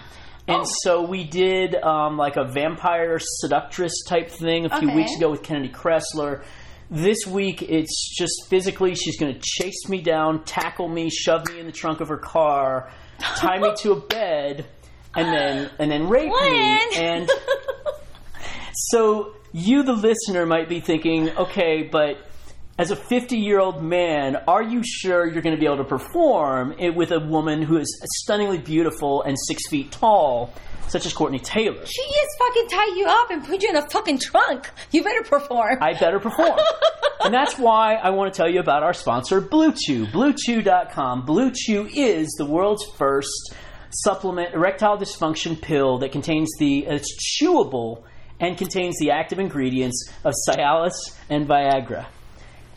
And 0.49 0.63
Oh. 0.63 0.71
so 0.83 1.03
we 1.03 1.25
did 1.25 1.75
um, 1.75 2.17
like 2.17 2.37
a 2.37 2.45
vampire 2.45 3.19
seductress 3.21 3.93
type 4.09 4.31
thing 4.31 4.65
a 4.67 4.79
few 4.79 4.89
Okay. 4.89 4.97
weeks 4.97 5.17
ago 5.17 5.31
with 5.31 5.43
Kennedy 5.43 5.71
Kressler. 5.73 6.45
This 6.89 7.27
week, 7.27 7.63
it's 7.63 8.15
just 8.17 8.33
physically, 8.49 8.95
she's 8.95 9.19
going 9.19 9.35
to 9.35 9.41
chase 9.43 9.89
me 9.89 10.01
down, 10.01 10.45
tackle 10.45 10.87
me, 10.89 11.11
shove 11.11 11.49
me 11.49 11.59
in 11.59 11.67
the 11.67 11.73
trunk 11.73 12.01
of 12.01 12.07
her 12.09 12.17
car, 12.17 12.93
tie 13.19 13.59
me 13.59 13.75
to 13.79 13.91
a 13.93 14.01
bed, 14.09 14.67
and 15.17 15.27
then 15.35 15.71
and 15.81 15.91
then 15.91 16.09
rape 16.09 16.31
me. 16.31 16.81
And 16.97 17.29
so 18.73 19.35
you, 19.53 19.83
the 19.83 19.95
listener, 19.95 20.47
might 20.47 20.69
be 20.69 20.81
thinking, 20.81 21.31
okay, 21.31 21.83
but 21.91 22.19
as 22.79 22.91
a 22.91 22.97
50 22.97 23.39
year 23.39 23.59
old 23.59 23.83
man, 23.83 24.37
are 24.47 24.63
you 24.63 24.83
sure 24.85 25.27
you're 25.27 25.43
going 25.43 25.55
to 25.55 25.61
be 25.61 25.67
able 25.67 25.79
to 25.79 25.85
perform 25.85 26.75
it 26.79 26.95
with 26.95 27.11
a 27.11 27.21
woman 27.21 27.63
who 27.63 27.79
is 27.79 28.01
stunningly 28.23 28.59
beautiful 28.59 29.23
and 29.23 29.37
six 29.47 29.67
feet 29.69 29.91
tall, 29.91 30.53
such 30.89 31.07
as 31.07 31.13
Courtney 31.13 31.39
Taylor? 31.39 31.87
She 31.87 32.03
is 32.03 32.29
fucking 32.39 32.69
tie 32.69 32.97
you 32.97 33.07
up 33.09 33.31
and 33.31 33.45
put 33.45 33.63
you 33.63 33.71
in 33.71 33.77
a 33.77 33.89
fucking 33.89 34.19
trunk. 34.19 34.71
You 34.91 35.03
better 35.03 35.23
perform. 35.23 35.79
I 35.81 35.95
better 35.95 36.21
perform. 36.21 36.59
and 37.25 37.33
that's 37.33 37.59
why 37.59 37.95
I 37.95 38.11
want 38.11 38.33
to 38.33 38.37
tell 38.37 38.51
you 38.51 38.61
about 38.61 38.83
our 38.83 38.95
sponsor, 38.95 39.41
Blue 39.41 39.73
Chew. 39.73 40.07
BlueChew.com. 40.07 41.25
Blue 41.25 41.53
Chew 41.55 41.89
is 41.93 42.29
the 42.37 42.45
world's 42.45 42.85
first 42.85 43.55
supplement 43.91 44.53
erectile 44.53 44.99
dysfunction 44.99 45.61
pill 45.61 45.99
that 45.99 46.13
contains 46.13 46.51
the 46.59 46.85
it's 46.85 47.41
chewable 47.41 48.03
and 48.39 48.59
contains 48.59 48.99
the 48.99 49.13
active 49.13 49.39
ingredients 49.39 50.11
of 50.25 50.35
Cialis 50.47 51.17
and 51.31 51.49
Viagra. 51.49 52.05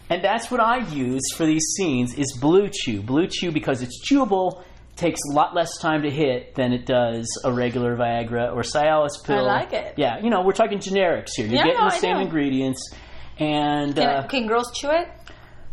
And 0.09 0.23
that's 0.23 0.49
what 0.49 0.59
I 0.59 0.77
use 0.89 1.21
for 1.35 1.45
these 1.45 1.63
scenes 1.77 2.13
is 2.15 2.35
Blue 2.39 2.69
Chew. 2.71 3.01
Blue 3.01 3.27
Chew 3.27 3.51
because 3.51 3.81
it's 3.81 4.01
chewable 4.11 4.63
takes 4.95 5.19
a 5.31 5.33
lot 5.33 5.55
less 5.55 5.77
time 5.79 6.01
to 6.01 6.09
hit 6.09 6.55
than 6.55 6.73
it 6.73 6.85
does 6.85 7.25
a 7.45 7.53
regular 7.53 7.95
Viagra 7.95 8.51
or 8.53 8.61
Cialis 8.63 9.23
pill. 9.23 9.37
I 9.37 9.41
like 9.61 9.71
it. 9.73 9.93
Yeah, 9.97 10.19
you 10.21 10.29
know, 10.29 10.41
we're 10.41 10.51
talking 10.51 10.79
generics 10.79 11.29
here. 11.37 11.45
You're 11.45 11.55
Yeah, 11.57 11.63
getting 11.63 11.79
no, 11.79 11.89
the 11.89 11.95
I 11.95 11.99
same 11.99 12.15
know. 12.17 12.21
ingredients. 12.23 12.91
And 13.37 13.95
Can, 13.95 14.07
uh, 14.09 14.27
can 14.27 14.47
girls 14.47 14.71
chew 14.75 14.89
it? 14.89 15.07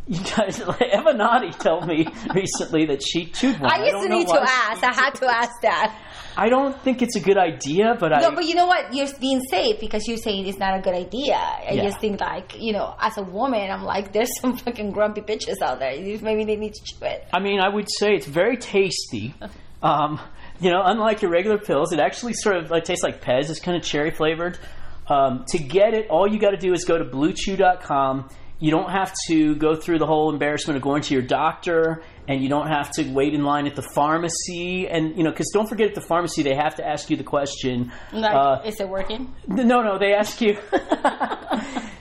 You 0.07 0.22
guys, 0.37 0.61
like, 0.66 0.82
Eva 0.97 1.14
Notty 1.14 1.51
told 1.51 1.89
me 1.89 2.07
recently 2.34 2.87
that 2.87 3.03
she 3.03 3.26
chewed 3.26 3.59
one. 3.59 3.72
I 3.72 3.78
used 3.78 3.93
don't 3.93 4.03
to 4.05 4.09
need 4.11 4.28
to 4.28 4.41
ask. 4.41 4.84
I 4.84 4.93
had 4.95 5.11
to 5.16 5.26
ask 5.28 5.51
that. 5.62 5.99
I 6.37 6.49
don't 6.49 6.78
think 6.82 7.01
it's 7.03 7.16
a 7.16 7.20
good 7.20 7.39
idea, 7.39 7.97
but 7.99 8.12
I. 8.12 8.20
No, 8.20 8.30
but 8.32 8.45
you 8.45 8.55
know 8.55 8.66
what? 8.66 8.95
You're 8.95 9.09
being 9.20 9.41
safe 9.51 9.80
because 9.80 10.07
you're 10.07 10.18
saying 10.18 10.47
it's 10.47 10.59
not 10.59 10.78
a 10.78 10.82
good 10.82 10.95
idea. 10.95 11.34
I 11.37 11.72
Yeah. 11.72 11.84
just 11.84 11.99
think 12.01 12.20
like, 12.20 12.61
you 12.61 12.72
know, 12.72 12.95
as 13.01 13.16
a 13.16 13.22
woman, 13.22 13.70
I'm 13.70 13.82
like, 13.84 14.12
there's 14.12 14.28
some 14.41 14.57
fucking 14.64 14.91
grumpy 14.93 15.22
bitches 15.22 15.62
out 15.62 15.78
there. 15.78 15.93
Maybe 16.20 16.45
they 16.45 16.57
need 16.57 16.74
to 16.74 16.84
chew 16.84 17.05
it. 17.07 17.26
I 17.32 17.41
mean, 17.41 17.61
I 17.61 17.68
would 17.68 17.89
say 17.99 18.09
it's 18.14 18.26
very 18.26 18.57
tasty. 18.57 19.34
Um, 19.82 20.18
you 20.59 20.70
know, 20.70 20.80
unlike 20.84 21.20
your 21.22 21.30
regular 21.30 21.59
pills, 21.59 21.93
it 21.93 22.01
actually 22.01 22.32
sort 22.32 22.57
of 22.57 22.70
like 22.70 22.84
tastes 22.84 23.05
like 23.05 23.22
Pez. 23.22 23.51
It's 23.51 23.61
kind 23.61 23.76
of 23.76 23.84
cherry 23.84 24.11
flavored. 24.11 24.59
Um, 25.07 25.45
to 25.49 25.59
get 25.59 25.93
it, 25.93 26.09
all 26.09 26.26
you 26.26 26.41
got 26.41 26.53
to 26.53 26.57
do 26.57 26.72
is 26.72 26.84
go 26.87 26.97
to 26.99 27.05
BlueChew.com. 27.05 28.28
You 28.59 28.70
don't 28.70 28.91
have 28.91 29.14
to 29.28 29.55
go 29.57 29.74
through 29.76 29.99
the 29.99 30.07
whole 30.07 30.32
embarrassment 30.32 30.76
of 30.78 30.82
going 30.82 31.03
to 31.03 31.14
your 31.14 31.22
doctor, 31.22 32.03
and 32.28 32.42
you 32.42 32.48
don't 32.48 32.68
have 32.68 32.90
to 32.92 33.04
wait 33.10 33.34
in 33.34 33.44
line 33.44 33.66
at 33.66 33.76
the 33.76 33.86
pharmacy. 33.94 34.88
And 34.88 35.16
you 35.16 35.24
know, 35.24 35.30
because 35.30 35.50
don't 35.52 35.68
forget 35.68 35.88
at 35.88 35.94
the 35.94 36.00
pharmacy 36.00 36.42
they 36.42 36.54
have 36.54 36.76
to 36.76 36.86
ask 36.86 37.10
you 37.10 37.16
the 37.16 37.24
question. 37.24 37.92
Like, 38.12 38.34
uh, 38.34 38.62
is 38.64 38.80
it 38.80 38.88
working? 38.88 39.34
no, 39.46 39.82
no, 39.82 39.98
they 39.98 40.12
ask 40.12 40.40
you, 40.40 40.58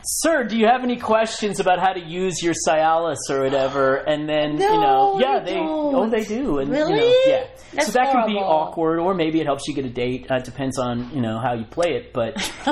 Sir, 0.08 0.44
do 0.44 0.56
you 0.56 0.68
have 0.68 0.84
any 0.84 0.98
questions 0.98 1.60
about 1.60 1.80
how 1.80 1.92
to 1.92 2.00
use 2.00 2.42
your 2.44 2.54
Cialis 2.68 3.18
or 3.30 3.42
whatever? 3.42 3.96
And 3.96 4.30
then, 4.30 4.54
you 4.54 4.60
know, 4.60 5.20
yeah, 5.20 5.40
they 5.44 5.56
don't. 5.56 5.96
oh, 5.96 6.08
they 6.10 6.24
do. 6.24 6.60
And, 6.60 6.70
you 6.70 6.78
know, 6.78 7.24
yeah. 7.26 7.48
That's 7.74 7.88
so 7.88 7.94
that 7.94 8.12
can 8.12 8.28
be 8.28 8.36
awkward, 8.36 9.00
or 9.00 9.16
maybe 9.16 9.42
it 9.42 9.48
helps 9.48 9.68
you 9.68 9.74
get 9.74 9.84
a 9.84 9.90
date. 9.90 10.28
Uh, 10.30 10.36
it 10.36 10.44
depends 10.46 10.78
on, 10.78 11.10
you 11.14 11.22
know, 11.22 11.40
how 11.40 11.54
you 11.54 11.66
play 11.66 11.96
it. 11.96 12.14
But, 12.14 12.40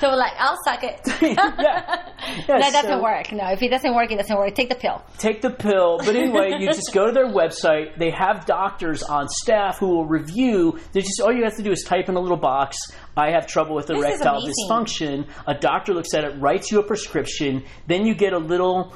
So 0.00 0.08
like, 0.10 0.32
I'll 0.38 0.58
suck 0.64 0.82
it. 0.82 1.00
yeah. 1.22 2.10
yeah 2.48 2.58
that 2.58 2.72
doesn't 2.72 3.02
work. 3.02 3.30
No, 3.32 3.50
if 3.52 3.62
it 3.62 3.68
doesn't 3.68 3.94
work, 3.94 4.10
it 4.10 4.16
doesn't 4.16 4.36
work. 4.36 4.54
Take 4.54 4.70
the 4.70 4.74
pill. 4.74 5.02
Take 5.18 5.42
the 5.42 5.50
pill. 5.50 5.98
But 5.98 6.16
anyway, 6.16 6.56
you 6.58 6.66
just 6.72 6.92
go 6.92 7.06
to 7.06 7.12
their 7.12 7.28
website. 7.28 7.98
They 7.98 8.10
have 8.10 8.46
doctors 8.46 9.02
on 9.02 9.28
staff 9.28 9.78
who 9.78 9.88
will 9.88 10.06
review. 10.06 10.78
They 10.92 11.00
just, 11.00 11.20
all 11.20 11.32
you 11.32 11.44
have 11.44 11.56
to 11.56 11.62
do 11.62 11.70
is 11.70 11.84
type 11.86 12.08
in 12.08 12.16
a 12.16 12.20
little 12.20 12.36
box. 12.36 12.76
I 13.16 13.30
have 13.30 13.46
trouble 13.46 13.74
with 13.74 13.90
erectile 13.90 14.42
dysfunction. 14.46 15.28
A 15.46 15.54
doctor 15.54 15.94
looks 15.94 16.14
at 16.14 16.24
it, 16.24 16.40
writes 16.40 16.70
you 16.70 16.80
a 16.80 16.82
prescription. 16.82 17.64
Then 17.86 18.06
you 18.06 18.14
get 18.14 18.32
a 18.32 18.38
little 18.38 18.92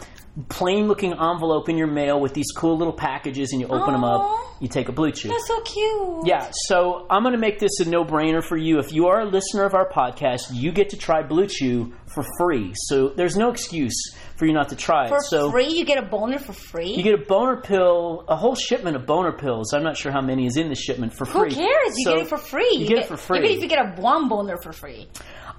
plain 0.49 0.87
looking 0.87 1.13
envelope 1.13 1.69
in 1.69 1.77
your 1.77 1.89
mail 1.89 2.21
with 2.21 2.33
these 2.33 2.53
cool 2.57 2.77
little 2.77 2.93
packages 2.93 3.53
and 3.53 3.61
you 3.61 3.67
open 3.67 3.93
them 3.93 4.05
up. 4.05 4.39
You 4.61 4.69
take 4.69 4.89
a 4.89 4.93
blue 4.93 5.11
chew. 5.11 5.29
That's 5.29 5.47
so 5.47 5.61
cute. 5.63 6.27
Yeah, 6.27 6.51
so 6.53 7.07
I'm 7.11 7.23
going 7.23 7.33
to 7.33 7.39
make 7.41 7.59
this 7.59 7.81
a 7.81 7.89
no 7.89 8.05
brainer 8.05 8.43
for 8.43 8.57
you. 8.57 8.79
If 8.79 8.93
you 8.93 9.07
are 9.07 9.21
a 9.21 9.25
listener 9.25 9.65
of 9.65 9.75
our 9.75 9.89
podcast, 9.89 10.53
you 10.53 10.73
get 10.73 10.91
to 10.91 10.97
try 10.97 11.23
Blue 11.23 11.47
Chew 11.47 11.93
for 12.07 12.25
free. 12.39 12.73
So 12.75 13.09
there's 13.09 13.37
no 13.37 13.51
excuse 13.51 13.95
for 14.39 14.47
you 14.47 14.53
not 14.53 14.69
to 14.69 14.77
try 14.77 15.07
it. 15.07 15.09
For 15.09 15.21
so 15.21 15.51
free, 15.51 15.69
you 15.69 15.85
get 15.85 15.99
a 15.99 16.07
boner 16.07 16.39
for 16.39 16.53
free. 16.53 16.95
you 16.95 17.03
get 17.03 17.15
a 17.15 17.25
boner 17.25 17.61
pill, 17.61 18.25
a 18.29 18.37
whole 18.37 18.55
shipment 18.55 18.97
of 18.97 19.05
boner 19.05 19.33
pills. 19.33 19.75
I'm 19.75 19.83
not 19.83 19.97
sure 19.97 20.13
how 20.13 20.21
many 20.21 20.47
is 20.47 20.57
in 20.57 20.69
the 20.69 20.77
shipment 20.77 21.13
for 21.13 21.25
Who 21.25 21.41
free. 21.41 21.51
Who 21.51 21.57
cares? 21.57 21.95
You 21.97 22.05
So 22.05 22.13
get 22.15 22.23
it 22.23 22.29
for 22.29 22.39
free. 22.39 22.71
You 22.77 22.87
get 22.87 22.99
it 22.99 23.07
for 23.07 23.17
free. 23.17 23.39
Even 23.39 23.51
if 23.51 23.63
you 23.63 23.69
get 23.69 23.81
a 23.81 24.01
one 24.01 24.29
boner 24.29 24.57
for 24.63 24.73
free. 24.73 25.09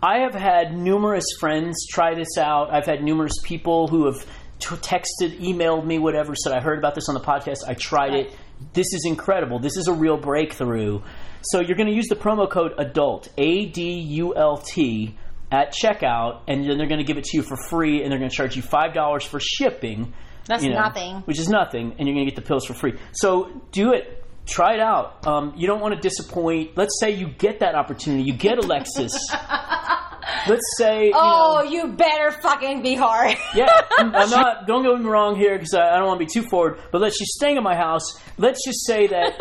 I 0.02 0.20
have 0.20 0.34
had 0.34 0.78
numerous 0.78 1.26
friends 1.40 1.86
try 1.92 2.16
this 2.16 2.38
out. 2.38 2.74
I've 2.74 2.86
had 2.86 3.04
numerous 3.04 3.34
people 3.44 3.90
who 3.90 4.06
have 4.06 4.26
t- 4.60 4.76
texted, 4.76 5.40
emailed 5.42 5.86
me, 5.86 6.00
whatever, 6.00 6.36
said 6.36 6.54
I 6.54 6.62
heard 6.62 6.78
about 6.78 6.96
this 6.96 7.10
on 7.10 7.16
the 7.16 7.22
podcast. 7.22 7.68
I 7.68 7.74
tried 7.74 8.14
it. 8.14 8.34
This 8.74 8.94
is 8.94 9.04
incredible. 9.06 9.60
This 9.60 9.76
is 9.76 9.88
a 9.88 9.94
real 9.94 10.16
breakthrough. 10.18 11.02
So 11.42 11.60
you're 11.60 11.76
going 11.78 11.90
to 11.90 11.96
use 11.96 12.08
the 12.08 12.16
promo 12.16 12.50
code 12.50 12.74
ADULT, 12.78 13.30
A 13.38 13.66
D 13.68 14.00
U 14.00 14.36
L 14.36 14.58
T, 14.58 15.16
at 15.52 15.74
checkout, 15.74 16.42
and 16.48 16.70
then 16.70 16.78
they're 16.78 16.88
going 16.88 17.00
to 17.00 17.06
give 17.06 17.18
it 17.18 17.26
to 17.26 17.38
you 17.38 17.44
for 17.44 17.58
free, 17.58 18.04
and 18.04 18.12
they're 18.12 18.20
going 18.20 18.30
to 18.30 18.36
charge 18.36 18.56
you 18.56 18.62
five 18.62 18.94
dollars 18.94 19.24
for 19.24 19.40
shipping. 19.40 20.14
That's 20.46 20.64
you 20.64 20.72
know, 20.72 20.80
nothing. 20.80 21.18
Which 21.26 21.40
is 21.40 21.50
nothing, 21.50 21.96
and 21.98 22.08
you're 22.08 22.16
going 22.16 22.26
to 22.26 22.32
get 22.32 22.36
the 22.36 22.48
pills 22.48 22.66
for 22.66 22.74
free. 22.74 22.94
So 23.14 23.62
do 23.72 23.94
it. 23.94 24.19
Try 24.50 24.74
it 24.74 24.80
out. 24.80 25.26
Um, 25.28 25.54
you 25.56 25.68
don't 25.68 25.80
want 25.80 25.94
to 25.96 26.02
disappoint. 26.02 26.76
Let's 26.76 27.00
say 27.00 27.12
you 27.12 27.28
get 27.28 27.60
that 27.60 27.76
opportunity. 27.76 28.24
You 28.24 28.34
get 28.34 28.58
Alexis. 28.58 29.14
Let's 30.48 30.62
say. 30.78 31.08
you 31.08 31.14
Oh, 31.16 31.62
know- 31.64 31.70
you 31.70 31.88
better 31.94 32.32
fucking 32.32 32.82
be 32.82 32.96
hard. 32.96 33.36
yeah, 33.56 33.68
I'm, 33.98 34.16
I'm 34.16 34.30
not. 34.32 34.68
Don't 34.68 34.84
get 34.84 35.00
me 35.04 35.10
wrong 35.10 35.36
here 35.36 35.56
because 35.58 35.74
I, 35.74 35.96
I 35.96 35.98
don't 35.98 36.08
want 36.08 36.20
to 36.20 36.26
be 36.26 36.32
too 36.32 36.48
forward. 36.50 36.80
But 36.92 37.02
let's 37.02 37.18
she's 37.18 37.32
staying 37.36 37.58
at 37.58 37.64
my 37.64 37.76
house. 37.76 38.04
Let's 38.38 38.64
just 38.66 38.86
say 38.86 39.08
that 39.08 39.40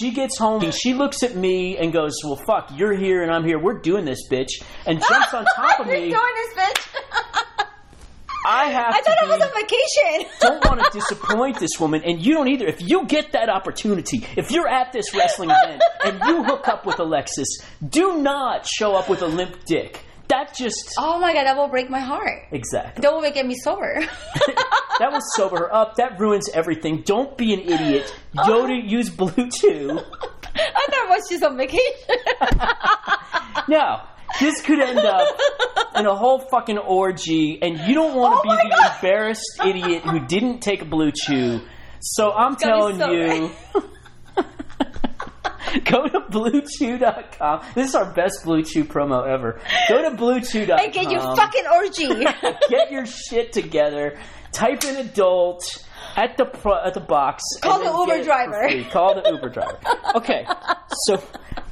she 0.00 0.10
gets 0.10 0.36
home 0.38 0.62
and 0.64 0.74
she 0.74 0.94
looks 0.94 1.22
at 1.22 1.34
me 1.36 1.76
and 1.78 1.92
goes, 1.92 2.14
"Well, 2.24 2.36
fuck, 2.46 2.70
you're 2.74 2.94
here 2.96 3.22
and 3.22 3.32
I'm 3.32 3.44
here. 3.44 3.58
We're 3.58 3.80
doing 3.80 4.04
this, 4.04 4.18
bitch," 4.30 4.50
and 4.86 5.00
jumps 5.00 5.34
on 5.34 5.44
top 5.56 5.80
of 5.80 5.86
me. 5.86 6.10
doing 6.10 6.12
this, 6.12 6.64
bitch. 6.64 6.88
I 8.48 8.64
have 8.70 8.94
I 8.94 9.00
thought 9.02 9.18
I 9.22 9.28
was 9.28 9.42
on 9.42 9.50
vacation. 9.52 10.30
don't 10.40 10.64
want 10.64 10.82
to 10.82 10.90
disappoint 10.98 11.60
this 11.60 11.78
woman, 11.78 12.02
and 12.02 12.24
you 12.24 12.32
don't 12.32 12.48
either. 12.48 12.66
If 12.66 12.80
you 12.80 13.04
get 13.06 13.32
that 13.32 13.48
opportunity, 13.50 14.26
if 14.36 14.50
you're 14.50 14.66
at 14.68 14.92
this 14.92 15.14
wrestling 15.14 15.50
event 15.50 15.82
and 16.04 16.18
you 16.26 16.44
hook 16.44 16.66
up 16.66 16.86
with 16.86 16.98
Alexis, 16.98 17.46
do 17.86 18.16
not 18.22 18.66
show 18.66 18.94
up 18.96 19.08
with 19.10 19.20
a 19.20 19.26
limp 19.26 19.64
dick. 19.66 20.02
That 20.28 20.54
just 20.54 20.94
oh 20.98 21.18
my 21.18 21.32
god, 21.34 21.44
that 21.44 21.56
will 21.56 21.68
break 21.68 21.88
my 21.90 22.00
heart. 22.00 22.44
exactly. 22.50 23.02
That 23.02 23.12
will 23.12 23.20
make 23.22 23.34
me 23.44 23.54
sober. 23.54 24.00
that 24.98 25.10
will 25.12 25.22
sober 25.36 25.58
her 25.58 25.74
up. 25.74 25.96
That 25.96 26.18
ruins 26.18 26.48
everything. 26.50 27.02
Don't 27.02 27.36
be 27.36 27.52
an 27.54 27.60
idiot. 27.60 28.14
Yoda 28.34 28.78
use 28.90 29.08
Blue 29.10 29.50
Chew. 29.50 29.90
I 29.90 30.86
thought 30.90 31.04
it 31.04 31.08
was 31.08 31.28
just 31.28 31.44
on 31.44 31.56
vacation. 31.56 31.82
No, 33.68 34.00
this 34.40 34.60
could 34.62 34.80
end 34.80 34.98
up 34.98 35.38
in 35.96 36.06
a 36.06 36.14
whole 36.14 36.38
fucking 36.38 36.78
orgy, 36.78 37.58
and 37.62 37.78
you 37.80 37.94
don't 37.94 38.14
want 38.16 38.34
to 38.42 38.48
Oh 38.48 38.56
be 38.56 38.62
the 38.68 38.74
God. 38.76 38.94
embarrassed 38.96 39.60
idiot 39.64 40.02
who 40.04 40.20
didn't 40.26 40.60
take 40.60 40.82
a 40.82 40.84
Blue 40.84 41.10
Chew. 41.12 41.60
So 42.00 42.30
I'm 42.32 42.56
telling 42.56 42.98
so 42.98 43.10
you. 43.10 43.50
Go 45.84 46.06
to 46.08 46.20
bluechew.com. 46.20 47.60
This 47.74 47.88
is 47.90 47.94
our 47.94 48.10
best 48.14 48.42
Blue 48.44 48.62
Chew 48.62 48.84
promo 48.84 49.26
ever. 49.28 49.60
Go 49.88 50.02
to 50.08 50.16
bluechew.com. 50.16 50.78
and 50.78 50.92
get 50.92 51.10
your 51.10 51.20
fucking 51.36 51.64
orgy. 51.74 52.08
get 52.70 52.90
your 52.90 53.04
shit 53.04 53.52
together. 53.52 54.18
Type 54.52 54.84
in 54.84 54.96
adult 54.96 55.84
at 56.18 56.36
the 56.36 56.44
pro- 56.44 56.84
at 56.84 56.92
the 56.94 57.00
box. 57.00 57.42
Call 57.62 57.78
the 57.78 57.84
Uber 57.86 58.06
get 58.06 58.16
it 58.16 58.18
for 58.20 58.24
driver. 58.24 58.90
Call 58.90 59.14
the 59.22 59.30
Uber 59.30 59.48
driver. 59.48 59.78
Okay, 60.14 60.46
so 61.04 61.22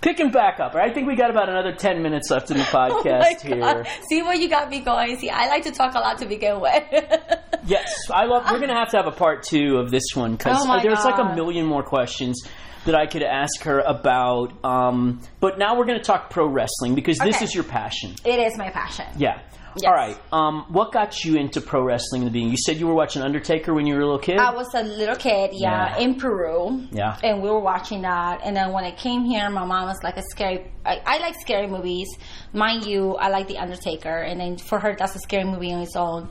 picking 0.03 0.30
back 0.30 0.61
up. 0.61 0.74
I 0.74 0.92
think 0.92 1.07
we 1.09 1.16
got 1.16 1.30
about 1.30 1.49
another 1.49 1.72
ten 1.72 2.03
minutes 2.03 2.30
left 2.30 2.51
in 2.51 2.59
the 2.59 2.62
Oh 2.72 3.03
podcast 3.03 3.49
God. 3.49 3.86
here. 3.86 3.94
See 4.11 4.22
where 4.22 4.34
you 4.34 4.49
got 4.49 4.68
me 4.68 4.80
going. 4.80 5.18
See, 5.18 5.30
I 5.30 5.49
like 5.49 5.64
to 5.64 5.70
talk 5.72 5.94
a 5.94 5.99
lot 5.99 6.18
to 6.18 6.26
begin 6.26 6.61
with. 6.61 6.82
Yes, 7.68 7.92
I 8.12 8.26
love. 8.26 8.44
We're 8.49 8.61
gonna 8.61 8.78
have 8.78 8.90
to 8.92 8.97
have 8.97 9.09
a 9.09 9.11
part 9.11 9.42
two 9.42 9.78
of 9.78 9.90
this 9.90 10.05
one 10.14 10.36
because 10.36 10.59
Oh 10.64 10.80
there's 10.80 11.05
like 11.05 11.18
a 11.18 11.34
million 11.34 11.66
more 11.66 11.82
questions 11.82 12.44
that 12.84 12.94
I 12.94 13.07
could 13.09 13.24
ask 13.24 13.62
her 13.64 13.80
about. 13.80 14.53
Um, 14.64 15.20
but 15.40 15.59
now 15.59 15.76
we're 15.76 15.86
gonna 15.86 16.01
talk 16.01 16.30
pro 16.30 16.47
wrestling 16.47 16.94
because 16.94 17.18
this 17.18 17.36
Okay. 17.36 17.44
is 17.44 17.55
your 17.57 17.64
passion. 17.64 18.14
it 18.24 18.38
is 18.38 18.57
my 18.57 18.70
passion. 18.70 19.07
Yeah. 19.16 19.40
Yes. 19.81 19.89
All 19.89 19.95
right. 19.95 20.18
Um, 20.33 20.64
what 20.68 20.93
got 20.93 21.24
you 21.24 21.37
into 21.37 21.61
pro 21.61 21.83
wrestling 21.83 22.22
in 22.22 22.27
the 22.27 22.31
beginning? 22.33 22.51
You 22.53 22.57
said 22.64 22.77
you 22.79 22.87
were 22.87 22.95
watching 22.95 23.22
Undertaker 23.22 23.74
when 23.74 23.87
you 23.87 23.95
were 23.95 24.01
a 24.01 24.05
little 24.05 24.18
kid. 24.18 24.39
I 24.39 24.55
was 24.55 24.72
a 24.74 24.83
little 24.83 25.16
kid, 25.16 25.51
yeah, 25.53 25.97
Yeah. 25.97 25.99
in 26.05 26.14
Peru. 26.16 26.87
Yeah. 26.93 27.18
And 27.22 27.43
we 27.43 27.51
were 27.51 27.61
watching 27.61 28.03
that. 28.03 28.41
And 28.45 28.57
then 28.57 28.72
when 28.72 28.85
I 28.85 28.93
came 28.93 29.24
here, 29.24 29.49
my 29.51 29.64
mom 29.64 29.87
was 29.87 30.03
like 30.03 30.16
a 30.16 30.22
scary. 30.31 30.70
I, 30.85 31.01
I 31.05 31.18
like 31.18 31.35
scary 31.41 31.66
movies. 31.66 32.09
Mind 32.53 32.87
you, 32.87 33.16
I 33.16 33.29
like 33.29 33.49
The 33.49 33.59
Undertaker. 33.59 34.16
And 34.22 34.41
then 34.41 34.57
for 34.57 34.79
her, 34.79 34.95
that's 34.99 35.14
a 35.14 35.18
scary 35.20 35.45
movie 35.45 35.72
on 35.72 35.81
its 35.83 35.97
own. 35.97 36.29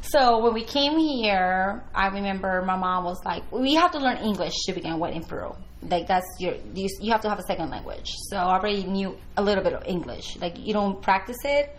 So 0.00 0.38
when 0.42 0.54
we 0.54 0.62
came 0.64 0.96
here, 0.96 1.84
I 1.94 2.06
remember 2.08 2.62
my 2.62 2.76
mom 2.76 3.04
was 3.04 3.20
like, 3.24 3.42
"We 3.50 3.74
have 3.74 3.90
to 3.92 3.98
learn 3.98 4.18
English 4.18 4.54
to 4.66 4.72
begin 4.72 4.98
with 5.00 5.12
in 5.12 5.24
Peru. 5.24 5.54
Like 5.82 6.06
that's 6.06 6.26
your 6.38 6.54
you, 6.72 6.88
you 7.00 7.10
have 7.12 7.20
to 7.22 7.28
have 7.28 7.38
a 7.40 7.42
second 7.42 7.70
language." 7.70 8.14
So 8.30 8.36
I 8.36 8.58
already 8.58 8.84
knew 8.84 9.16
a 9.36 9.42
little 9.42 9.62
bit 9.64 9.72
of 9.72 9.82
English. 9.86 10.36
Like 10.40 10.56
you 10.56 10.72
don't 10.72 11.02
practice 11.02 11.38
it, 11.44 11.76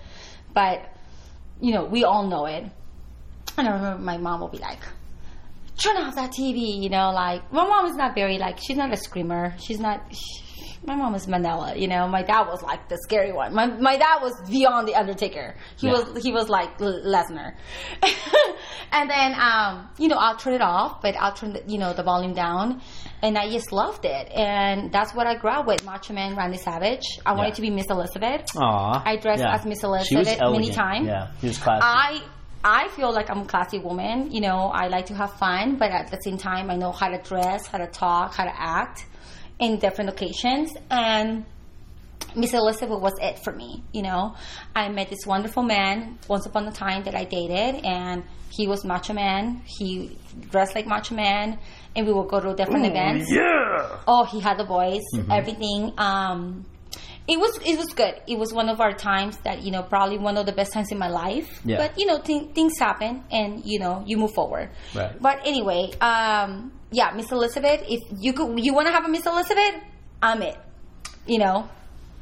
but 0.54 0.86
you 1.62 1.74
know 1.74 1.86
we 1.86 2.04
all 2.04 2.28
know 2.28 2.46
it. 2.46 2.66
And 3.58 3.68
I 3.68 3.74
remember 3.74 4.02
my 4.02 4.18
mom 4.18 4.40
will 4.40 4.48
be 4.48 4.60
like, 4.60 4.80
turn 5.80 5.98
off 5.98 6.16
that 6.16 6.32
TV, 6.32 6.82
you 6.82 6.90
know, 6.90 7.12
like 7.12 7.52
my 7.52 7.66
mom 7.68 7.86
is 7.86 7.96
not 7.96 8.16
very 8.16 8.38
like 8.38 8.58
she's 8.60 8.78
not 8.78 8.92
a 8.94 8.98
screamer. 8.98 9.56
She's 9.60 9.80
not 9.80 10.02
she, 10.14 10.44
my 10.86 10.96
mom 10.96 11.14
is 11.16 11.28
Manila, 11.28 11.76
you 11.76 11.88
know. 11.90 12.08
My 12.08 12.24
dad 12.24 12.44
was 12.48 12.62
like 12.64 12.88
the 12.88 12.98
scary 13.04 13.32
one. 13.34 13.54
My 13.54 13.66
my 13.68 13.98
dad 13.98 14.20
was 14.22 14.34
beyond 14.50 14.88
the 14.88 14.96
Undertaker. 14.96 15.56
He 15.78 15.88
Yeah. 15.88 15.94
was 15.94 16.24
he 16.24 16.32
was 16.32 16.48
like 16.50 16.80
L- 16.82 17.02
Lesnar. 17.06 17.56
and 18.92 19.10
then 19.10 19.34
um, 19.40 19.90
you 19.98 20.08
know, 20.08 20.16
I'll 20.18 20.38
turn 20.38 20.54
it 20.54 20.62
off, 20.62 21.02
but 21.02 21.16
I'll 21.18 21.34
turn 21.34 21.54
the, 21.54 21.64
you 21.68 21.78
know 21.78 21.94
the 21.94 22.04
volume 22.04 22.34
down, 22.34 22.82
and 23.22 23.38
I 23.38 23.50
just 23.50 23.72
loved 23.72 24.06
it. 24.06 24.32
And 24.34 24.92
that's 24.92 25.14
what 25.14 25.28
I 25.28 25.36
grew 25.36 25.52
up 25.52 25.68
with, 25.68 25.84
Macho 25.84 26.14
Man 26.14 26.36
Randy 26.36 26.58
Savage. 26.58 27.04
I 27.26 27.34
wanted 27.34 27.56
to 27.56 27.62
be 27.62 27.70
Miss 27.70 27.88
Elizabeth. 27.90 28.46
Aw. 28.58 29.04
I 29.06 29.18
dressed 29.18 29.42
Yeah. 29.44 29.56
as 29.56 29.66
Miss 29.66 29.84
was 29.84 30.10
Elizabeth 30.12 30.40
many 30.52 30.72
times. 30.72 31.08
Yeah, 31.08 31.28
she 31.42 31.48
was 31.48 31.58
classy. 31.58 31.82
I 31.84 32.22
I 32.64 32.90
feel 32.90 33.14
like 33.14 33.30
I'm 33.30 33.40
a 33.42 33.46
classy 33.46 33.80
woman. 33.80 34.32
You 34.32 34.42
know, 34.42 34.68
I 34.68 34.88
like 34.88 35.08
to 35.08 35.16
have 35.16 35.34
fun, 35.34 35.78
but 35.78 35.92
at 35.92 36.12
the 36.12 36.18
same 36.18 36.38
time, 36.38 36.70
I 36.70 36.76
know 36.76 36.92
how 36.92 37.08
to 37.08 37.18
dress, 37.22 37.68
how 37.68 37.78
to 37.78 37.88
talk, 37.88 38.36
how 38.36 38.44
to 38.44 38.54
act 38.54 39.06
in 39.60 39.80
different 39.80 40.10
occasions. 40.10 40.72
And 40.90 41.46
Miss 42.36 42.54
Elizabeth 42.54 43.00
was 43.00 43.14
it 43.22 43.40
for 43.44 43.54
me. 43.54 43.84
You 43.94 44.04
know, 44.04 44.36
I 44.76 44.90
met 44.90 45.10
this 45.10 45.26
wonderful 45.26 45.64
man 45.64 46.20
once 46.28 46.46
upon 46.46 46.68
a 46.68 46.72
time 46.72 47.04
that 47.04 47.16
I 47.16 47.24
dated, 47.24 47.86
and 47.86 48.24
he 48.52 48.68
was 48.68 48.84
macho 48.84 49.14
man. 49.14 49.62
He 49.66 50.18
dressed 50.50 50.76
like 50.76 50.86
macho 50.86 51.16
man, 51.16 51.60
and 51.96 52.06
we 52.06 52.14
would 52.14 52.28
go 52.28 52.40
to 52.40 52.54
different 52.56 52.86
events. 52.86 53.32
Yeah. 53.32 54.00
Oh, 54.08 54.26
he 54.26 54.40
had 54.40 54.58
the 54.58 54.66
voice, 54.66 55.06
everything. 55.32 55.94
Um, 55.98 56.66
it 57.30 57.40
was 57.40 57.58
it 57.64 57.78
was 57.78 57.94
good. 57.94 58.16
It 58.28 58.38
was 58.40 58.52
one 58.52 58.70
of 58.70 58.82
our 58.82 58.94
times 58.94 59.38
that 59.44 59.62
you 59.62 59.72
know 59.72 59.84
probably 59.84 60.18
one 60.18 60.36
of 60.36 60.48
the 60.48 60.52
best 60.52 60.74
times 60.74 60.92
in 60.92 60.98
my 60.98 61.10
life. 61.10 61.62
Yeah. 61.64 61.78
But 61.78 62.00
you 62.00 62.08
know 62.08 62.20
th- 62.20 62.52
things 62.54 62.74
happen, 62.80 63.24
and 63.32 63.64
you 63.64 63.80
know 63.80 64.04
you 64.06 64.18
move 64.18 64.34
forward. 64.34 64.70
Right. 64.96 65.14
But 65.22 65.42
anyway, 65.46 65.92
um, 66.02 66.72
yeah, 66.92 67.12
Miss 67.16 67.32
Elizabeth. 67.32 67.84
If 67.88 68.02
you 68.20 68.34
could, 68.34 68.60
you 68.60 68.74
want 68.74 68.88
to 68.88 68.92
have 68.94 69.06
a 69.06 69.10
Miss 69.10 69.26
Elizabeth, 69.26 69.76
I'm 70.22 70.42
it. 70.42 70.58
You 71.28 71.38
know. 71.38 71.70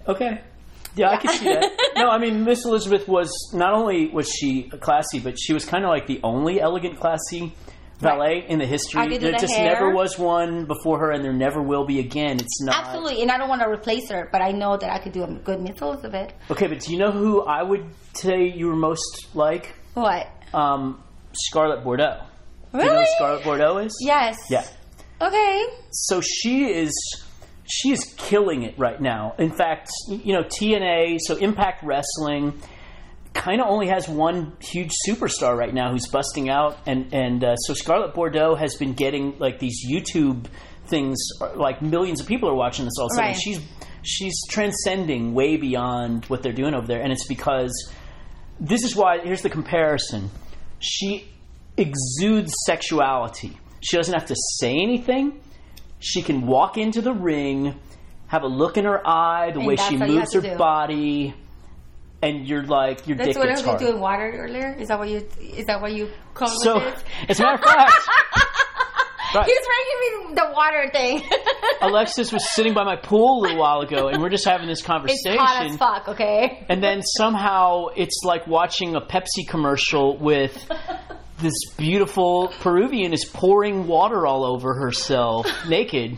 Okay. 0.08 0.42
Yeah, 0.96 1.12
I 1.12 1.18
can 1.18 1.32
see 1.38 1.46
that. 1.46 1.72
No, 1.98 2.10
I 2.10 2.18
mean, 2.20 2.44
Miss 2.44 2.64
Elizabeth 2.66 3.08
was 3.08 3.32
not 3.54 3.74
only 3.74 4.10
was 4.10 4.30
she 4.30 4.64
classy, 4.70 5.20
but 5.20 5.40
she 5.40 5.54
was 5.54 5.66
kind 5.66 5.84
of 5.84 5.90
like 5.90 6.06
the 6.06 6.20
only 6.24 6.60
elegant, 6.62 7.00
classy 7.00 7.54
valet 8.00 8.46
in 8.48 8.60
the 8.60 8.66
history. 8.66 9.02
I 9.02 9.08
there 9.08 9.32
the 9.32 9.38
just 9.38 9.54
hair. 9.56 9.74
never 9.74 9.94
was 9.94 10.18
one 10.18 10.66
before 10.66 11.00
her, 11.00 11.12
and 11.12 11.24
there 11.24 11.34
never 11.34 11.62
will 11.62 11.86
be 11.86 12.00
again. 12.00 12.40
It's 12.40 12.62
not 12.62 12.76
Absolutely, 12.76 13.22
and 13.22 13.32
I 13.32 13.38
don't 13.38 13.50
want 13.50 13.62
to 13.62 13.70
replace 13.70 14.10
her, 14.10 14.30
but 14.32 14.42
I 14.42 14.52
know 14.52 14.78
that 14.78 14.92
I 14.92 15.00
could 15.00 15.12
do 15.14 15.24
a 15.24 15.28
good 15.28 15.62
Miss 15.62 15.80
Elizabeth. 15.82 16.32
Okay, 16.52 16.68
but 16.68 16.80
do 16.82 16.92
you 16.92 17.00
know 17.00 17.12
who 17.12 17.42
I 17.44 17.64
would 17.64 17.86
say 18.14 18.48
you 18.48 18.68
were 18.68 18.76
most 18.76 19.28
like? 19.34 19.74
What? 19.94 20.28
Um, 20.54 21.04
Scarlett 21.34 21.84
Bordeaux. 21.84 22.20
Do 22.74 22.80
you 22.80 22.86
know 22.86 22.92
Really? 22.92 23.06
who 23.06 23.12
Scarlett 23.16 23.44
Bordeaux 23.44 23.78
is? 23.80 23.98
Yes. 24.02 24.38
Yeah. 24.50 24.66
Okay. 25.22 25.64
so 25.92 26.22
she 26.22 26.66
is 26.72 26.92
she 27.70 27.92
is 27.92 28.04
killing 28.18 28.62
it 28.64 28.78
right 28.78 29.02
now. 29.02 29.34
In 29.40 29.52
fact, 29.52 29.90
you 30.08 30.34
know 30.34 30.44
TNA, 30.44 31.18
so 31.22 31.36
Impact 31.38 31.84
Wrestling, 31.84 32.54
kind 33.38 33.62
of 33.62 33.68
only 33.68 33.88
has 33.88 34.08
one 34.10 34.54
huge 34.60 34.92
superstar 35.08 35.56
right 35.58 35.74
now 35.74 35.92
who's 35.92 36.08
busting 36.08 36.50
out, 36.50 36.78
and 36.86 37.14
and 37.14 37.44
uh, 37.44 37.56
so 37.56 37.74
Scarlett 37.74 38.14
Bordeaux 38.14 38.56
has 38.56 38.76
been 38.76 38.94
getting 38.94 39.38
like 39.40 39.60
these 39.60 39.86
YouTube 39.90 40.46
things, 40.88 41.18
like 41.56 41.82
millions 41.82 42.20
of 42.22 42.28
people 42.28 42.50
are 42.50 42.56
watching 42.56 42.86
this 42.86 42.94
all 43.00 43.06
of 43.06 43.12
a 43.12 43.16
sudden. 43.16 43.32
Right. 43.32 43.40
She's 43.40 43.60
she's 44.04 44.36
transcending 44.50 45.34
way 45.34 45.58
beyond 45.58 46.26
what 46.26 46.44
they're 46.44 46.54
doing 46.54 46.74
over 46.74 46.88
there, 46.88 47.02
and 47.02 47.12
it's 47.12 47.28
because 47.28 47.72
this 48.60 48.84
is 48.84 48.96
why. 48.96 49.20
Here's 49.20 49.42
the 49.42 49.50
comparison. 49.50 50.30
She 50.80 51.28
exudes 51.78 52.54
sexuality. 52.66 53.58
She 53.82 53.98
doesn't 53.98 54.14
have 54.14 54.28
to 54.28 54.36
say 54.60 54.72
anything. 54.74 55.40
She 56.00 56.22
can 56.22 56.46
walk 56.46 56.78
into 56.78 57.02
the 57.02 57.14
ring, 57.14 57.80
have 58.28 58.44
a 58.44 58.48
look 58.48 58.78
in 58.78 58.86
her 58.86 59.02
eye, 59.08 59.52
the 59.52 59.60
And 59.60 59.68
way 59.68 59.76
she 59.76 59.98
moves 59.98 60.34
her 60.34 60.42
do. 60.42 60.56
body, 60.56 61.34
and 62.22 62.48
you're 62.48 62.64
like 62.64 63.08
your 63.08 63.18
That's 63.18 63.30
dick 63.30 63.38
what 63.38 63.48
I 63.50 63.52
was 63.52 63.62
hard. 63.66 63.80
doing 63.80 64.00
water 64.00 64.32
earlier. 64.38 64.76
Is 64.80 64.88
that 64.90 64.98
what 65.00 65.10
you? 65.10 65.28
Is 65.40 65.66
that 65.68 65.82
what 65.82 65.94
you 65.94 66.10
call 66.34 66.48
So, 66.50 66.80
it? 66.80 67.04
as 67.30 67.40
a 67.40 67.44
matter 67.44 67.56
of 67.56 67.62
fact, 67.64 67.94
right, 69.36 69.46
He's 69.46 69.58
bringing 69.68 70.30
me 70.30 70.36
the 70.36 70.52
water 70.54 70.90
thing. 70.92 71.22
Alexis 71.82 72.32
was 72.32 72.50
sitting 72.54 72.74
by 72.74 72.84
my 72.84 72.96
pool 72.96 73.40
a 73.40 73.42
little 73.42 73.58
while 73.60 73.82
ago, 73.82 74.08
and 74.08 74.22
we're 74.22 74.30
just 74.30 74.46
having 74.46 74.68
this 74.68 74.82
conversation. 74.82 75.34
it's 75.34 75.42
hot 75.42 75.66
as 75.66 75.78
fuck. 75.78 76.08
Okay. 76.10 76.66
and 76.70 76.82
then 76.84 77.02
somehow 77.02 77.88
it's 77.96 78.22
like 78.24 78.48
watching 78.48 78.96
a 78.96 79.02
Pepsi 79.02 79.48
commercial 79.48 80.18
with 80.18 80.54
this 81.40 81.54
beautiful 81.78 82.52
Peruvian 82.62 83.14
is 83.14 83.26
pouring 83.26 83.86
water 83.88 84.26
all 84.26 84.44
over 84.44 84.74
herself 84.74 85.46
naked 85.68 86.18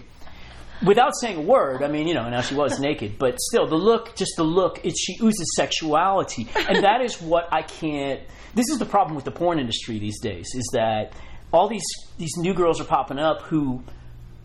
without 0.85 1.11
saying 1.19 1.37
a 1.37 1.41
word. 1.41 1.83
I 1.83 1.87
mean, 1.87 2.07
you 2.07 2.13
know, 2.13 2.29
now 2.29 2.41
she 2.41 2.55
was 2.55 2.79
naked, 2.79 3.17
but 3.17 3.39
still 3.39 3.67
the 3.67 3.75
look, 3.75 4.15
just 4.15 4.31
the 4.37 4.43
look, 4.43 4.85
it, 4.85 4.97
she 4.97 5.17
oozes 5.21 5.51
sexuality. 5.55 6.47
And 6.55 6.83
that 6.83 7.01
is 7.01 7.21
what 7.21 7.47
I 7.51 7.61
can't 7.61 8.21
this 8.53 8.69
is 8.69 8.79
the 8.79 8.85
problem 8.85 9.15
with 9.15 9.25
the 9.25 9.31
porn 9.31 9.59
industry 9.59 9.99
these 9.99 10.19
days 10.19 10.47
is 10.55 10.69
that 10.73 11.13
all 11.51 11.67
these 11.67 11.85
these 12.17 12.35
new 12.37 12.53
girls 12.53 12.79
are 12.81 12.85
popping 12.85 13.19
up 13.19 13.41
who 13.43 13.83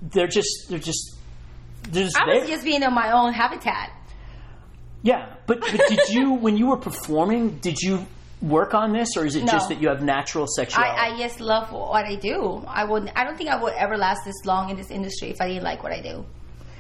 they're 0.03 0.27
just 0.27 0.67
they're 0.69 0.79
just 0.79 1.17
they're 1.91 2.05
just 2.05 2.19
I 2.19 2.27
was 2.27 2.41
there. 2.41 2.49
just 2.49 2.65
being 2.65 2.83
in 2.83 2.95
my 2.95 3.13
own 3.13 3.33
habitat. 3.33 3.93
Yeah, 5.03 5.35
but, 5.47 5.61
but 5.61 5.83
did 5.87 6.09
you, 6.09 6.33
when 6.33 6.57
you 6.57 6.69
were 6.69 6.79
performing, 6.79 7.59
did 7.59 7.79
you 7.79 8.07
work 8.49 8.75
on 8.75 8.93
this, 8.93 9.17
or 9.17 9.25
is 9.27 9.35
it 9.37 9.45
No. 9.45 9.53
just 9.53 9.69
that 9.71 9.81
you 9.81 9.89
have 9.89 10.03
natural 10.03 10.47
sexuality? 10.47 10.99
I, 10.99 11.15
I 11.15 11.19
just 11.19 11.41
love 11.41 11.73
what 11.73 12.05
I 12.05 12.15
do. 12.17 12.63
I 12.67 12.85
would. 12.85 13.11
I 13.17 13.25
don't 13.25 13.37
think 13.37 13.51
I 13.51 13.57
would 13.63 13.75
ever 13.75 13.97
last 13.97 14.21
this 14.25 14.45
long 14.45 14.71
in 14.71 14.77
this 14.77 14.91
industry 14.91 15.31
if 15.31 15.41
I 15.41 15.49
didn't 15.49 15.65
like 15.65 15.83
what 15.83 15.93
I 15.93 16.01
do. 16.01 16.25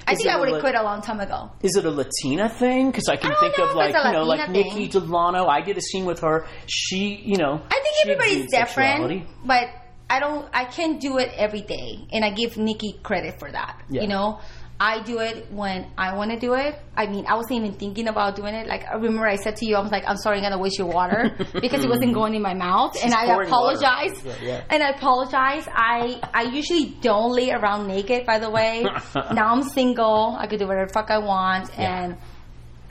I 0.07 0.12
Is 0.12 0.19
think 0.19 0.29
I 0.29 0.39
would 0.39 0.51
have 0.51 0.61
quit 0.61 0.75
a 0.75 0.83
long 0.83 1.01
time 1.01 1.19
ago. 1.21 1.51
is 1.62 1.77
it 1.77 1.87
a 1.87 1.91
Latina 1.91 2.51
thing? 2.51 2.91
Because 2.91 3.09
I 3.09 3.17
can 3.17 3.33
I 3.33 3.41
think 3.41 3.57
know 3.57 3.71
of 3.71 3.75
like 3.75 3.95
you 3.95 4.12
know, 4.12 4.23
like 4.25 4.41
Latina 4.49 4.53
Nikki. 4.65 4.89
Delano. 4.89 5.47
I 5.47 5.62
did 5.62 5.79
a 5.79 5.81
scene 5.81 6.05
with 6.05 6.21
her. 6.21 6.47
She, 6.67 7.15
you 7.25 7.39
know, 7.39 7.62
I 7.71 7.81
think 7.81 7.95
everybody's 8.05 8.51
different, 8.51 9.27
but 9.47 9.69
I 10.11 10.21
don't. 10.21 10.47
I 10.53 10.67
can't 10.67 11.01
do 11.01 11.17
it 11.17 11.31
every 11.35 11.62
day, 11.62 12.07
and 12.12 12.23
I 12.23 12.31
give 12.31 12.59
Nikki 12.59 12.99
credit 13.03 13.39
for 13.39 13.51
that. 13.51 13.81
Yeah. 13.89 14.03
You 14.03 14.09
know, 14.09 14.41
I 14.85 15.03
do 15.03 15.18
it 15.20 15.51
when 15.51 15.87
I 15.97 16.14
want 16.14 16.30
to 16.32 16.39
do 16.39 16.53
it. 16.53 16.78
I 16.95 17.07
mean, 17.07 17.24
I 17.26 17.37
wasn't 17.37 17.64
even 17.64 17.72
thinking 17.72 18.07
about 18.07 18.37
doing 18.37 18.55
it. 18.55 18.66
Like 18.66 18.85
I 18.87 18.97
remember, 18.97 19.26
I 19.26 19.37
said 19.37 19.57
to 19.57 19.66
you, 19.66 19.76
I 19.76 19.80
was 19.80 19.91
like, 19.91 20.05
"I'm 20.07 20.18
sorry, 20.18 20.37
I'm 20.37 20.43
gonna 20.43 20.59
waste 20.59 20.78
your 20.78 20.89
water 20.89 21.35
because 21.64 21.82
it 21.82 21.89
wasn't 21.89 22.12
going 22.12 22.35
in 22.35 22.43
my 22.43 22.53
mouth," 22.53 22.95
and 23.03 23.14
I 23.14 23.24
apologize. 23.45 24.22
Yeah, 24.22 24.35
yeah. 24.43 24.64
And 24.68 24.82
I 24.82 24.91
apologize. 24.91 25.66
I 25.72 26.20
I 26.35 26.43
usually 26.43 26.87
don't 27.01 27.32
lay 27.32 27.51
around 27.51 27.87
naked. 27.87 28.26
By 28.26 28.39
the 28.39 28.51
way, 28.51 28.82
now 29.32 29.55
I'm 29.55 29.62
single. 29.62 30.37
I 30.39 30.47
could 30.47 30.59
do 30.59 30.66
whatever 30.66 30.87
the 30.87 30.93
fuck 30.93 31.11
I 31.11 31.18
want, 31.18 31.76
and 31.78 32.18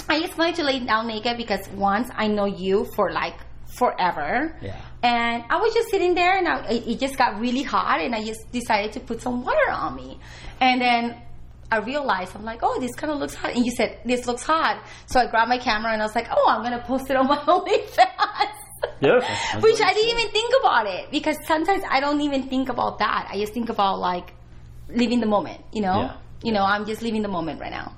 I 0.10 0.20
just 0.20 0.36
wanted 0.36 0.56
to 0.56 0.64
lay 0.64 0.80
down 0.80 1.06
naked 1.06 1.38
because 1.38 1.70
once 1.76 2.10
I 2.16 2.26
know 2.28 2.46
you 2.46 2.88
for 2.96 3.12
like 3.12 3.38
forever. 3.78 4.58
Yeah. 4.62 4.82
And 5.04 5.44
I 5.48 5.58
was 5.58 5.74
just 5.76 5.90
sitting 5.90 6.16
there, 6.16 6.38
and 6.38 6.48
I, 6.48 6.64
it 6.72 7.00
just 7.00 7.18
got 7.18 7.40
really 7.40 7.62
hot, 7.64 8.00
and 8.02 8.16
I 8.16 8.24
just 8.24 8.52
decided 8.52 8.94
to 8.94 9.00
put 9.00 9.22
some 9.22 9.44
water 9.44 9.70
on 9.70 9.96
me. 9.96 10.20
And 10.60 10.82
then 10.82 11.22
I 11.72 11.78
realized, 11.80 12.36
I'm 12.36 12.44
like, 12.46 12.60
oh, 12.62 12.80
this 12.80 12.94
kind 12.96 13.12
of 13.12 13.20
looks 13.20 13.34
hot. 13.34 13.56
And 13.56 13.66
you 13.66 13.72
said, 13.72 14.00
this 14.06 14.28
looks 14.28 14.44
hot. 14.44 14.84
So 15.08 15.20
I 15.20 15.28
grabbed 15.28 15.50
my 15.50 15.58
camera, 15.58 15.92
and 15.92 16.02
I 16.02 16.06
was 16.06 16.16
like, 16.16 16.28
oh, 16.32 16.46
I'm 16.50 16.62
going 16.62 16.78
to 16.80 16.86
post 16.86 17.10
it 17.10 17.16
on 17.16 17.28
my 17.28 17.38
OnlyFans. 17.48 18.54
Yeah, 19.02 19.60
Which 19.62 19.82
I 19.82 19.94
didn't 19.94 20.18
even 20.20 20.32
think 20.32 20.54
about 20.60 20.88
it 20.88 21.10
because 21.12 21.38
sometimes 21.48 21.84
I 21.90 22.00
don't 22.00 22.22
even 22.22 22.44
think 22.50 22.70
about 22.70 23.00
that. 23.00 23.28
I 23.32 23.38
just 23.40 23.54
think 23.54 23.70
about 23.70 24.00
like 24.00 24.34
living 24.90 25.20
the 25.20 25.26
moment, 25.26 25.62
you 25.72 25.82
know? 25.82 26.00
Yeah. 26.02 26.18
You 26.44 26.52
know, 26.52 26.64
I'm 26.64 26.86
just 26.86 27.02
living 27.02 27.22
the 27.22 27.28
moment 27.30 27.60
right 27.62 27.72
now. 27.72 27.94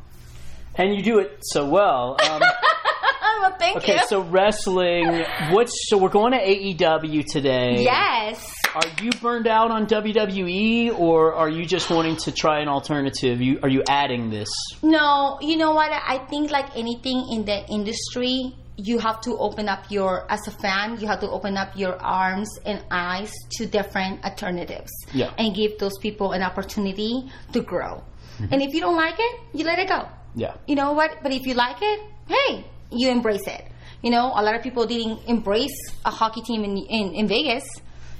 and 0.76 0.95
you 0.95 1.01
do 1.03 1.20
it 1.20 1.39
so 1.41 1.68
well. 1.68 2.18
Um, 2.24 2.39
well, 3.41 3.55
thank 3.57 3.78
okay, 3.78 3.95
you. 3.95 4.07
so 4.07 4.22
wrestling. 4.22 5.24
What's 5.51 5.74
so 5.89 5.97
we're 5.97 6.09
going 6.09 6.32
to 6.34 6.39
AEW 6.39 7.26
today. 7.26 7.82
yes. 7.84 8.55
Are 8.76 9.01
you 9.01 9.11
burned 9.21 9.47
out 9.47 9.71
on 9.71 9.88
WWE, 9.88 10.99
or 10.99 11.34
are 11.34 11.47
you 11.47 11.65
just 11.65 11.89
wanting 11.89 12.17
to 12.17 12.32
try 12.34 12.59
an 12.59 12.67
alternative? 12.67 13.41
You 13.41 13.59
are 13.63 13.69
you 13.69 13.84
adding 13.88 14.30
this? 14.30 14.49
No, 14.84 15.38
you 15.41 15.55
know 15.55 15.71
what? 15.71 15.91
I 15.93 16.17
think 16.30 16.51
like 16.51 16.76
anything 16.76 17.26
in 17.32 17.45
the 17.45 17.65
industry, 17.69 18.53
you 18.76 18.99
have 18.99 19.21
to 19.21 19.38
open 19.38 19.69
up 19.69 19.89
your, 19.89 20.30
as 20.30 20.45
a 20.47 20.51
fan, 20.51 20.99
you 20.99 21.07
have 21.07 21.21
to 21.21 21.30
open 21.30 21.55
up 21.55 21.78
your 21.78 21.95
arms 22.01 22.49
and 22.65 22.84
eyes 22.91 23.32
to 23.51 23.65
different 23.65 24.26
alternatives. 24.26 24.91
Yeah. 25.13 25.32
And 25.38 25.55
give 25.55 25.78
those 25.80 25.97
people 25.99 26.34
an 26.34 26.41
opportunity 26.41 27.32
to 27.53 27.61
grow. 27.61 28.03
Mm-hmm. 28.39 28.53
And 28.53 28.61
if 28.61 28.73
you 28.73 28.82
don't 28.82 28.97
like 28.97 29.15
it, 29.17 29.39
you 29.53 29.63
let 29.63 29.80
it 29.80 29.88
go. 29.88 30.09
Yeah. 30.36 30.55
You 30.67 30.76
know 30.76 30.91
what? 30.91 31.23
But 31.23 31.32
if 31.32 31.45
you 31.45 31.53
like 31.53 31.78
it, 31.82 31.99
hey, 32.28 32.65
you 32.91 33.09
embrace 33.09 33.47
it. 33.47 33.65
You 34.01 34.11
know, 34.11 34.34
a 34.36 34.43
lot 34.43 34.55
of 34.55 34.61
people 34.61 34.86
didn't 34.86 35.21
embrace 35.28 35.80
a 36.03 36.11
hockey 36.11 36.41
team 36.41 36.63
in, 36.65 36.78
in, 36.78 37.13
in 37.13 37.28
Vegas, 37.28 37.63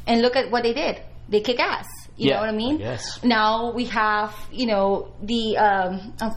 and 0.08 0.22
look 0.22 0.36
at 0.36 0.52
what 0.52 0.64
they 0.64 0.74
did. 0.74 1.02
They 1.30 1.42
kick 1.42 1.60
ass. 1.60 1.88
You 2.18 2.30
Yeah, 2.30 2.36
know 2.36 2.42
what 2.42 2.50
I 2.50 2.56
mean? 2.58 2.80
Yes. 2.80 3.22
Now 3.24 3.74
we 3.74 3.86
have, 3.86 4.34
you 4.52 4.68
know, 4.68 5.14
the 5.22 5.58
um, 5.58 6.14
uh, 6.22 6.32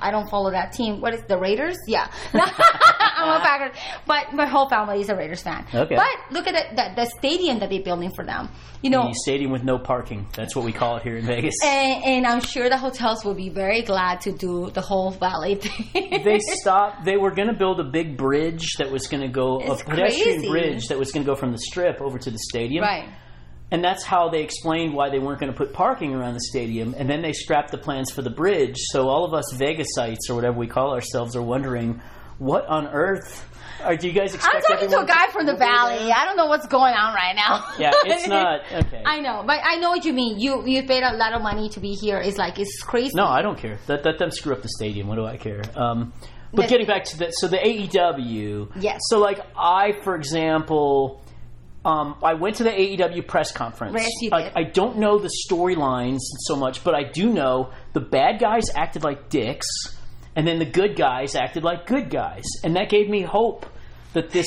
I 0.00 0.10
don't 0.10 0.28
follow 0.30 0.50
that 0.52 0.72
team. 0.72 1.00
What 1.02 1.12
is 1.12 1.20
the 1.28 1.36
Raiders? 1.38 1.76
Yeah, 1.86 2.10
I'm 2.32 3.40
a 3.40 3.44
Packers, 3.44 3.76
but 4.06 4.32
my 4.32 4.46
whole 4.46 4.68
family 4.70 5.00
is 5.00 5.08
a 5.10 5.14
Raiders 5.16 5.42
fan. 5.42 5.66
Okay. 5.74 5.96
But 5.96 6.08
look 6.32 6.46
at 6.46 6.54
the, 6.70 6.76
the, 6.76 7.02
the 7.04 7.10
stadium 7.18 7.58
that 7.58 7.68
they're 7.68 7.82
building 7.82 8.10
for 8.14 8.24
them. 8.24 8.48
You 8.82 8.90
know, 8.90 9.08
The 9.08 9.14
stadium 9.22 9.50
with 9.50 9.64
no 9.64 9.78
parking. 9.78 10.28
That's 10.34 10.54
what 10.56 10.64
we 10.64 10.72
call 10.72 10.96
it 10.96 11.02
here 11.02 11.16
in 11.16 11.26
Vegas. 11.26 11.54
and, 11.64 12.04
and 12.04 12.26
I'm 12.26 12.40
sure 12.40 12.68
the 12.70 12.78
hotels 12.78 13.24
will 13.24 13.34
be 13.34 13.48
very 13.50 13.82
glad 13.82 14.20
to 14.22 14.32
do 14.32 14.70
the 14.70 14.80
whole 14.80 15.10
valley 15.10 15.56
thing. 15.56 16.22
they 16.24 16.38
stopped. 16.60 17.04
They 17.04 17.16
were 17.16 17.32
going 17.32 17.48
to 17.48 17.54
build 17.58 17.80
a 17.80 17.84
big 17.84 18.16
bridge 18.16 18.76
that 18.78 18.90
was 18.90 19.08
going 19.08 19.22
to 19.22 19.28
go 19.28 19.58
It's 19.60 19.82
a 19.82 19.84
pedestrian 19.84 20.38
crazy. 20.38 20.48
bridge 20.48 20.86
that 20.88 20.98
was 20.98 21.12
going 21.12 21.26
to 21.26 21.30
go 21.30 21.34
from 21.36 21.52
the 21.52 21.58
strip 21.58 22.00
over 22.00 22.18
to 22.18 22.30
the 22.30 22.38
stadium. 22.38 22.82
right. 22.84 23.08
And 23.70 23.84
that's 23.84 24.02
how 24.02 24.30
they 24.30 24.42
explained 24.42 24.94
why 24.94 25.10
they 25.10 25.18
weren't 25.18 25.40
going 25.40 25.52
to 25.52 25.56
put 25.56 25.74
parking 25.74 26.14
around 26.14 26.34
the 26.34 26.40
stadium. 26.40 26.94
And 26.96 27.08
then 27.08 27.20
they 27.20 27.32
scrapped 27.34 27.70
the 27.70 27.76
plans 27.78 28.10
for 28.10 28.22
the 28.22 28.30
bridge. 28.30 28.76
So 28.92 29.08
all 29.08 29.24
of 29.26 29.34
us 29.34 29.52
Vegasites 29.54 30.30
or 30.30 30.34
whatever 30.34 30.56
we 30.58 30.66
call 30.66 30.94
ourselves 30.94 31.36
are 31.36 31.42
wondering, 31.42 32.00
what 32.38 32.64
on 32.66 32.86
earth? 32.86 33.44
Are, 33.84 33.94
do 33.94 34.08
you 34.08 34.12
guys? 34.12 34.34
I'm 34.34 34.60
talking 34.62 34.90
to 34.90 35.00
a 35.00 35.06
guy 35.06 35.28
from 35.30 35.46
the 35.46 35.52
there? 35.52 35.68
valley. 35.68 36.10
I 36.10 36.24
don't 36.24 36.36
know 36.36 36.46
what's 36.46 36.66
going 36.66 36.94
on 36.94 37.14
right 37.14 37.36
now. 37.36 37.64
Yeah, 37.78 37.92
it's 38.06 38.26
not 38.26 38.62
okay. 38.72 39.02
I 39.06 39.20
know, 39.20 39.44
but 39.46 39.60
I 39.62 39.76
know 39.76 39.90
what 39.90 40.04
you 40.04 40.12
mean. 40.12 40.40
You 40.40 40.66
you 40.66 40.82
paid 40.82 41.04
a 41.04 41.12
lot 41.14 41.32
of 41.32 41.42
money 41.42 41.68
to 41.68 41.78
be 41.78 41.92
here. 41.94 42.18
It's 42.18 42.38
like 42.38 42.58
it's 42.58 42.82
crazy. 42.82 43.12
No, 43.14 43.26
I 43.26 43.40
don't 43.40 43.56
care. 43.56 43.78
Let, 43.86 44.04
let 44.04 44.18
them 44.18 44.32
screw 44.32 44.52
up 44.52 44.62
the 44.62 44.68
stadium. 44.68 45.06
What 45.06 45.14
do 45.14 45.26
I 45.26 45.36
care? 45.36 45.62
Um, 45.76 46.12
But 46.52 46.68
getting 46.68 46.86
back 46.88 47.04
to 47.04 47.18
that, 47.18 47.34
so 47.34 47.46
the 47.46 47.58
AEW. 47.58 48.72
Yes. 48.80 48.98
So 49.10 49.20
like 49.20 49.40
I, 49.56 49.92
for 50.02 50.16
example, 50.16 51.22
um, 51.88 52.16
I 52.22 52.34
went 52.34 52.56
to 52.56 52.64
the 52.64 52.70
AEW 52.70 53.26
press 53.26 53.50
conference. 53.50 53.94
Yes, 53.98 54.10
you 54.20 54.30
I, 54.32 54.42
did. 54.42 54.52
I 54.56 54.62
don't 54.64 54.98
know 54.98 55.18
the 55.18 55.30
storylines 55.48 56.18
so 56.46 56.54
much, 56.56 56.84
but 56.84 56.94
I 56.94 57.04
do 57.04 57.32
know 57.32 57.70
the 57.94 58.00
bad 58.00 58.38
guys 58.40 58.64
acted 58.74 59.04
like 59.04 59.30
dicks, 59.30 59.66
and 60.36 60.46
then 60.46 60.58
the 60.58 60.66
good 60.66 60.96
guys 60.96 61.34
acted 61.34 61.64
like 61.64 61.86
good 61.86 62.10
guys, 62.10 62.44
and 62.62 62.76
that 62.76 62.90
gave 62.90 63.08
me 63.08 63.22
hope 63.22 63.64
that 64.12 64.30
this 64.30 64.46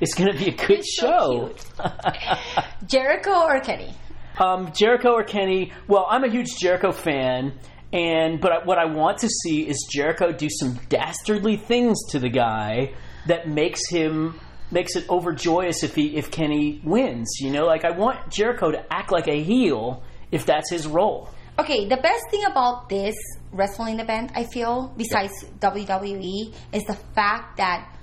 is 0.00 0.14
going 0.14 0.32
to 0.32 0.38
be 0.38 0.48
a 0.48 0.56
good 0.56 0.78
It's 0.78 0.96
so 0.98 1.52
show. 1.78 1.86
Jericho 2.86 3.42
or 3.44 3.60
Kenny? 3.60 3.94
um, 4.38 4.72
Jericho 4.74 5.10
or 5.12 5.24
Kenny? 5.24 5.72
Well, 5.86 6.06
I'm 6.08 6.24
a 6.24 6.30
huge 6.30 6.56
Jericho 6.58 6.92
fan. 6.92 7.58
And 7.92 8.40
but 8.40 8.52
I, 8.52 8.64
what 8.64 8.78
I 8.78 8.84
want 8.84 9.18
to 9.18 9.28
see 9.28 9.68
is 9.68 9.86
Jericho 9.90 10.30
do 10.32 10.48
some 10.48 10.78
dastardly 10.88 11.56
things 11.56 11.98
to 12.10 12.20
the 12.20 12.28
guy 12.28 12.94
that 13.26 13.48
makes 13.48 13.80
him 13.90 14.38
makes 14.70 14.96
it 14.96 15.08
overjoyous 15.08 15.82
if 15.82 15.94
he 15.94 16.16
if 16.16 16.30
Kenny 16.30 16.80
wins. 16.84 17.38
You 17.40 17.50
know, 17.50 17.66
like 17.66 17.84
I 17.84 17.90
want 17.90 18.30
Jericho 18.30 18.70
to 18.70 18.84
act 18.92 19.10
like 19.12 19.28
a 19.28 19.42
heel 19.42 20.02
if 20.30 20.46
that's 20.46 20.70
his 20.70 20.86
role. 20.86 21.28
Okay, 21.58 21.86
the 21.86 21.96
best 21.96 22.22
thing 22.30 22.44
about 22.44 22.88
this 22.88 23.16
wrestling 23.52 24.00
event, 24.00 24.32
I 24.34 24.44
feel, 24.44 24.94
besides 24.96 25.44
WWE, 25.58 26.54
is 26.72 26.84
the 26.84 26.96
fact 27.14 27.58
that 27.58 27.94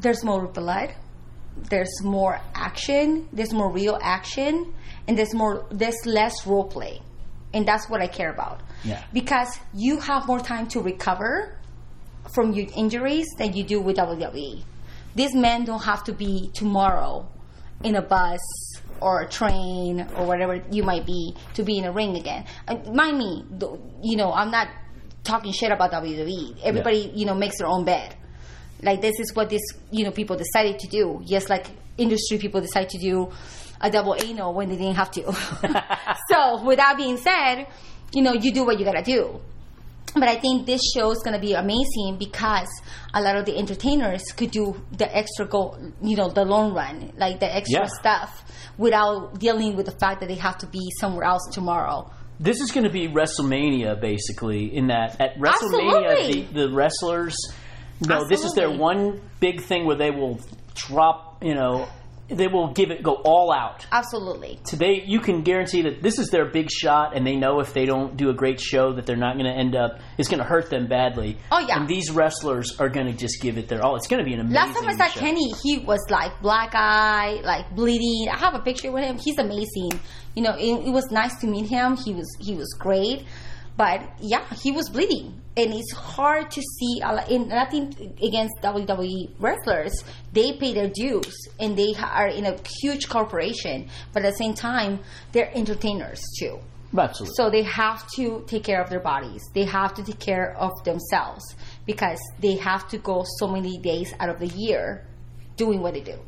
there's 0.00 0.24
more 0.24 0.48
blood, 0.48 0.94
there's 1.56 2.02
more 2.02 2.40
action, 2.54 3.28
there's 3.32 3.52
more 3.52 3.70
real 3.70 3.98
action, 4.02 4.72
and 5.06 5.16
there's 5.16 5.34
more 5.34 5.66
there's 5.70 6.06
less 6.06 6.46
role 6.46 6.64
play, 6.64 7.00
and 7.52 7.68
that's 7.68 7.88
what 7.88 8.00
I 8.00 8.06
care 8.06 8.32
about. 8.32 8.62
Yeah. 8.82 9.04
Because 9.12 9.58
you 9.74 10.00
have 10.00 10.26
more 10.26 10.40
time 10.40 10.66
to 10.68 10.80
recover 10.80 11.56
from 12.34 12.52
your 12.52 12.66
injuries 12.76 13.26
than 13.38 13.52
you 13.52 13.62
do 13.62 13.80
with 13.80 13.96
WWE. 13.96 14.64
These 15.14 15.34
men 15.34 15.64
don't 15.64 15.82
have 15.82 16.04
to 16.04 16.12
be 16.12 16.50
tomorrow 16.54 17.28
in 17.82 17.96
a 17.96 18.02
bus 18.02 18.40
or 19.00 19.22
a 19.22 19.28
train 19.28 20.06
or 20.16 20.26
whatever 20.26 20.62
you 20.70 20.82
might 20.82 21.06
be 21.06 21.34
to 21.54 21.62
be 21.62 21.78
in 21.78 21.84
a 21.84 21.92
ring 21.92 22.16
again. 22.16 22.44
And 22.68 22.94
mind 22.94 23.18
me, 23.18 23.44
you 24.02 24.16
know, 24.16 24.32
I'm 24.32 24.50
not 24.50 24.68
talking 25.24 25.52
shit 25.52 25.72
about 25.72 25.90
WWE. 25.92 26.60
Everybody, 26.62 27.10
you 27.14 27.26
know, 27.26 27.34
makes 27.34 27.58
their 27.58 27.66
own 27.66 27.84
bed. 27.84 28.14
Like 28.82 29.00
this 29.00 29.18
is 29.18 29.34
what 29.34 29.50
this, 29.50 29.62
you 29.90 30.04
know, 30.04 30.10
people 30.10 30.36
decided 30.36 30.78
to 30.80 30.88
do. 30.88 31.22
Just 31.26 31.50
like 31.50 31.66
industry 31.98 32.38
people 32.38 32.60
decide 32.60 32.88
to 32.90 32.98
do 32.98 33.30
a 33.80 33.90
double 33.90 34.14
anal 34.22 34.54
when 34.54 34.68
they 34.68 34.76
didn't 34.76 34.96
have 34.96 35.10
to. 35.12 35.22
so, 36.30 36.62
with 36.62 36.78
that 36.78 36.96
being 36.96 37.16
said, 37.16 37.66
you 38.12 38.22
know, 38.22 38.32
you 38.32 38.52
do 38.52 38.64
what 38.64 38.78
you 38.78 38.84
gotta 38.84 39.02
do 39.02 39.40
but 40.14 40.28
I 40.28 40.36
think 40.36 40.66
this 40.66 40.80
show 40.94 41.10
is 41.10 41.18
going 41.22 41.34
to 41.34 41.40
be 41.40 41.52
amazing 41.54 42.16
because 42.18 42.68
a 43.14 43.20
lot 43.20 43.36
of 43.36 43.44
the 43.44 43.56
entertainers 43.56 44.22
could 44.36 44.50
do 44.50 44.80
the 44.96 45.14
extra 45.16 45.46
go, 45.46 45.76
you 46.02 46.16
know, 46.16 46.28
the 46.28 46.44
long 46.44 46.74
run, 46.74 47.12
like 47.16 47.40
the 47.40 47.54
extra 47.54 47.82
Yeah. 47.82 47.88
stuff, 48.00 48.44
without 48.78 49.38
dealing 49.38 49.76
with 49.76 49.86
the 49.86 49.96
fact 50.00 50.20
that 50.20 50.28
they 50.28 50.34
have 50.36 50.58
to 50.58 50.66
be 50.66 50.80
somewhere 50.98 51.24
else 51.24 51.42
tomorrow. 51.52 52.10
This 52.38 52.60
is 52.60 52.72
going 52.72 52.84
to 52.84 52.90
be 52.90 53.06
WrestleMania, 53.08 54.00
basically. 54.00 54.74
In 54.74 54.86
that 54.88 55.20
at 55.20 55.36
WrestleMania, 55.38 56.48
the, 56.52 56.66
the 56.66 56.72
wrestlers, 56.74 57.36
no, 58.00 58.26
this 58.26 58.44
is 58.44 58.54
their 58.54 58.70
one 58.70 59.20
big 59.40 59.60
thing 59.62 59.84
where 59.86 59.96
they 59.96 60.10
will 60.10 60.40
drop. 60.74 61.42
You 61.42 61.54
know, 61.54 61.88
they 62.30 62.46
will 62.48 62.72
give 62.72 62.90
it 62.90 63.02
go 63.02 63.14
all 63.24 63.52
out. 63.52 63.86
Absolutely. 63.92 64.58
today 64.64 65.02
you 65.06 65.20
can 65.20 65.42
guarantee 65.42 65.82
that 65.82 66.02
this 66.02 66.18
is 66.18 66.28
their 66.30 66.46
big 66.46 66.70
shot 66.70 67.16
and 67.16 67.26
they 67.26 67.36
know 67.36 67.60
if 67.60 67.72
they 67.74 67.84
don't 67.86 68.16
do 68.16 68.30
a 68.30 68.34
great 68.34 68.60
show 68.60 68.92
that 68.94 69.06
they're 69.06 69.16
not 69.16 69.34
going 69.34 69.46
to 69.46 69.52
end 69.52 69.74
up 69.76 70.00
it's 70.18 70.28
going 70.28 70.38
to 70.38 70.44
hurt 70.44 70.70
them 70.70 70.86
badly 70.86 71.36
Oh, 71.52 71.58
yeah. 71.58 71.78
and 71.78 71.88
these 71.88 72.10
wrestlers 72.10 72.78
are 72.80 72.88
going 72.88 73.06
to 73.06 73.12
just 73.12 73.40
give 73.42 73.58
it 73.58 73.68
their 73.68 73.82
all 73.84 73.96
it's 73.96 74.06
going 74.06 74.22
to 74.22 74.24
be 74.24 74.34
an 74.34 74.40
amazing 74.40 74.54
Last 74.54 74.78
time 74.78 74.88
I 74.88 74.96
saw 74.96 75.06
show. 75.08 75.20
Kenny, 75.20 75.52
he 75.62 75.78
was 75.78 76.00
like 76.10 76.40
black 76.40 76.70
eye, 76.74 77.40
like 77.44 77.74
bleeding. 77.74 78.28
I 78.32 78.36
have 78.38 78.54
a 78.54 78.60
picture 78.60 78.90
with 78.92 79.04
him. 79.04 79.18
He's 79.18 79.38
amazing. 79.38 80.00
You 80.34 80.42
know, 80.42 80.54
it, 80.56 80.86
it 80.88 80.90
was 80.90 81.04
nice 81.10 81.36
to 81.40 81.46
meet 81.46 81.66
him. 81.68 81.96
He 81.96 82.14
was 82.14 82.28
he 82.40 82.54
was 82.54 82.72
great, 82.78 83.24
but 83.76 84.02
yeah, 84.20 84.44
he 84.54 84.72
was 84.72 84.88
bleeding, 84.88 85.40
and 85.56 85.72
it's 85.72 85.92
hard 85.92 86.50
to 86.50 86.60
see. 86.60 87.02
In 87.28 87.48
nothing 87.48 88.16
against 88.22 88.54
WWE 88.62 89.30
wrestlers, 89.38 90.04
they 90.32 90.52
pay 90.52 90.74
their 90.74 90.88
dues, 90.88 91.34
and 91.58 91.76
they 91.76 91.94
are 91.98 92.28
in 92.28 92.46
a 92.46 92.56
huge 92.82 93.08
corporation. 93.08 93.88
But 94.12 94.24
at 94.24 94.32
the 94.32 94.36
same 94.38 94.54
time, 94.54 95.00
they're 95.32 95.50
entertainers 95.54 96.22
too. 96.38 96.58
absolutely 96.96 97.34
So 97.36 97.50
they 97.50 97.62
have 97.62 98.06
to 98.16 98.44
take 98.46 98.64
care 98.64 98.82
of 98.82 98.90
their 98.90 99.00
bodies. 99.00 99.42
They 99.54 99.64
have 99.64 99.94
to 99.94 100.02
take 100.02 100.18
care 100.18 100.56
of 100.58 100.72
themselves 100.84 101.42
because 101.86 102.18
they 102.40 102.56
have 102.56 102.88
to 102.88 102.98
go 102.98 103.24
so 103.38 103.46
many 103.46 103.78
days 103.78 104.12
out 104.20 104.28
of 104.28 104.38
the 104.40 104.48
year 104.48 105.06
doing 105.56 105.80
what 105.80 105.94
they 105.94 106.00
do. 106.00 106.18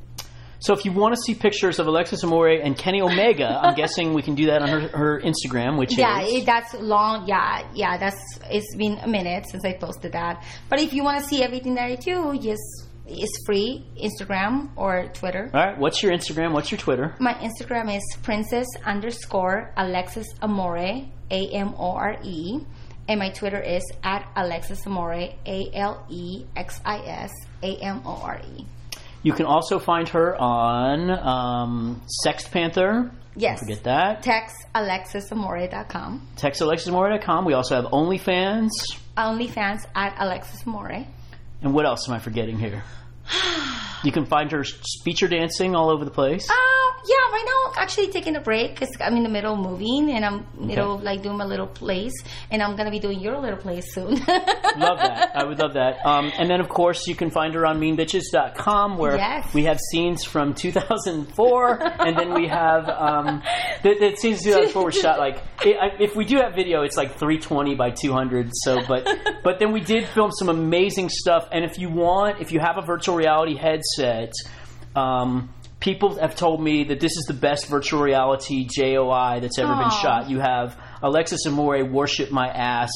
So 0.65 0.73
if 0.77 0.85
you 0.87 0.93
want 0.93 1.13
to 1.17 1.21
see 1.27 1.35
pictures 1.35 1.79
of 1.81 1.87
alexis 1.93 2.23
amore 2.23 2.49
and 2.67 2.73
kenny 2.79 3.01
omega 3.03 3.49
i'm 3.63 3.75
guessing 3.75 4.15
we 4.15 4.23
can 4.23 4.35
do 4.35 4.47
that 4.47 4.61
on 4.63 4.69
her, 4.75 4.81
her 5.03 5.21
instagram 5.31 5.73
which 5.79 5.93
Yeah, 5.99 6.21
is 6.23 6.45
that's 6.53 6.73
long. 6.75 7.27
Yeah, 7.27 7.67
yeah, 7.75 7.99
that's 8.03 8.21
it's 8.57 8.75
been 8.83 8.95
a 8.99 9.09
minute 9.19 9.43
since 9.51 9.65
I 9.65 9.73
posted 9.87 10.13
that. 10.13 10.35
But 10.71 10.79
if 10.81 10.93
you 10.93 11.03
want 11.05 11.17
to 11.23 11.25
see 11.31 11.43
everything 11.43 11.75
that 11.79 11.87
I 11.93 11.97
do, 11.97 12.17
yes, 12.49 12.59
it's 13.07 13.37
free. 13.47 13.71
Instagram 14.09 14.71
or 14.77 14.93
Twitter. 15.21 15.51
all 15.53 15.61
right 15.67 15.79
what's 15.79 16.03
your 16.03 16.13
instagram 16.19 16.53
what's 16.57 16.71
your 16.73 16.79
twitter 16.87 17.07
My 17.29 17.35
Instagram 17.49 17.87
is 17.99 18.05
princess 18.23 18.67
underscore 18.85 19.73
Alexis 19.77 20.27
Amore, 20.41 20.77
A 21.31 21.41
M 21.67 21.75
O 21.79 21.89
R 22.09 22.17
E. 22.23 22.61
And 23.09 23.19
my 23.19 23.31
Twitter 23.31 23.61
is 23.61 23.83
at 24.05 24.23
Alexis 24.37 24.87
Amore, 24.87 25.13
A 25.57 25.59
L 25.75 26.07
E 26.09 26.45
X 26.57 26.81
I 26.85 26.99
S 27.29 27.33
A 27.63 27.73
M 27.95 28.03
O 28.07 28.15
R 28.23 28.41
E. 28.57 28.65
you 29.23 29.33
can 29.33 29.47
also 29.47 29.79
find 29.79 30.09
her 30.11 30.37
on 30.41 31.11
um, 31.11 32.03
SextPanther 32.27 33.11
Yes. 33.35 33.61
forget 33.61 33.85
that 33.85 34.23
Text 34.23 34.57
alexisamore.com. 34.75 36.29
textalexismore.com 36.37 37.45
we 37.45 37.55
also 37.55 37.75
have 37.77 37.87
onlyfans 37.87 38.70
OnlyFans 39.16 39.87
at 39.95 40.14
Alexis 40.18 40.66
Amore. 40.66 41.05
And 41.62 41.75
what 41.75 41.85
else 41.87 42.09
am 42.09 42.14
I 42.14 42.18
forgetting 42.18 42.59
here? 42.59 42.83
You 44.05 44.11
can 44.11 44.27
find 44.27 44.51
her 44.51 44.64
feature 45.05 45.29
dancing 45.29 45.77
all 45.77 45.89
over 45.89 46.05
the 46.05 46.11
place. 46.11 46.51
Uh, 46.51 46.91
yeah, 47.05 47.33
right 47.33 47.45
now 47.45 47.73
I'm 47.73 47.83
actually 47.83 48.09
taking 48.09 48.37
a 48.37 48.41
break 48.41 48.75
because 48.75 48.91
I'm 49.01 49.17
in 49.17 49.23
the 49.23 49.29
middle 49.29 49.55
of 49.55 49.59
moving 49.61 50.11
and 50.11 50.25
I'm 50.25 50.47
middle 50.59 50.93
Okay. 50.95 51.05
like 51.05 51.23
doing 51.23 51.37
my 51.37 51.45
little 51.45 51.67
place 51.67 52.13
and 52.51 52.63
I'm 52.63 52.77
gonna 52.77 52.91
be 52.91 52.99
doing 53.01 53.21
your 53.21 53.39
little 53.41 53.59
place 53.59 53.93
soon. 53.95 54.15
love 54.27 54.99
that. 54.99 55.33
I 55.35 55.45
would 55.45 55.59
love 55.59 55.75
that. 55.75 56.05
Um, 56.07 56.31
and 56.39 56.49
then, 56.49 56.61
of 56.61 56.69
course, 56.69 57.07
you 57.07 57.15
can 57.15 57.31
find 57.31 57.55
her 57.55 57.67
on 57.67 57.81
meanbitches.com 57.81 58.97
where 58.99 59.17
Yes. 59.17 59.53
we 59.55 59.65
have 59.65 59.79
scenes 59.91 60.25
from 60.25 60.55
2004. 60.55 61.83
and 62.01 62.17
then 62.17 62.35
we 62.35 62.47
have 62.49 62.89
um, 62.89 63.43
the, 63.83 63.95
the 63.99 64.17
scenes 64.17 64.39
in 64.47 64.53
2004 64.53 64.85
were 64.85 64.93
shot 64.93 65.19
like, 65.19 65.39
i 65.61 65.71
I- 65.81 65.97
if 66.01 66.15
we 66.17 66.25
do 66.25 66.37
have 66.39 66.55
video, 66.55 66.83
it's 66.83 66.97
like 66.97 67.11
320 67.19 67.75
by 67.75 67.91
200. 67.91 68.51
So, 68.53 68.79
but, 68.87 69.09
but 69.43 69.59
then 69.59 69.73
we 69.73 69.81
did 69.81 70.07
film 70.09 70.31
some 70.33 70.49
amazing 70.49 71.09
stuff. 71.09 71.49
And 71.53 71.65
if 71.65 71.79
you 71.79 71.89
want, 71.91 72.41
if 72.41 72.53
you 72.53 72.61
have 72.61 72.79
a 72.79 72.83
virtual 72.83 73.17
reality 73.17 73.57
headset, 73.57 74.33
um, 74.95 75.51
people 75.83 76.14
have 76.20 76.37
told 76.37 76.62
me 76.62 76.85
that 76.85 77.01
this 77.01 77.16
is 77.16 77.24
the 77.26 77.35
best 77.35 77.66
virtual 77.66 78.01
reality 78.01 78.68
JOI 78.68 79.41
that's 79.41 79.59
ever 79.59 79.74
been 79.74 79.91
shot. 79.91 80.30
You 80.30 80.39
have 80.39 80.78
Alexis 81.03 81.45
Amore 81.47 81.85
worship 81.85 82.30
my 82.30 82.49
ass 82.49 82.93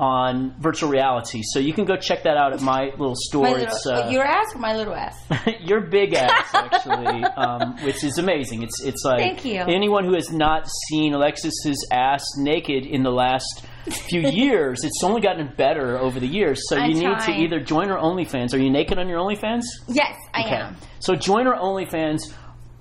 on 0.00 0.54
virtual 0.58 0.88
reality, 0.90 1.42
so 1.44 1.60
you 1.60 1.72
can 1.74 1.84
go 1.84 1.96
check 1.96 2.24
that 2.24 2.36
out 2.36 2.52
at 2.54 2.62
my 2.62 2.86
little 2.98 3.14
store. 3.14 3.44
my 3.44 3.52
little, 3.52 3.66
it's 3.66 3.86
uh, 3.86 4.08
your 4.10 4.24
ass 4.24 4.54
or 4.54 4.58
my 4.58 4.74
little 4.74 4.94
ass? 4.94 5.14
your 5.60 5.82
big 5.82 6.14
ass 6.14 6.48
actually, 6.52 7.22
um, 7.22 7.76
which 7.84 8.02
is 8.02 8.18
amazing. 8.18 8.62
It's 8.62 8.82
it's 8.82 9.04
like 9.04 9.18
Thank 9.18 9.44
you. 9.44 9.60
anyone 9.60 10.04
who 10.04 10.14
has 10.14 10.32
not 10.32 10.66
seen 10.88 11.12
Alexis's 11.12 11.86
ass 11.92 12.24
naked 12.38 12.86
in 12.86 13.02
the 13.02 13.12
last 13.12 13.64
few 13.90 14.20
years, 14.28 14.82
it's 14.84 15.02
only 15.02 15.20
gotten 15.20 15.46
better 15.56 15.98
over 15.98 16.18
the 16.20 16.26
years. 16.26 16.60
So 16.68 16.76
I'm 16.76 16.90
you 16.90 16.96
need 17.08 17.18
to 17.20 17.30
either 17.32 17.60
join 17.60 17.88
her 17.88 17.96
OnlyFans. 17.96 18.54
Are 18.54 18.58
you 18.58 18.70
naked 18.70 18.98
on 18.98 19.08
your 19.08 19.18
OnlyFans? 19.18 19.62
Yes, 19.88 20.16
I 20.32 20.40
Okay. 20.44 20.54
am. 20.56 20.76
So 21.00 21.14
join 21.14 21.46
our 21.46 21.58
OnlyFans 21.58 22.32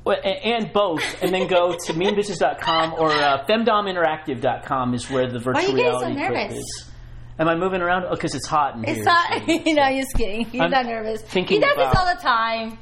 and 0.05 0.71
both, 0.73 1.01
and 1.23 1.33
then 1.33 1.47
go 1.47 1.71
to 1.85 1.93
meanbitches.com 1.93 2.93
or 2.99 3.11
uh, 3.11 3.45
femdominteractive.com 3.47 4.93
is 4.93 5.09
where 5.09 5.27
the 5.29 5.39
virtual 5.39 5.53
Why 5.53 5.67
are 5.67 5.69
you 5.71 5.75
getting 5.77 5.99
so 5.99 6.05
reality 6.07 6.35
nervous? 6.35 6.57
is. 6.59 6.89
Am 7.39 7.47
I 7.47 7.55
moving 7.55 7.81
around? 7.81 8.05
Oh, 8.05 8.11
because 8.11 8.35
it's 8.35 8.45
hot 8.47 8.75
in 8.75 8.83
It's 8.83 8.95
here. 8.97 9.03
not. 9.05 9.31
so- 9.31 9.45
no, 9.73 9.87
you're 9.89 10.03
just 10.03 10.15
kidding. 10.15 10.45
He's 10.45 10.61
I'm 10.61 10.69
not 10.71 10.85
nervous. 10.85 11.21
thinking 11.21 11.61
he 11.61 11.65
does 11.65 11.75
this 11.75 11.95
all 11.97 12.05
the 12.05 12.21
time. 12.21 12.77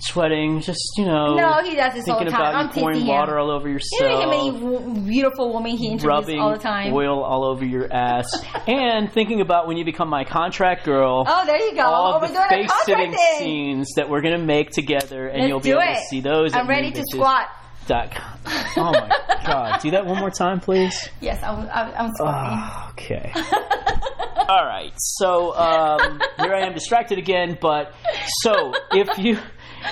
Sweating, 0.00 0.60
just, 0.60 0.80
you 0.98 1.06
know. 1.06 1.34
No, 1.34 1.62
he 1.62 1.74
does 1.76 1.94
this 1.94 2.06
all 2.08 2.18
Thinking 2.18 2.26
the 2.26 2.30
time. 2.32 2.40
about 2.40 2.54
I'm 2.54 2.66
you 2.66 2.72
pouring 2.82 3.06
water 3.06 3.38
all 3.38 3.50
over 3.50 3.68
You 3.68 3.74
yourself. 3.74 4.02
know 4.12 4.20
how 4.20 4.28
many 4.28 4.50
w- 4.50 5.00
beautiful 5.06 5.54
women 5.54 5.76
he 5.78 5.96
rubbing 5.96 6.38
all 6.38 6.52
the 6.52 6.58
time. 6.58 6.92
oil 6.92 7.22
all 7.22 7.44
over 7.44 7.64
your 7.64 7.90
ass, 7.92 8.26
and 8.66 9.10
thinking 9.10 9.40
about 9.40 9.66
when 9.66 9.76
you 9.78 9.84
become 9.84 10.08
my 10.08 10.24
contract 10.24 10.84
girl. 10.84 11.24
Oh, 11.26 11.46
there 11.46 11.58
you 11.58 11.74
go. 11.74 11.82
all 11.82 12.20
oh, 12.22 12.26
the 12.26 12.34
face 12.50 12.70
sitting 12.84 13.14
scenes 13.38 13.92
that 13.96 14.10
we're 14.10 14.20
going 14.20 14.38
to 14.38 14.44
make 14.44 14.70
together, 14.70 15.26
and 15.28 15.38
Let's 15.42 15.48
you'll 15.48 15.60
be 15.60 15.70
able 15.70 15.80
it. 15.82 15.94
to 15.96 16.02
see 16.10 16.20
those. 16.20 16.52
I'm 16.54 16.68
ready 16.68 16.90
to 16.90 17.02
squat. 17.10 17.48
Dot 17.86 18.10
com. 18.12 18.38
Oh 18.78 18.92
my 18.92 19.08
god! 19.46 19.80
Do 19.82 19.90
that 19.90 20.06
one 20.06 20.18
more 20.18 20.30
time, 20.30 20.58
please. 20.60 21.08
Yes, 21.20 21.42
I'm. 21.42 21.68
I'm, 21.70 21.92
I'm 21.94 22.10
squatting. 22.14 22.58
Oh, 22.62 22.88
okay. 22.92 23.32
All 24.46 24.66
right, 24.66 24.92
so 24.96 25.56
um, 25.56 26.20
here 26.38 26.54
I 26.54 26.66
am 26.66 26.74
distracted 26.74 27.18
again. 27.18 27.56
But 27.58 27.94
so 28.42 28.74
if 28.92 29.18
you 29.18 29.38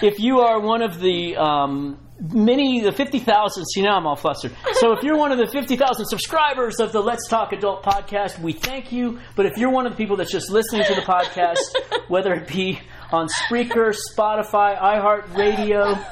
if 0.02 0.18
you 0.18 0.40
are 0.40 0.60
one 0.60 0.82
of 0.82 1.00
the 1.00 1.36
um, 1.36 1.98
many 2.20 2.80
the 2.80 2.92
fifty 2.92 3.18
thousand, 3.18 3.64
see 3.64 3.80
now 3.80 3.96
I'm 3.96 4.06
all 4.06 4.14
flustered. 4.14 4.54
So 4.74 4.92
if 4.92 5.02
you're 5.02 5.16
one 5.16 5.32
of 5.32 5.38
the 5.38 5.46
fifty 5.46 5.76
thousand 5.76 6.04
subscribers 6.06 6.80
of 6.80 6.92
the 6.92 7.00
Let's 7.00 7.28
Talk 7.28 7.52
Adult 7.54 7.82
podcast, 7.82 8.40
we 8.40 8.52
thank 8.52 8.92
you. 8.92 9.20
But 9.36 9.46
if 9.46 9.56
you're 9.56 9.70
one 9.70 9.86
of 9.86 9.92
the 9.92 9.96
people 9.96 10.16
that's 10.16 10.32
just 10.32 10.50
listening 10.50 10.84
to 10.84 10.94
the 10.94 11.00
podcast, 11.00 12.08
whether 12.08 12.34
it 12.34 12.46
be 12.46 12.78
on 13.10 13.28
Spreaker, 13.28 13.96
Spotify, 14.16 14.78
iHeartRadio. 14.78 16.04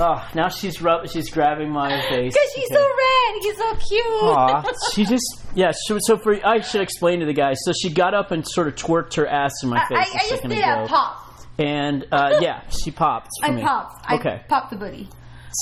Oh, 0.00 0.28
now 0.34 0.48
she's 0.48 0.80
rub- 0.80 1.08
she's 1.08 1.30
grabbing 1.30 1.70
my 1.70 2.00
face. 2.08 2.32
Because 2.32 2.50
she's 2.54 2.68
so 2.70 2.80
red. 2.80 3.42
He's 3.42 3.56
so 3.56 3.74
cute. 3.74 4.04
Aw, 4.06 4.62
she 4.92 5.04
just 5.04 5.24
yeah. 5.54 5.72
So, 5.86 5.98
so 6.00 6.16
for 6.18 6.34
I 6.46 6.60
should 6.60 6.80
explain 6.82 7.20
to 7.20 7.26
the 7.26 7.32
guys. 7.32 7.58
So 7.64 7.72
she 7.72 7.90
got 7.90 8.14
up 8.14 8.30
and 8.30 8.46
sort 8.46 8.68
of 8.68 8.74
twerked 8.76 9.14
her 9.16 9.26
ass 9.26 9.52
in 9.62 9.68
my 9.70 9.84
face 9.86 9.98
I 9.98 10.02
a 10.26 10.28
just 10.30 10.42
did 10.42 10.52
ago, 10.52 10.84
a 10.84 10.86
pop. 10.88 11.24
and 11.58 12.06
uh, 12.12 12.38
yeah, 12.40 12.62
she 12.68 12.90
popped. 12.90 13.28
For 13.40 13.46
I 13.50 13.54
me. 13.54 13.62
popped. 13.62 14.10
Okay. 14.12 14.40
I 14.44 14.46
popped 14.48 14.70
the 14.70 14.76
booty. 14.76 15.08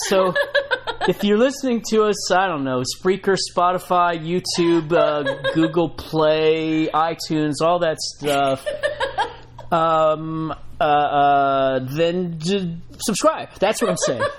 So 0.09 0.35
if 1.09 1.23
you're 1.25 1.39
listening 1.39 1.83
to 1.91 2.03
us, 2.05 2.31
I 2.33 2.49
don't 2.49 2.65
know, 2.65 2.83
Spreaker, 2.99 3.37
Spotify, 3.55 4.19
YouTube, 4.19 4.93
uh, 4.93 5.53
Google 5.55 5.89
Play, 5.91 6.89
iTunes, 6.89 7.55
all 7.63 7.79
that 7.79 7.97
stuff. 8.01 8.67
Um, 9.73 10.55
uh, 10.81 10.85
uh, 10.85 11.79
then 11.83 12.39
j- 12.39 12.77
subscribe. 12.99 13.49
That's 13.59 13.83
what 13.83 13.91
I'm 13.91 13.97
saying. 13.97 14.23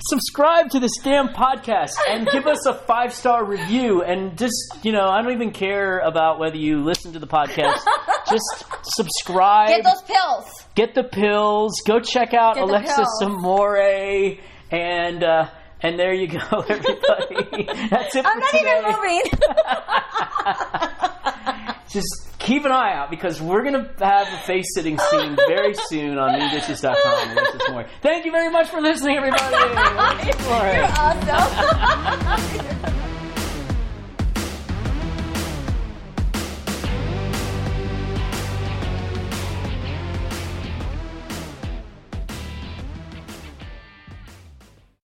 subscribe 0.00 0.70
to 0.70 0.80
this 0.80 0.92
damn 1.02 1.28
podcast 1.28 1.92
and 2.08 2.26
give 2.28 2.46
us 2.46 2.64
a 2.66 2.74
five 2.74 3.12
star 3.14 3.44
review. 3.44 4.02
And 4.02 4.36
just, 4.38 4.54
you 4.82 4.92
know, 4.92 5.08
I 5.08 5.22
don't 5.22 5.32
even 5.32 5.50
care 5.52 5.98
about 6.00 6.38
whether 6.38 6.56
you 6.56 6.82
listen 6.82 7.12
to 7.14 7.18
the 7.18 7.26
podcast. 7.26 7.80
Just 8.30 8.64
subscribe. 8.84 9.68
Get 9.68 9.82
those 9.84 10.02
pills. 10.02 10.44
Get 10.74 10.94
the 10.94 11.04
pills. 11.04 11.80
Go 11.86 12.00
check 12.00 12.32
out 12.34 12.54
Get 12.54 12.64
Alexis 12.64 12.96
pills. 12.96 13.22
And, 14.70 15.24
uh, 15.24 15.48
and 15.82 15.98
there 15.98 16.12
you 16.12 16.26
go, 16.28 16.38
everybody. 16.68 17.64
That's 17.90 18.14
it 18.14 18.26
I'm 18.26 18.38
not 18.38 18.50
today. 18.50 18.78
even 18.78 18.92
moving. 18.92 19.22
Just 21.88 22.08
keep 22.38 22.64
an 22.64 22.72
eye 22.72 22.94
out 22.94 23.10
because 23.10 23.40
we're 23.40 23.62
going 23.62 23.74
to 23.74 23.90
have 24.04 24.26
a 24.32 24.36
face 24.46 24.66
sitting 24.74 24.98
scene 24.98 25.36
very 25.36 25.74
soon 25.88 26.18
on 26.18 26.38
newditches.com. 26.38 27.30
Alexis 27.30 27.60
Amore. 27.68 27.86
Thank 28.02 28.24
you 28.24 28.32
very 28.32 28.50
much 28.50 28.68
for 28.68 28.80
listening, 28.80 29.16
everybody. 29.16 29.56
You're 30.26 30.84
awesome. 30.96 33.00